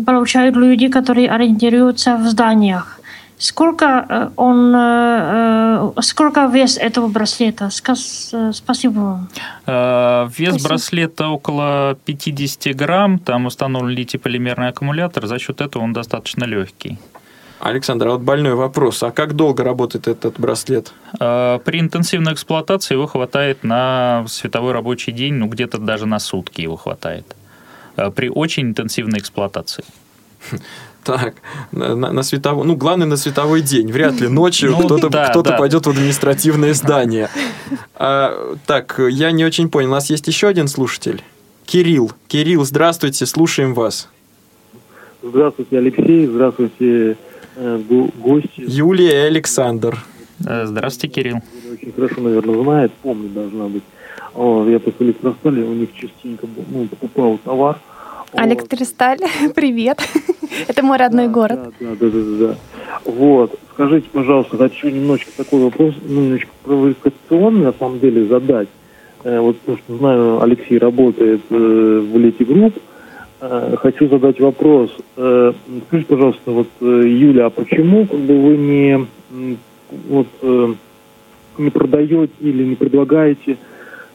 получают 0.05 0.55
люди, 0.55 0.87
которые 0.87 1.29
ориентируются 1.29 2.17
в 2.17 2.27
зданиях. 2.27 2.99
Сколько 3.37 4.31
он, 4.37 5.93
сколько 6.01 6.45
вес 6.45 6.77
этого 6.77 7.07
браслета? 7.07 7.69
Спасибо 7.71 8.99
вам. 8.99 9.29
Вес 10.29 10.51
Спасибо. 10.51 10.67
браслета 10.69 11.27
около 11.27 11.97
50 12.05 12.75
грамм. 12.75 13.19
Там 13.19 13.45
установлен 13.47 13.97
литий-полимерный 13.97 14.69
аккумулятор. 14.69 15.25
За 15.27 15.39
счет 15.39 15.59
этого 15.59 15.83
он 15.83 15.93
достаточно 15.93 16.45
легкий. 16.45 16.97
Александр, 17.59 18.07
а 18.07 18.11
вот 18.11 18.21
больной 18.21 18.55
вопрос. 18.55 19.03
А 19.03 19.11
как 19.11 19.33
долго 19.35 19.63
работает 19.63 20.07
этот 20.07 20.39
браслет? 20.39 20.93
При 21.17 21.79
интенсивной 21.79 22.33
эксплуатации 22.33 22.93
его 22.93 23.07
хватает 23.07 23.63
на 23.63 24.25
световой 24.27 24.73
рабочий 24.73 25.11
день, 25.11 25.33
ну 25.33 25.47
где-то 25.47 25.79
даже 25.79 26.05
на 26.05 26.19
сутки 26.19 26.61
его 26.61 26.77
хватает. 26.77 27.35
При 28.15 28.29
очень 28.29 28.63
интенсивной 28.63 29.19
эксплуатации. 29.19 29.83
Так, 31.03 31.35
на, 31.73 31.95
на 31.95 32.23
световой, 32.23 32.65
ну, 32.65 32.77
главное, 32.77 33.05
на 33.05 33.17
световой 33.17 33.61
день. 33.61 33.91
Вряд 33.91 34.21
ли 34.21 34.29
ночью 34.29 34.71
ну, 34.71 34.85
кто-то, 34.85 35.09
да, 35.09 35.29
кто 35.29 35.41
да. 35.41 35.57
пойдет 35.57 35.85
в 35.85 35.89
административное 35.89 36.73
здание. 36.73 37.29
А, 37.95 38.55
так, 38.65 39.01
я 39.09 39.31
не 39.31 39.43
очень 39.43 39.69
понял. 39.69 39.89
У 39.89 39.91
нас 39.91 40.09
есть 40.09 40.27
еще 40.27 40.47
один 40.47 40.69
слушатель. 40.69 41.21
Кирилл. 41.65 42.13
Кирилл, 42.27 42.63
здравствуйте, 42.63 43.25
слушаем 43.25 43.73
вас. 43.73 44.09
Здравствуйте, 45.21 45.77
Алексей. 45.77 46.25
Здравствуйте, 46.27 47.17
э, 47.55 47.81
гости. 48.17 48.49
Юлия 48.57 49.23
и 49.23 49.27
Александр. 49.27 49.97
Э, 50.45 50.65
здравствуйте, 50.65 51.13
Кирилл. 51.13 51.41
Очень 51.71 51.91
хорошо, 51.93 52.21
наверное, 52.21 52.63
знает, 52.63 52.91
помнит 53.01 53.33
должна 53.33 53.67
быть. 53.67 53.83
О, 54.35 54.65
я 54.67 54.79
после 54.79 55.07
электростали 55.07 55.61
у 55.61 55.73
них 55.73 55.93
частенько 55.93 56.47
ну, 56.71 56.87
покупал 56.87 57.37
товар– 57.43 57.79
Электросталь, 58.35 59.19
привет. 59.55 59.99
Это 60.67 60.83
мой 60.83 60.97
родной 60.97 61.27
город. 61.27 61.73
Да, 61.79 61.89
да, 61.99 62.09
да, 62.09 62.09
да, 62.09 62.47
да. 62.47 62.55
Вот. 63.05 63.59
Скажите, 63.73 64.07
пожалуйста, 64.11 64.57
хочу 64.57 64.89
немножечко 64.89 65.31
такой 65.37 65.61
вопрос, 65.61 65.95
ну, 66.03 66.21
немножечко 66.21 66.51
провокационный, 66.63 67.65
на 67.65 67.73
самом 67.73 67.99
деле, 67.99 68.25
задать. 68.25 68.67
Э, 69.23 69.39
вот, 69.39 69.57
потому 69.59 69.77
что 69.77 69.97
знаю, 69.97 70.41
Алексей 70.41 70.77
работает 70.77 71.41
э, 71.49 71.55
в 71.55 72.17
Элита 72.17 72.43
Групп. 72.43 72.75
Э, 73.39 73.75
хочу 73.77 74.07
задать 74.09 74.39
вопрос. 74.39 74.91
Скажите, 75.15 76.07
пожалуйста, 76.07 76.51
вот, 76.51 76.67
Юля, 76.81 77.47
а 77.47 77.49
почему 77.49 78.07
как 78.07 78.19
бы 78.19 78.39
вы 78.39 78.57
не, 78.57 79.07
вот, 80.09 80.27
не 81.57 81.69
продаете 81.69 82.33
или 82.39 82.63
не 82.63 82.75
предлагаете 82.75 83.57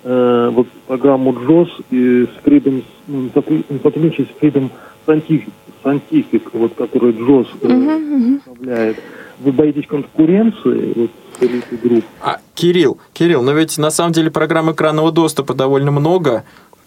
э, 0.04 0.50
вот 0.52 0.68
программу 0.86 1.32
JOS 1.32 1.68
и 1.90 2.26
с 2.26 2.46
Freedom, 2.46 2.82
ну, 3.06 3.30
сотрудничать 3.34 4.28
с 4.28 4.42
Freedom 4.42 4.70
Scientific, 5.06 5.50
Scientific 5.82 6.42
вот, 6.52 6.74
который 6.74 7.12
JOS 7.12 7.46
uh-huh, 7.60 8.40
uh-huh. 8.60 8.96
Вы 9.40 9.52
боитесь 9.52 9.86
конкуренции 9.86 10.92
вот, 10.96 11.10
с 11.38 11.42
элитой 11.42 11.78
групп? 11.78 12.04
А, 12.20 12.40
Кирилл, 12.54 12.98
Кирилл, 13.12 13.42
но 13.42 13.52
ведь 13.52 13.78
на 13.78 13.90
самом 13.90 14.12
деле 14.12 14.32
программ 14.32 14.72
экранного 14.72 15.12
доступа 15.12 15.54
довольно 15.54 15.92
много. 15.92 16.44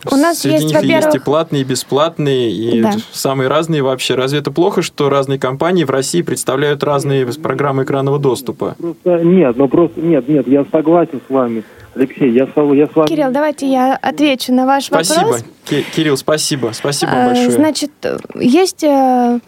У 0.10 0.16
нас 0.16 0.40
Среди 0.40 0.64
есть, 0.64 0.74
них 0.74 0.84
есть 0.84 1.16
и 1.16 1.20
платные, 1.20 1.62
и 1.62 1.66
бесплатные, 1.66 2.52
и 2.52 2.82
да. 2.82 2.94
самые 3.12 3.48
разные 3.48 3.84
вообще. 3.84 4.16
Разве 4.16 4.40
это 4.40 4.52
плохо, 4.52 4.82
что 4.82 5.10
разные 5.10 5.40
компании 5.40 5.84
в 5.84 5.90
России 5.90 6.22
представляют 6.22 6.84
разные 6.84 7.26
программы 7.28 7.84
экранного 7.84 8.18
доступа? 8.18 8.76
Просто, 8.80 9.24
нет, 9.24 9.56
ну 9.58 9.68
просто 9.68 10.02
нет, 10.02 10.28
нет, 10.28 10.48
я 10.48 10.66
согласен 10.72 11.22
с 11.28 11.32
вами. 11.32 11.64
Алексей, 11.94 12.32
я, 12.32 12.46
я 12.46 12.88
с 12.88 12.96
вами... 12.96 13.08
Кирилл, 13.08 13.32
давайте 13.32 13.70
я 13.70 13.98
отвечу 14.02 14.54
на 14.54 14.66
ваш 14.66 14.86
спасибо. 14.86 15.20
вопрос. 15.20 15.44
Спасибо. 15.66 15.88
Кирилл, 15.94 16.18
спасибо. 16.18 16.72
Спасибо 16.74 17.12
а, 17.12 17.26
большое. 17.28 17.52
Значит, 17.52 17.92
есть 18.36 18.84
э, 18.84 19.40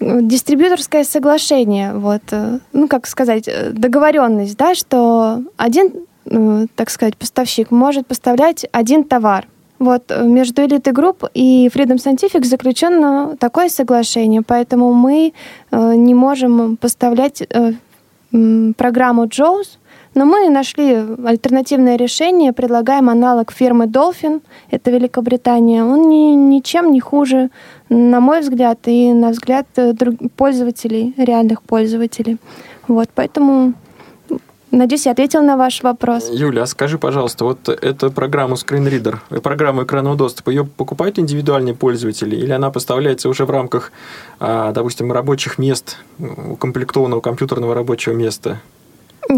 дистрибьюторское 0.00 1.04
соглашение, 1.04 1.92
вот, 1.92 2.22
э, 2.30 2.60
ну, 2.72 2.88
как 2.88 3.06
сказать, 3.06 3.48
договоренность, 3.72 4.56
да, 4.56 4.74
что 4.74 5.42
один, 5.58 6.06
так 6.76 6.88
сказать, 6.88 7.16
поставщик 7.16 7.70
может 7.70 8.06
поставлять 8.06 8.64
один 8.72 9.04
товар. 9.04 9.46
Вот 9.80 10.12
между 10.22 10.62
Elite 10.62 10.92
Group 10.92 11.28
и 11.34 11.68
Freedom 11.74 11.96
Scientific 11.96 12.44
заключено 12.44 13.36
такое 13.40 13.68
соглашение, 13.68 14.42
поэтому 14.42 14.92
мы 14.92 15.32
не 15.72 16.14
можем 16.14 16.76
поставлять 16.76 17.42
программу 18.30 19.24
JAWS 19.24 19.80
но 20.14 20.24
мы 20.24 20.48
нашли 20.50 20.96
альтернативное 21.24 21.96
решение, 21.96 22.52
предлагаем 22.52 23.08
аналог 23.08 23.52
фирмы 23.52 23.84
Dolphin, 23.84 24.42
это 24.70 24.90
Великобритания. 24.90 25.84
Он 25.84 26.08
ни, 26.08 26.34
ничем 26.34 26.90
не 26.90 27.00
хуже, 27.00 27.50
на 27.88 28.18
мой 28.18 28.40
взгляд, 28.40 28.80
и 28.86 29.12
на 29.12 29.30
взгляд 29.30 29.66
э, 29.76 29.94
пользователей, 30.36 31.14
реальных 31.16 31.62
пользователей. 31.62 32.38
Вот, 32.88 33.08
поэтому 33.14 33.74
Надеюсь, 34.70 35.06
я 35.06 35.12
ответил 35.12 35.42
на 35.42 35.56
ваш 35.56 35.82
вопрос. 35.82 36.30
Юля, 36.32 36.62
а 36.62 36.66
скажи, 36.66 36.96
пожалуйста, 36.96 37.44
вот 37.44 37.68
эту 37.68 38.12
программу 38.12 38.54
Screen 38.54 38.88
Reader, 38.88 39.18
э, 39.30 39.40
программу 39.40 39.82
экранного 39.82 40.16
доступа, 40.16 40.50
ее 40.50 40.64
покупают 40.64 41.18
индивидуальные 41.18 41.74
пользователи 41.74 42.36
или 42.36 42.52
она 42.52 42.70
поставляется 42.70 43.28
уже 43.28 43.46
в 43.46 43.50
рамках, 43.50 43.90
а, 44.38 44.72
допустим, 44.72 45.10
рабочих 45.12 45.58
мест, 45.58 45.96
укомплектованного 46.18 47.20
компьютерного 47.20 47.74
рабочего 47.74 48.12
места? 48.12 48.60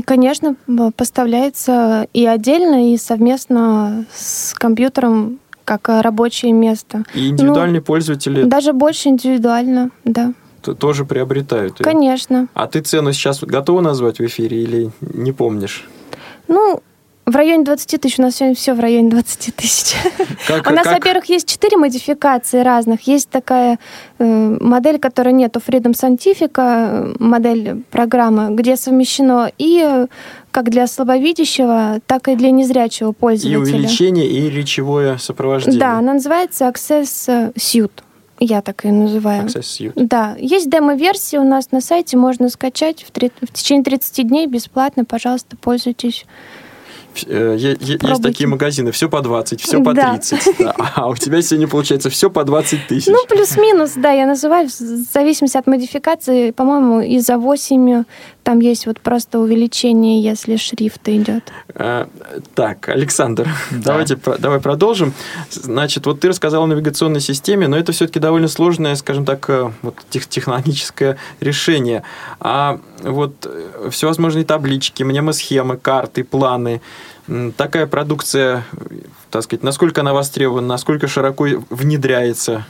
Конечно, 0.04 0.56
поставляется 0.96 2.06
и 2.12 2.26
отдельно, 2.26 2.92
и 2.92 2.96
совместно 2.96 4.04
с 4.14 4.54
компьютером 4.54 5.38
как 5.64 5.88
рабочее 5.88 6.52
место. 6.52 7.04
И 7.14 7.28
индивидуальные 7.28 7.80
ну, 7.80 7.84
пользователи? 7.84 8.42
Даже 8.44 8.72
больше 8.72 9.08
индивидуально, 9.08 9.90
да. 10.04 10.32
Тоже 10.62 11.04
приобретают? 11.04 11.78
Конечно. 11.78 12.48
А 12.54 12.66
ты 12.66 12.80
цену 12.80 13.12
сейчас 13.12 13.42
готова 13.42 13.80
назвать 13.80 14.18
в 14.18 14.26
эфире 14.26 14.62
или 14.62 14.90
не 15.00 15.32
помнишь? 15.32 15.88
Ну, 16.48 16.82
в 17.24 17.36
районе 17.36 17.64
20 17.64 18.00
тысяч. 18.00 18.18
У 18.18 18.22
нас 18.22 18.36
сегодня 18.36 18.56
все 18.56 18.74
в 18.74 18.80
районе 18.80 19.08
20 19.08 19.54
тысяч. 19.54 19.96
Как, 20.46 20.66
у 20.66 20.74
нас, 20.74 20.84
как? 20.84 20.94
во-первых, 20.94 21.26
есть 21.26 21.48
четыре 21.48 21.76
модификации 21.76 22.60
разных. 22.60 23.06
Есть 23.06 23.30
такая 23.30 23.78
э, 24.18 24.56
модель, 24.60 24.98
которая 24.98 25.32
нет 25.32 25.56
у 25.56 25.60
Freedom 25.60 25.92
Scientific, 25.92 26.52
э, 26.56 27.14
модель 27.20 27.84
программы, 27.90 28.54
где 28.54 28.76
совмещено 28.76 29.50
и 29.56 29.80
э, 29.84 30.06
как 30.50 30.68
для 30.70 30.86
слабовидящего, 30.86 32.00
так 32.06 32.28
и 32.28 32.34
для 32.34 32.50
незрячего 32.50 33.12
пользователя. 33.12 33.52
И 33.52 33.56
увеличение, 33.56 34.26
и 34.26 34.50
речевое 34.50 35.16
сопровождение. 35.18 35.78
Да, 35.78 35.98
она 35.98 36.14
называется 36.14 36.64
Access 36.64 37.54
Suite. 37.54 38.02
Я 38.44 38.60
так 38.60 38.84
ее 38.84 38.92
называю. 38.92 39.44
Access 39.46 39.60
Suite. 39.60 39.92
Да. 39.94 40.34
Есть 40.38 40.68
демо-версия 40.68 41.38
у 41.38 41.44
нас 41.44 41.70
на 41.70 41.80
сайте, 41.80 42.16
можно 42.16 42.48
скачать 42.48 43.04
в, 43.04 43.10
3, 43.12 43.30
в 43.42 43.52
течение 43.52 43.84
30 43.84 44.28
дней 44.28 44.46
бесплатно. 44.46 45.04
Пожалуйста, 45.04 45.56
пользуйтесь. 45.56 46.26
Э, 47.26 47.56
есть 47.58 48.22
такие 48.22 48.48
магазины, 48.48 48.90
все 48.90 49.08
по 49.08 49.20
20, 49.20 49.60
все 49.60 49.82
по 49.82 49.94
30. 49.94 50.56
Да. 50.58 50.74
А 50.94 51.08
у 51.08 51.14
тебя 51.14 51.40
сегодня 51.42 51.68
получается 51.68 52.10
все 52.10 52.30
по 52.30 52.44
20 52.44 52.88
тысяч. 52.88 53.06
Ну, 53.06 53.18
плюс-минус, 53.28 53.92
да, 53.96 54.10
я 54.10 54.26
называю, 54.26 54.68
в 54.68 55.12
зависимости 55.12 55.56
от 55.56 55.66
модификации, 55.66 56.50
по-моему, 56.50 57.00
и 57.00 57.18
за 57.18 57.38
8 57.38 58.04
там 58.42 58.60
есть 58.60 58.86
вот 58.86 59.00
просто 59.00 59.38
увеличение, 59.38 60.20
если 60.22 60.56
шрифт 60.56 61.08
идет. 61.08 61.52
А, 61.74 62.08
так, 62.54 62.88
Александр, 62.88 63.48
да. 63.70 63.92
давайте 63.92 64.18
давай 64.38 64.60
продолжим. 64.60 65.12
Значит, 65.50 66.06
вот 66.06 66.20
ты 66.20 66.28
рассказал 66.28 66.64
о 66.64 66.66
навигационной 66.66 67.20
системе, 67.20 67.68
но 67.68 67.76
это 67.76 67.92
все-таки 67.92 68.18
довольно 68.18 68.48
сложное, 68.48 68.94
скажем 68.96 69.24
так, 69.24 69.48
э, 69.48 69.70
вот 69.82 69.96
технологическое 70.10 71.18
решение. 71.40 72.02
А 72.40 72.80
вот 73.02 73.46
э, 73.46 73.90
всевозможные 73.90 74.44
таблички, 74.44 75.02
мнемосхемы, 75.02 75.76
карты, 75.76 76.24
планы, 76.24 76.80
такая 77.56 77.86
продукция, 77.86 78.64
так 79.32 79.42
сказать, 79.44 79.62
насколько 79.62 80.02
она 80.02 80.12
востребована, 80.12 80.68
насколько 80.68 81.08
широко 81.08 81.46
внедряется? 81.70 82.66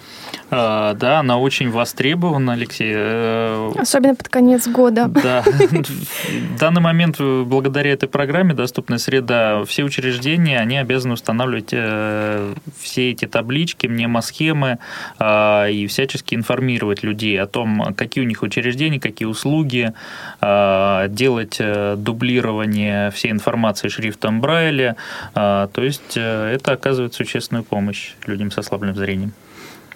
А, 0.55 0.93
да, 0.95 1.21
она 1.21 1.39
очень 1.39 1.71
востребована, 1.71 2.53
Алексей. 2.53 2.93
Э, 2.95 3.73
Особенно 3.79 4.15
под 4.15 4.29
конец 4.29 4.69
года. 4.69 5.09
Да. 5.09 5.43
В 5.43 6.59
данный 6.59 6.83
момент, 6.83 7.17
э, 7.19 7.43
благодаря 7.47 7.93
этой 7.93 8.09
программе 8.09 8.53
«Доступная 8.53 8.99
среда», 8.99 9.65
все 9.65 9.83
учреждения, 9.83 10.59
они 10.59 10.77
обязаны 10.77 11.15
устанавливать 11.15 11.71
э, 11.73 12.55
все 12.79 13.13
эти 13.13 13.25
таблички, 13.25 13.87
мнемосхемы 13.87 14.79
а, 15.19 15.69
и 15.69 15.87
всячески 15.87 16.35
информировать 16.35 17.03
людей 17.03 17.41
о 17.41 17.47
том, 17.47 17.95
какие 17.97 18.23
у 18.23 18.27
них 18.27 18.43
учреждения, 18.43 19.01
какие 19.01 19.27
услуги, 19.27 19.95
а, 20.41 21.09
делать 21.09 21.61
дублирование 21.97 23.11
всей 23.11 23.33
информации 23.33 23.89
шрифтом 23.89 24.41
Брайля. 24.41 24.97
То 25.35 25.71
есть 25.77 26.19
это 26.53 26.73
оказывает 26.73 27.15
существенную 27.15 27.65
помощь 27.65 28.15
людям 28.27 28.51
с 28.51 28.59
ослабленным 28.59 28.97
зрением. 28.97 29.33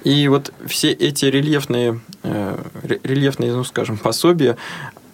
И 0.05 0.29
вот 0.29 0.53
все 0.67 0.93
эти 0.93 1.25
рельефные, 1.25 2.01
э, 2.23 2.59
рельефные, 3.03 3.53
ну 3.53 3.65
скажем, 3.65 3.99
пособия, 3.99 4.57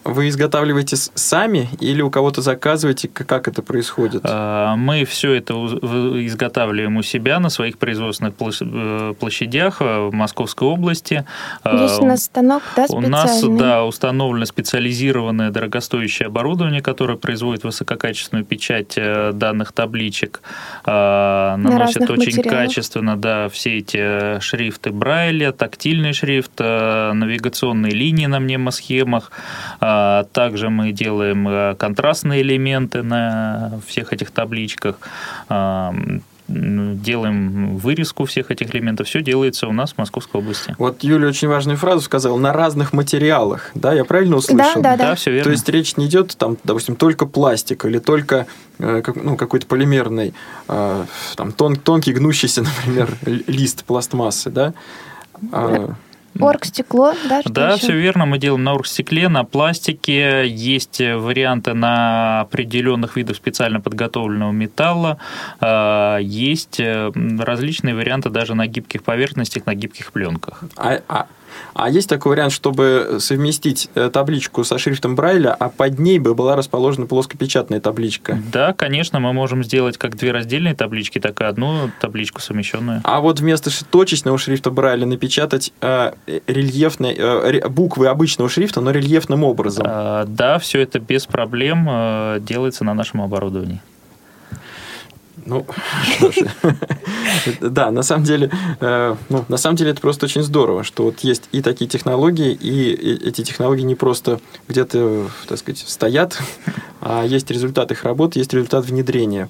вы 0.03 0.27
изготавливаете 0.29 0.97
сами 0.97 1.69
или 1.79 2.01
у 2.01 2.09
кого-то 2.09 2.41
заказываете? 2.41 3.07
Как 3.07 3.47
это 3.47 3.61
происходит? 3.61 4.21
А, 4.25 4.75
мы 4.75 5.05
все 5.05 5.33
это 5.33 5.53
изготавливаем 5.53 6.97
у 6.97 7.03
себя 7.03 7.39
на 7.39 7.49
своих 7.49 7.77
производственных 7.77 8.33
э, 8.39 9.13
площадях 9.19 9.81
э, 9.81 10.07
в 10.09 10.13
Московской 10.13 10.67
области. 10.67 11.25
Есть 11.65 12.01
у 12.01 12.05
нас 12.05 12.23
станок, 12.23 12.63
да, 12.75 12.85
У 12.89 12.99
нас, 13.01 13.43
да, 13.43 13.85
установлено 13.85 14.45
специализированное 14.45 15.51
дорогостоящее 15.51 16.27
оборудование, 16.27 16.81
которое 16.81 17.17
производит 17.17 17.63
высококачественную 17.63 18.45
печать 18.45 18.93
э, 18.97 19.31
данных 19.33 19.71
табличек. 19.71 20.41
А, 20.85 21.55
наносит 21.57 22.09
очень 22.09 22.37
материалах. 22.37 22.51
качественно, 22.51 23.15
да, 23.15 23.47
все 23.49 23.77
эти 23.77 24.39
шрифты 24.41 24.91
Брайля, 24.91 25.51
тактильный 25.51 26.13
шрифт, 26.13 26.59
навигационные 26.59 27.93
линии 27.93 28.25
на 28.25 28.39
мнемосхемах, 28.39 29.31
а 29.95 30.23
также 30.23 30.69
мы 30.71 30.91
делаем 30.91 31.47
э, 31.47 31.75
контрастные 31.75 32.41
элементы 32.41 33.03
на 33.03 33.79
всех 33.85 34.11
этих 34.11 34.31
табличках 34.31 34.95
а, 35.49 35.93
делаем 36.47 37.77
вырезку 37.77 38.25
всех 38.25 38.49
этих 38.49 38.73
элементов. 38.73 39.07
Все 39.07 39.21
делается 39.21 39.67
у 39.67 39.71
нас 39.71 39.93
в 39.93 39.97
Московской 39.99 40.41
области. 40.41 40.75
Вот 40.79 41.03
Юля 41.03 41.27
очень 41.27 41.47
важную 41.47 41.77
фразу 41.77 42.01
сказала 42.01 42.37
на 42.37 42.51
разных 42.53 42.91
материалах. 42.91 43.71
Да, 43.75 43.93
я 43.93 44.03
правильно 44.03 44.37
услышал? 44.37 44.81
Да, 44.81 44.81
да, 44.81 44.97
да. 44.97 45.09
да 45.09 45.15
все 45.15 45.31
верно. 45.31 45.45
То 45.45 45.51
есть 45.51 45.69
речь 45.69 45.95
не 45.95 46.07
идет, 46.07 46.35
там, 46.37 46.57
допустим, 46.63 46.95
только 46.95 47.27
пластик 47.27 47.85
или 47.85 47.99
только 47.99 48.47
э, 48.79 49.03
ну, 49.15 49.37
какой-то 49.37 49.67
полимерный, 49.67 50.33
э, 50.67 51.05
там, 51.35 51.51
тон, 51.51 51.75
тонкий, 51.75 52.13
гнущийся, 52.13 52.63
например, 52.85 53.15
лист 53.25 53.83
пластмассы, 53.85 54.49
да? 54.49 54.73
Оргстекло, 56.39 57.13
да? 57.29 57.41
Что 57.41 57.49
да, 57.49 57.73
еще? 57.73 57.77
все 57.79 57.93
верно. 57.93 58.25
Мы 58.25 58.37
делаем 58.37 58.63
на 58.63 58.73
оргстекле, 58.73 59.29
на 59.29 59.43
пластике. 59.43 60.47
Есть 60.47 60.99
варианты 60.99 61.73
на 61.73 62.41
определенных 62.41 63.15
видах 63.15 63.35
специально 63.35 63.79
подготовленного 63.79 64.51
металла. 64.51 65.17
А, 65.59 66.17
есть 66.17 66.79
э, 66.79 67.11
различные 67.39 67.95
варианты 67.95 68.29
даже 68.29 68.55
на 68.55 68.67
гибких 68.67 69.03
поверхностях, 69.03 69.65
на 69.65 69.75
гибких 69.75 70.11
пленках. 70.11 70.63
А, 70.75 71.01
а 71.07 71.27
а 71.73 71.89
есть 71.89 72.09
такой 72.09 72.31
вариант, 72.31 72.53
чтобы 72.53 73.17
совместить 73.19 73.89
э, 73.95 74.09
табличку 74.11 74.63
со 74.63 74.77
шрифтом 74.77 75.15
Брайля, 75.15 75.53
а 75.53 75.69
под 75.69 75.99
ней 75.99 76.19
бы 76.19 76.35
была 76.35 76.55
расположена 76.55 77.05
плоскопечатная 77.05 77.79
табличка? 77.79 78.41
Да, 78.51 78.73
конечно, 78.73 79.19
мы 79.19 79.33
можем 79.33 79.63
сделать 79.63 79.97
как 79.97 80.15
две 80.15 80.31
раздельные 80.31 80.75
таблички, 80.75 81.19
так 81.19 81.39
и 81.41 81.43
одну 81.43 81.91
табличку 81.99 82.41
совмещенную. 82.41 83.01
А 83.03 83.19
вот 83.19 83.39
вместо 83.39 83.71
точечного 83.85 84.37
шрифта 84.37 84.71
Брайля 84.71 85.05
напечатать 85.05 85.73
э, 85.81 86.13
рельефные 86.47 87.15
э, 87.15 87.67
буквы 87.69 88.07
обычного 88.07 88.49
шрифта, 88.49 88.81
но 88.81 88.91
рельефным 88.91 89.43
образом? 89.43 89.85
А, 89.87 90.25
да, 90.25 90.59
все 90.59 90.81
это 90.81 90.99
без 90.99 91.25
проблем 91.25 91.87
э, 91.89 92.39
делается 92.41 92.83
на 92.83 92.93
нашем 92.93 93.21
оборудовании. 93.21 93.81
Ну, 95.45 95.65
что 96.15 96.31
ж. 96.31 96.35
Да, 97.61 97.91
на 97.91 98.03
самом 98.03 98.23
деле, 98.23 98.51
э, 98.79 99.15
ну, 99.29 99.45
на 99.47 99.57
самом 99.57 99.75
деле 99.75 99.91
это 99.91 100.01
просто 100.01 100.25
очень 100.25 100.43
здорово, 100.43 100.83
что 100.83 101.03
вот 101.03 101.19
есть 101.21 101.49
и 101.51 101.61
такие 101.61 101.89
технологии, 101.89 102.51
и 102.53 102.91
эти 103.27 103.43
технологии 103.43 103.83
не 103.83 103.95
просто 103.95 104.39
где-то, 104.67 105.27
так 105.47 105.57
сказать, 105.57 105.83
стоят, 105.85 106.39
а 107.01 107.23
есть 107.25 107.49
результат 107.51 107.91
их 107.91 108.03
работы, 108.03 108.39
есть 108.39 108.53
результат 108.53 108.85
внедрения. 108.85 109.49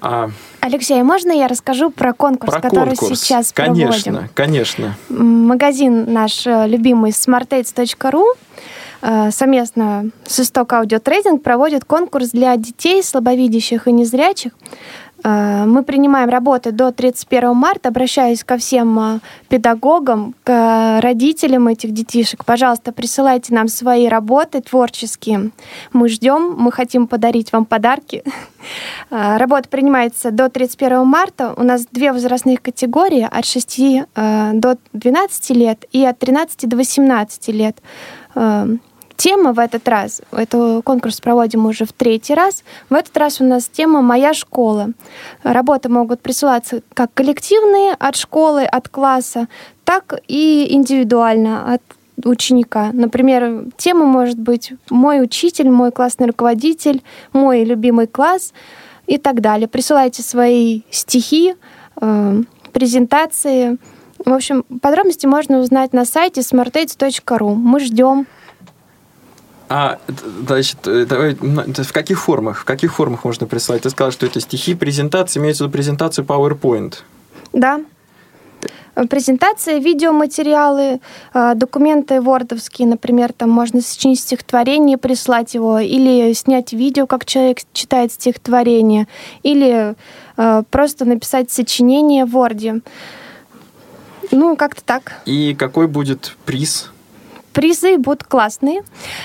А... 0.00 0.30
Алексей, 0.60 1.00
а 1.00 1.04
можно 1.04 1.30
я 1.30 1.46
расскажу 1.46 1.90
про 1.90 2.12
конкурс, 2.12 2.52
про 2.52 2.60
который 2.60 2.96
конкурс. 2.96 3.20
сейчас 3.20 3.52
конечно, 3.52 4.02
проводим? 4.12 4.28
Конечно, 4.34 4.96
конечно. 5.08 5.24
Магазин 5.24 6.12
наш 6.12 6.44
э, 6.44 6.66
любимый 6.66 7.12
smartates.ru 7.12 8.24
совместно 9.02 10.10
с 10.24 10.40
Исток 10.40 10.72
Аудио 10.72 10.98
Трейдинг 10.98 11.42
проводит 11.42 11.84
конкурс 11.84 12.30
для 12.30 12.56
детей, 12.56 13.02
слабовидящих 13.02 13.88
и 13.88 13.92
незрячих. 13.92 14.52
Э, 15.24 15.64
мы 15.66 15.82
принимаем 15.82 16.28
работы 16.28 16.72
до 16.72 16.90
31 16.90 17.54
марта, 17.54 17.88
обращаясь 17.88 18.44
ко 18.44 18.56
всем 18.56 18.98
э, 18.98 19.20
педагогам, 19.48 20.34
к 20.44 21.00
родителям 21.00 21.68
этих 21.68 21.92
детишек. 21.92 22.44
Пожалуйста, 22.44 22.92
присылайте 22.92 23.54
нам 23.54 23.68
свои 23.68 24.08
работы 24.08 24.60
творческие. 24.60 25.50
Мы 25.92 26.08
ждем, 26.08 26.54
мы 26.58 26.72
хотим 26.72 27.06
подарить 27.06 27.52
вам 27.52 27.64
подарки. 27.64 28.24
Работа 29.10 29.68
принимается 29.68 30.30
до 30.30 30.48
31 30.48 31.06
марта. 31.06 31.54
У 31.56 31.62
нас 31.62 31.86
две 31.90 32.12
возрастных 32.12 32.62
категории 32.62 33.28
от 33.30 33.44
6 33.44 34.02
до 34.14 34.78
12 34.92 35.50
лет 35.50 35.84
и 35.92 36.04
от 36.04 36.18
13 36.18 36.68
до 36.68 36.76
18 36.76 37.48
лет 37.48 37.76
тема 39.22 39.52
в 39.52 39.60
этот 39.60 39.86
раз, 39.86 40.20
этот 40.32 40.82
конкурс 40.84 41.20
проводим 41.20 41.66
уже 41.66 41.84
в 41.84 41.92
третий 41.92 42.34
раз, 42.34 42.64
в 42.90 42.94
этот 42.94 43.16
раз 43.16 43.40
у 43.40 43.44
нас 43.44 43.68
тема 43.68 44.02
«Моя 44.02 44.34
школа». 44.34 44.88
Работы 45.44 45.88
могут 45.88 46.20
присылаться 46.20 46.82
как 46.92 47.14
коллективные 47.14 47.94
от 48.00 48.16
школы, 48.16 48.64
от 48.64 48.88
класса, 48.88 49.46
так 49.84 50.20
и 50.26 50.66
индивидуально 50.74 51.74
от 51.74 51.82
ученика. 52.24 52.90
Например, 52.92 53.66
тема 53.76 54.06
может 54.06 54.40
быть 54.40 54.72
«Мой 54.90 55.22
учитель», 55.22 55.70
«Мой 55.70 55.92
классный 55.92 56.26
руководитель», 56.26 57.04
«Мой 57.32 57.62
любимый 57.62 58.08
класс» 58.08 58.52
и 59.06 59.18
так 59.18 59.40
далее. 59.40 59.68
Присылайте 59.68 60.24
свои 60.24 60.80
стихи, 60.90 61.54
э, 62.00 62.42
презентации. 62.72 63.78
В 64.24 64.32
общем, 64.32 64.64
подробности 64.80 65.26
можно 65.26 65.60
узнать 65.60 65.92
на 65.92 66.04
сайте 66.04 66.40
smartates.ru. 66.40 67.54
Мы 67.54 67.78
ждем. 67.78 68.26
А, 69.74 69.98
значит, 70.46 70.86
э, 70.86 71.06
давай, 71.06 71.34
в 71.34 71.92
каких 71.92 72.20
формах? 72.20 72.58
В 72.58 72.64
каких 72.64 72.92
формах 72.92 73.24
можно 73.24 73.46
прислать? 73.46 73.80
Ты 73.80 73.88
сказал, 73.88 74.12
что 74.12 74.26
это 74.26 74.38
стихи, 74.38 74.74
презентации, 74.74 75.40
имеется 75.40 75.64
в 75.64 75.68
виду 75.68 75.72
презентация 75.72 76.26
PowerPoint. 76.26 76.96
Да. 77.54 77.80
Презентации, 79.08 79.80
видеоматериалы, 79.80 81.00
э, 81.32 81.54
документы 81.54 82.20
вордовские, 82.20 82.86
например, 82.86 83.32
там 83.32 83.48
можно 83.48 83.80
сочинить 83.80 84.20
стихотворение, 84.20 84.98
прислать 84.98 85.54
его, 85.54 85.78
или 85.78 86.34
снять 86.34 86.74
видео, 86.74 87.06
как 87.06 87.24
человек 87.24 87.60
читает 87.72 88.12
стихотворение, 88.12 89.08
или 89.42 89.94
э, 90.36 90.62
просто 90.70 91.06
написать 91.06 91.50
сочинение 91.50 92.26
в 92.26 92.36
Word. 92.36 92.82
Ну, 94.30 94.56
как-то 94.56 94.82
так. 94.84 95.22
И 95.24 95.54
какой 95.54 95.86
будет 95.88 96.36
приз? 96.44 96.91
Призы 97.52 97.98
будут 97.98 98.24
классные. 98.24 98.82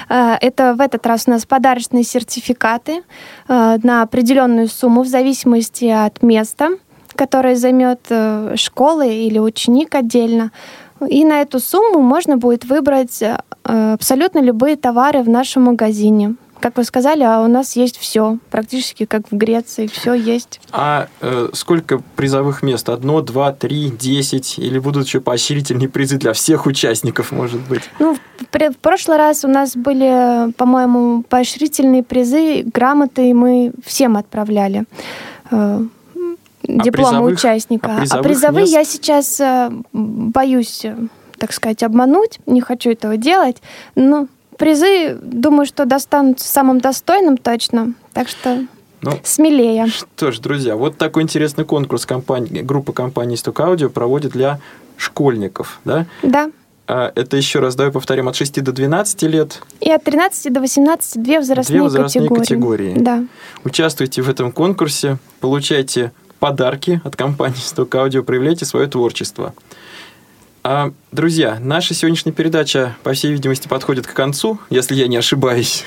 Э, 0.09 0.35
это 0.41 0.73
в 0.73 0.81
этот 0.81 1.05
раз 1.05 1.23
у 1.27 1.31
нас 1.31 1.45
подарочные 1.45 2.03
сертификаты 2.03 3.03
э, 3.47 3.77
на 3.83 4.01
определенную 4.01 4.67
сумму 4.67 5.03
в 5.03 5.07
зависимости 5.07 5.85
от 5.85 6.21
места, 6.21 6.69
которое 7.15 7.55
займет 7.55 8.01
э, 8.09 8.55
школа 8.55 9.05
или 9.05 9.39
ученик 9.39 9.95
отдельно. 9.95 10.51
И 11.07 11.23
на 11.25 11.41
эту 11.41 11.59
сумму 11.59 12.01
можно 12.01 12.37
будет 12.37 12.65
выбрать 12.65 13.23
абсолютно 13.63 14.39
любые 14.39 14.77
товары 14.77 15.21
в 15.21 15.29
нашем 15.29 15.65
магазине 15.65 16.35
как 16.59 16.77
вы 16.77 16.83
сказали, 16.83 17.23
а 17.23 17.41
у 17.41 17.47
нас 17.47 17.75
есть 17.75 17.97
все, 17.97 18.37
практически 18.49 19.05
как 19.05 19.31
в 19.31 19.35
Греции, 19.35 19.87
все 19.87 20.13
есть. 20.13 20.59
А 20.71 21.07
э, 21.21 21.49
сколько 21.53 22.01
призовых 22.15 22.63
мест? 22.63 22.89
Одно, 22.89 23.21
два, 23.21 23.51
три, 23.51 23.89
десять? 23.89 24.57
Или 24.59 24.79
будут 24.79 25.05
еще 25.05 25.21
поощрительные 25.21 25.89
призы 25.89 26.17
для 26.17 26.33
всех 26.33 26.65
участников, 26.65 27.31
может 27.31 27.61
быть? 27.67 27.83
Ну, 27.99 28.15
в, 28.15 28.53
в 28.53 28.77
прошлый 28.77 29.17
раз 29.17 29.45
у 29.45 29.47
нас 29.47 29.75
были, 29.75 30.51
по-моему, 30.53 31.23
поощрительные 31.23 32.03
призы, 32.03 32.63
грамоты 32.63 33.33
мы 33.33 33.71
всем 33.85 34.17
отправляли. 34.17 34.85
Э, 35.51 35.81
дипломы 36.63 37.17
а 37.17 37.21
участника. 37.21 37.95
А 37.95 37.99
призовых, 37.99 38.25
а 38.25 38.27
призовые 38.27 38.63
мест? 38.63 38.73
я 38.73 38.83
сейчас 38.85 39.39
э, 39.39 39.71
боюсь, 39.93 40.85
э, 40.85 40.95
так 41.37 41.53
сказать, 41.53 41.83
обмануть, 41.83 42.39
не 42.45 42.61
хочу 42.61 42.91
этого 42.91 43.17
делать, 43.17 43.57
но 43.95 44.27
Призы, 44.57 45.17
думаю, 45.21 45.65
что 45.65 45.85
достанут 45.85 46.39
самым 46.39 46.79
достойным 46.79 47.37
точно. 47.37 47.93
Так 48.13 48.27
что 48.27 48.65
ну, 49.01 49.19
смелее. 49.23 49.87
Что 49.87 50.31
ж, 50.31 50.39
друзья, 50.39 50.75
вот 50.75 50.97
такой 50.97 51.23
интересный 51.23 51.65
конкурс 51.65 52.05
компании, 52.05 52.61
группа 52.61 52.93
компании 52.93 53.35
«Сток 53.35 53.59
Аудио» 53.59 53.89
проводит 53.89 54.31
для 54.31 54.59
школьников, 54.97 55.79
да? 55.85 56.05
Да. 56.23 56.49
А 56.87 57.11
это 57.15 57.35
еще 57.37 57.59
раз, 57.59 57.75
давай 57.75 57.91
повторим, 57.91 58.27
от 58.27 58.35
6 58.35 58.63
до 58.63 58.71
12 58.71 59.23
лет. 59.23 59.61
И 59.81 59.91
от 59.91 60.03
13 60.03 60.51
до 60.53 60.61
18 60.61 61.21
две 61.21 61.39
возрастные, 61.39 61.75
две 61.75 61.81
возрастные 61.83 62.29
категории. 62.29 62.93
категории. 62.93 62.95
Да. 62.97 63.23
Участвуйте 63.65 64.21
в 64.21 64.29
этом 64.29 64.51
конкурсе, 64.51 65.17
получайте 65.41 66.11
подарки 66.39 67.01
от 67.03 67.15
компании 67.15 67.57
«Сток 67.57 67.93
Аудио», 67.95 68.23
проявляйте 68.23 68.65
свое 68.65 68.87
творчество. 68.87 69.53
А, 70.69 70.91
друзья, 71.13 71.59
наша 71.61 71.93
сегодняшняя 71.93 72.33
передача, 72.33 72.97
по 73.03 73.13
всей 73.13 73.31
видимости, 73.31 73.69
подходит 73.69 74.05
к 74.05 74.13
концу, 74.13 74.59
если 74.69 74.95
я 74.95 75.07
не 75.07 75.15
ошибаюсь. 75.15 75.85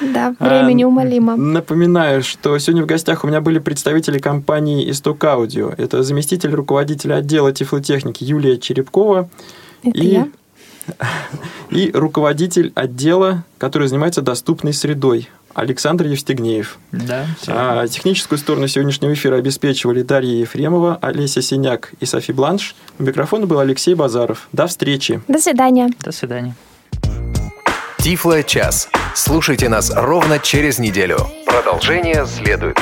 Да, 0.00 0.36
время 0.38 0.68
а, 0.68 0.72
неумолимо. 0.72 1.34
Напоминаю, 1.34 2.22
что 2.22 2.56
сегодня 2.58 2.84
в 2.84 2.86
гостях 2.86 3.24
у 3.24 3.26
меня 3.26 3.40
были 3.40 3.58
представители 3.58 4.18
компании 4.18 4.88
«Исток 4.88 5.24
Аудио». 5.24 5.72
Это 5.76 6.04
заместитель 6.04 6.50
руководителя 6.54 7.16
отдела 7.16 7.52
тифлотехники 7.52 8.22
Юлия 8.22 8.58
Черепкова 8.58 9.28
Это 9.82 9.98
и 9.98 10.06
я. 10.06 10.28
И 11.70 11.90
руководитель 11.92 12.72
отдела, 12.74 13.44
который 13.58 13.88
занимается 13.88 14.22
доступной 14.22 14.72
средой, 14.72 15.28
Александр 15.54 16.06
Евстигнеев. 16.06 16.78
Да. 16.92 17.26
А, 17.46 17.86
техническую 17.86 18.38
сторону 18.38 18.68
сегодняшнего 18.68 19.12
эфира 19.12 19.36
обеспечивали 19.36 20.02
Дарья 20.02 20.40
Ефремова, 20.40 20.98
Олеся 21.00 21.42
Синяк 21.42 21.92
и 22.00 22.06
Софи 22.06 22.32
Бланш. 22.32 22.74
У 22.98 23.02
микрофона 23.02 23.46
был 23.46 23.58
Алексей 23.58 23.94
Базаров. 23.94 24.48
До 24.52 24.66
встречи. 24.66 25.20
До 25.28 25.38
свидания. 25.38 25.90
До 26.00 26.12
свидания. 26.12 26.54
Тифло 27.98 28.42
час. 28.42 28.88
Слушайте 29.14 29.68
нас 29.68 29.92
ровно 29.94 30.38
через 30.38 30.78
неделю. 30.78 31.18
Продолжение 31.46 32.26
следует. 32.26 32.78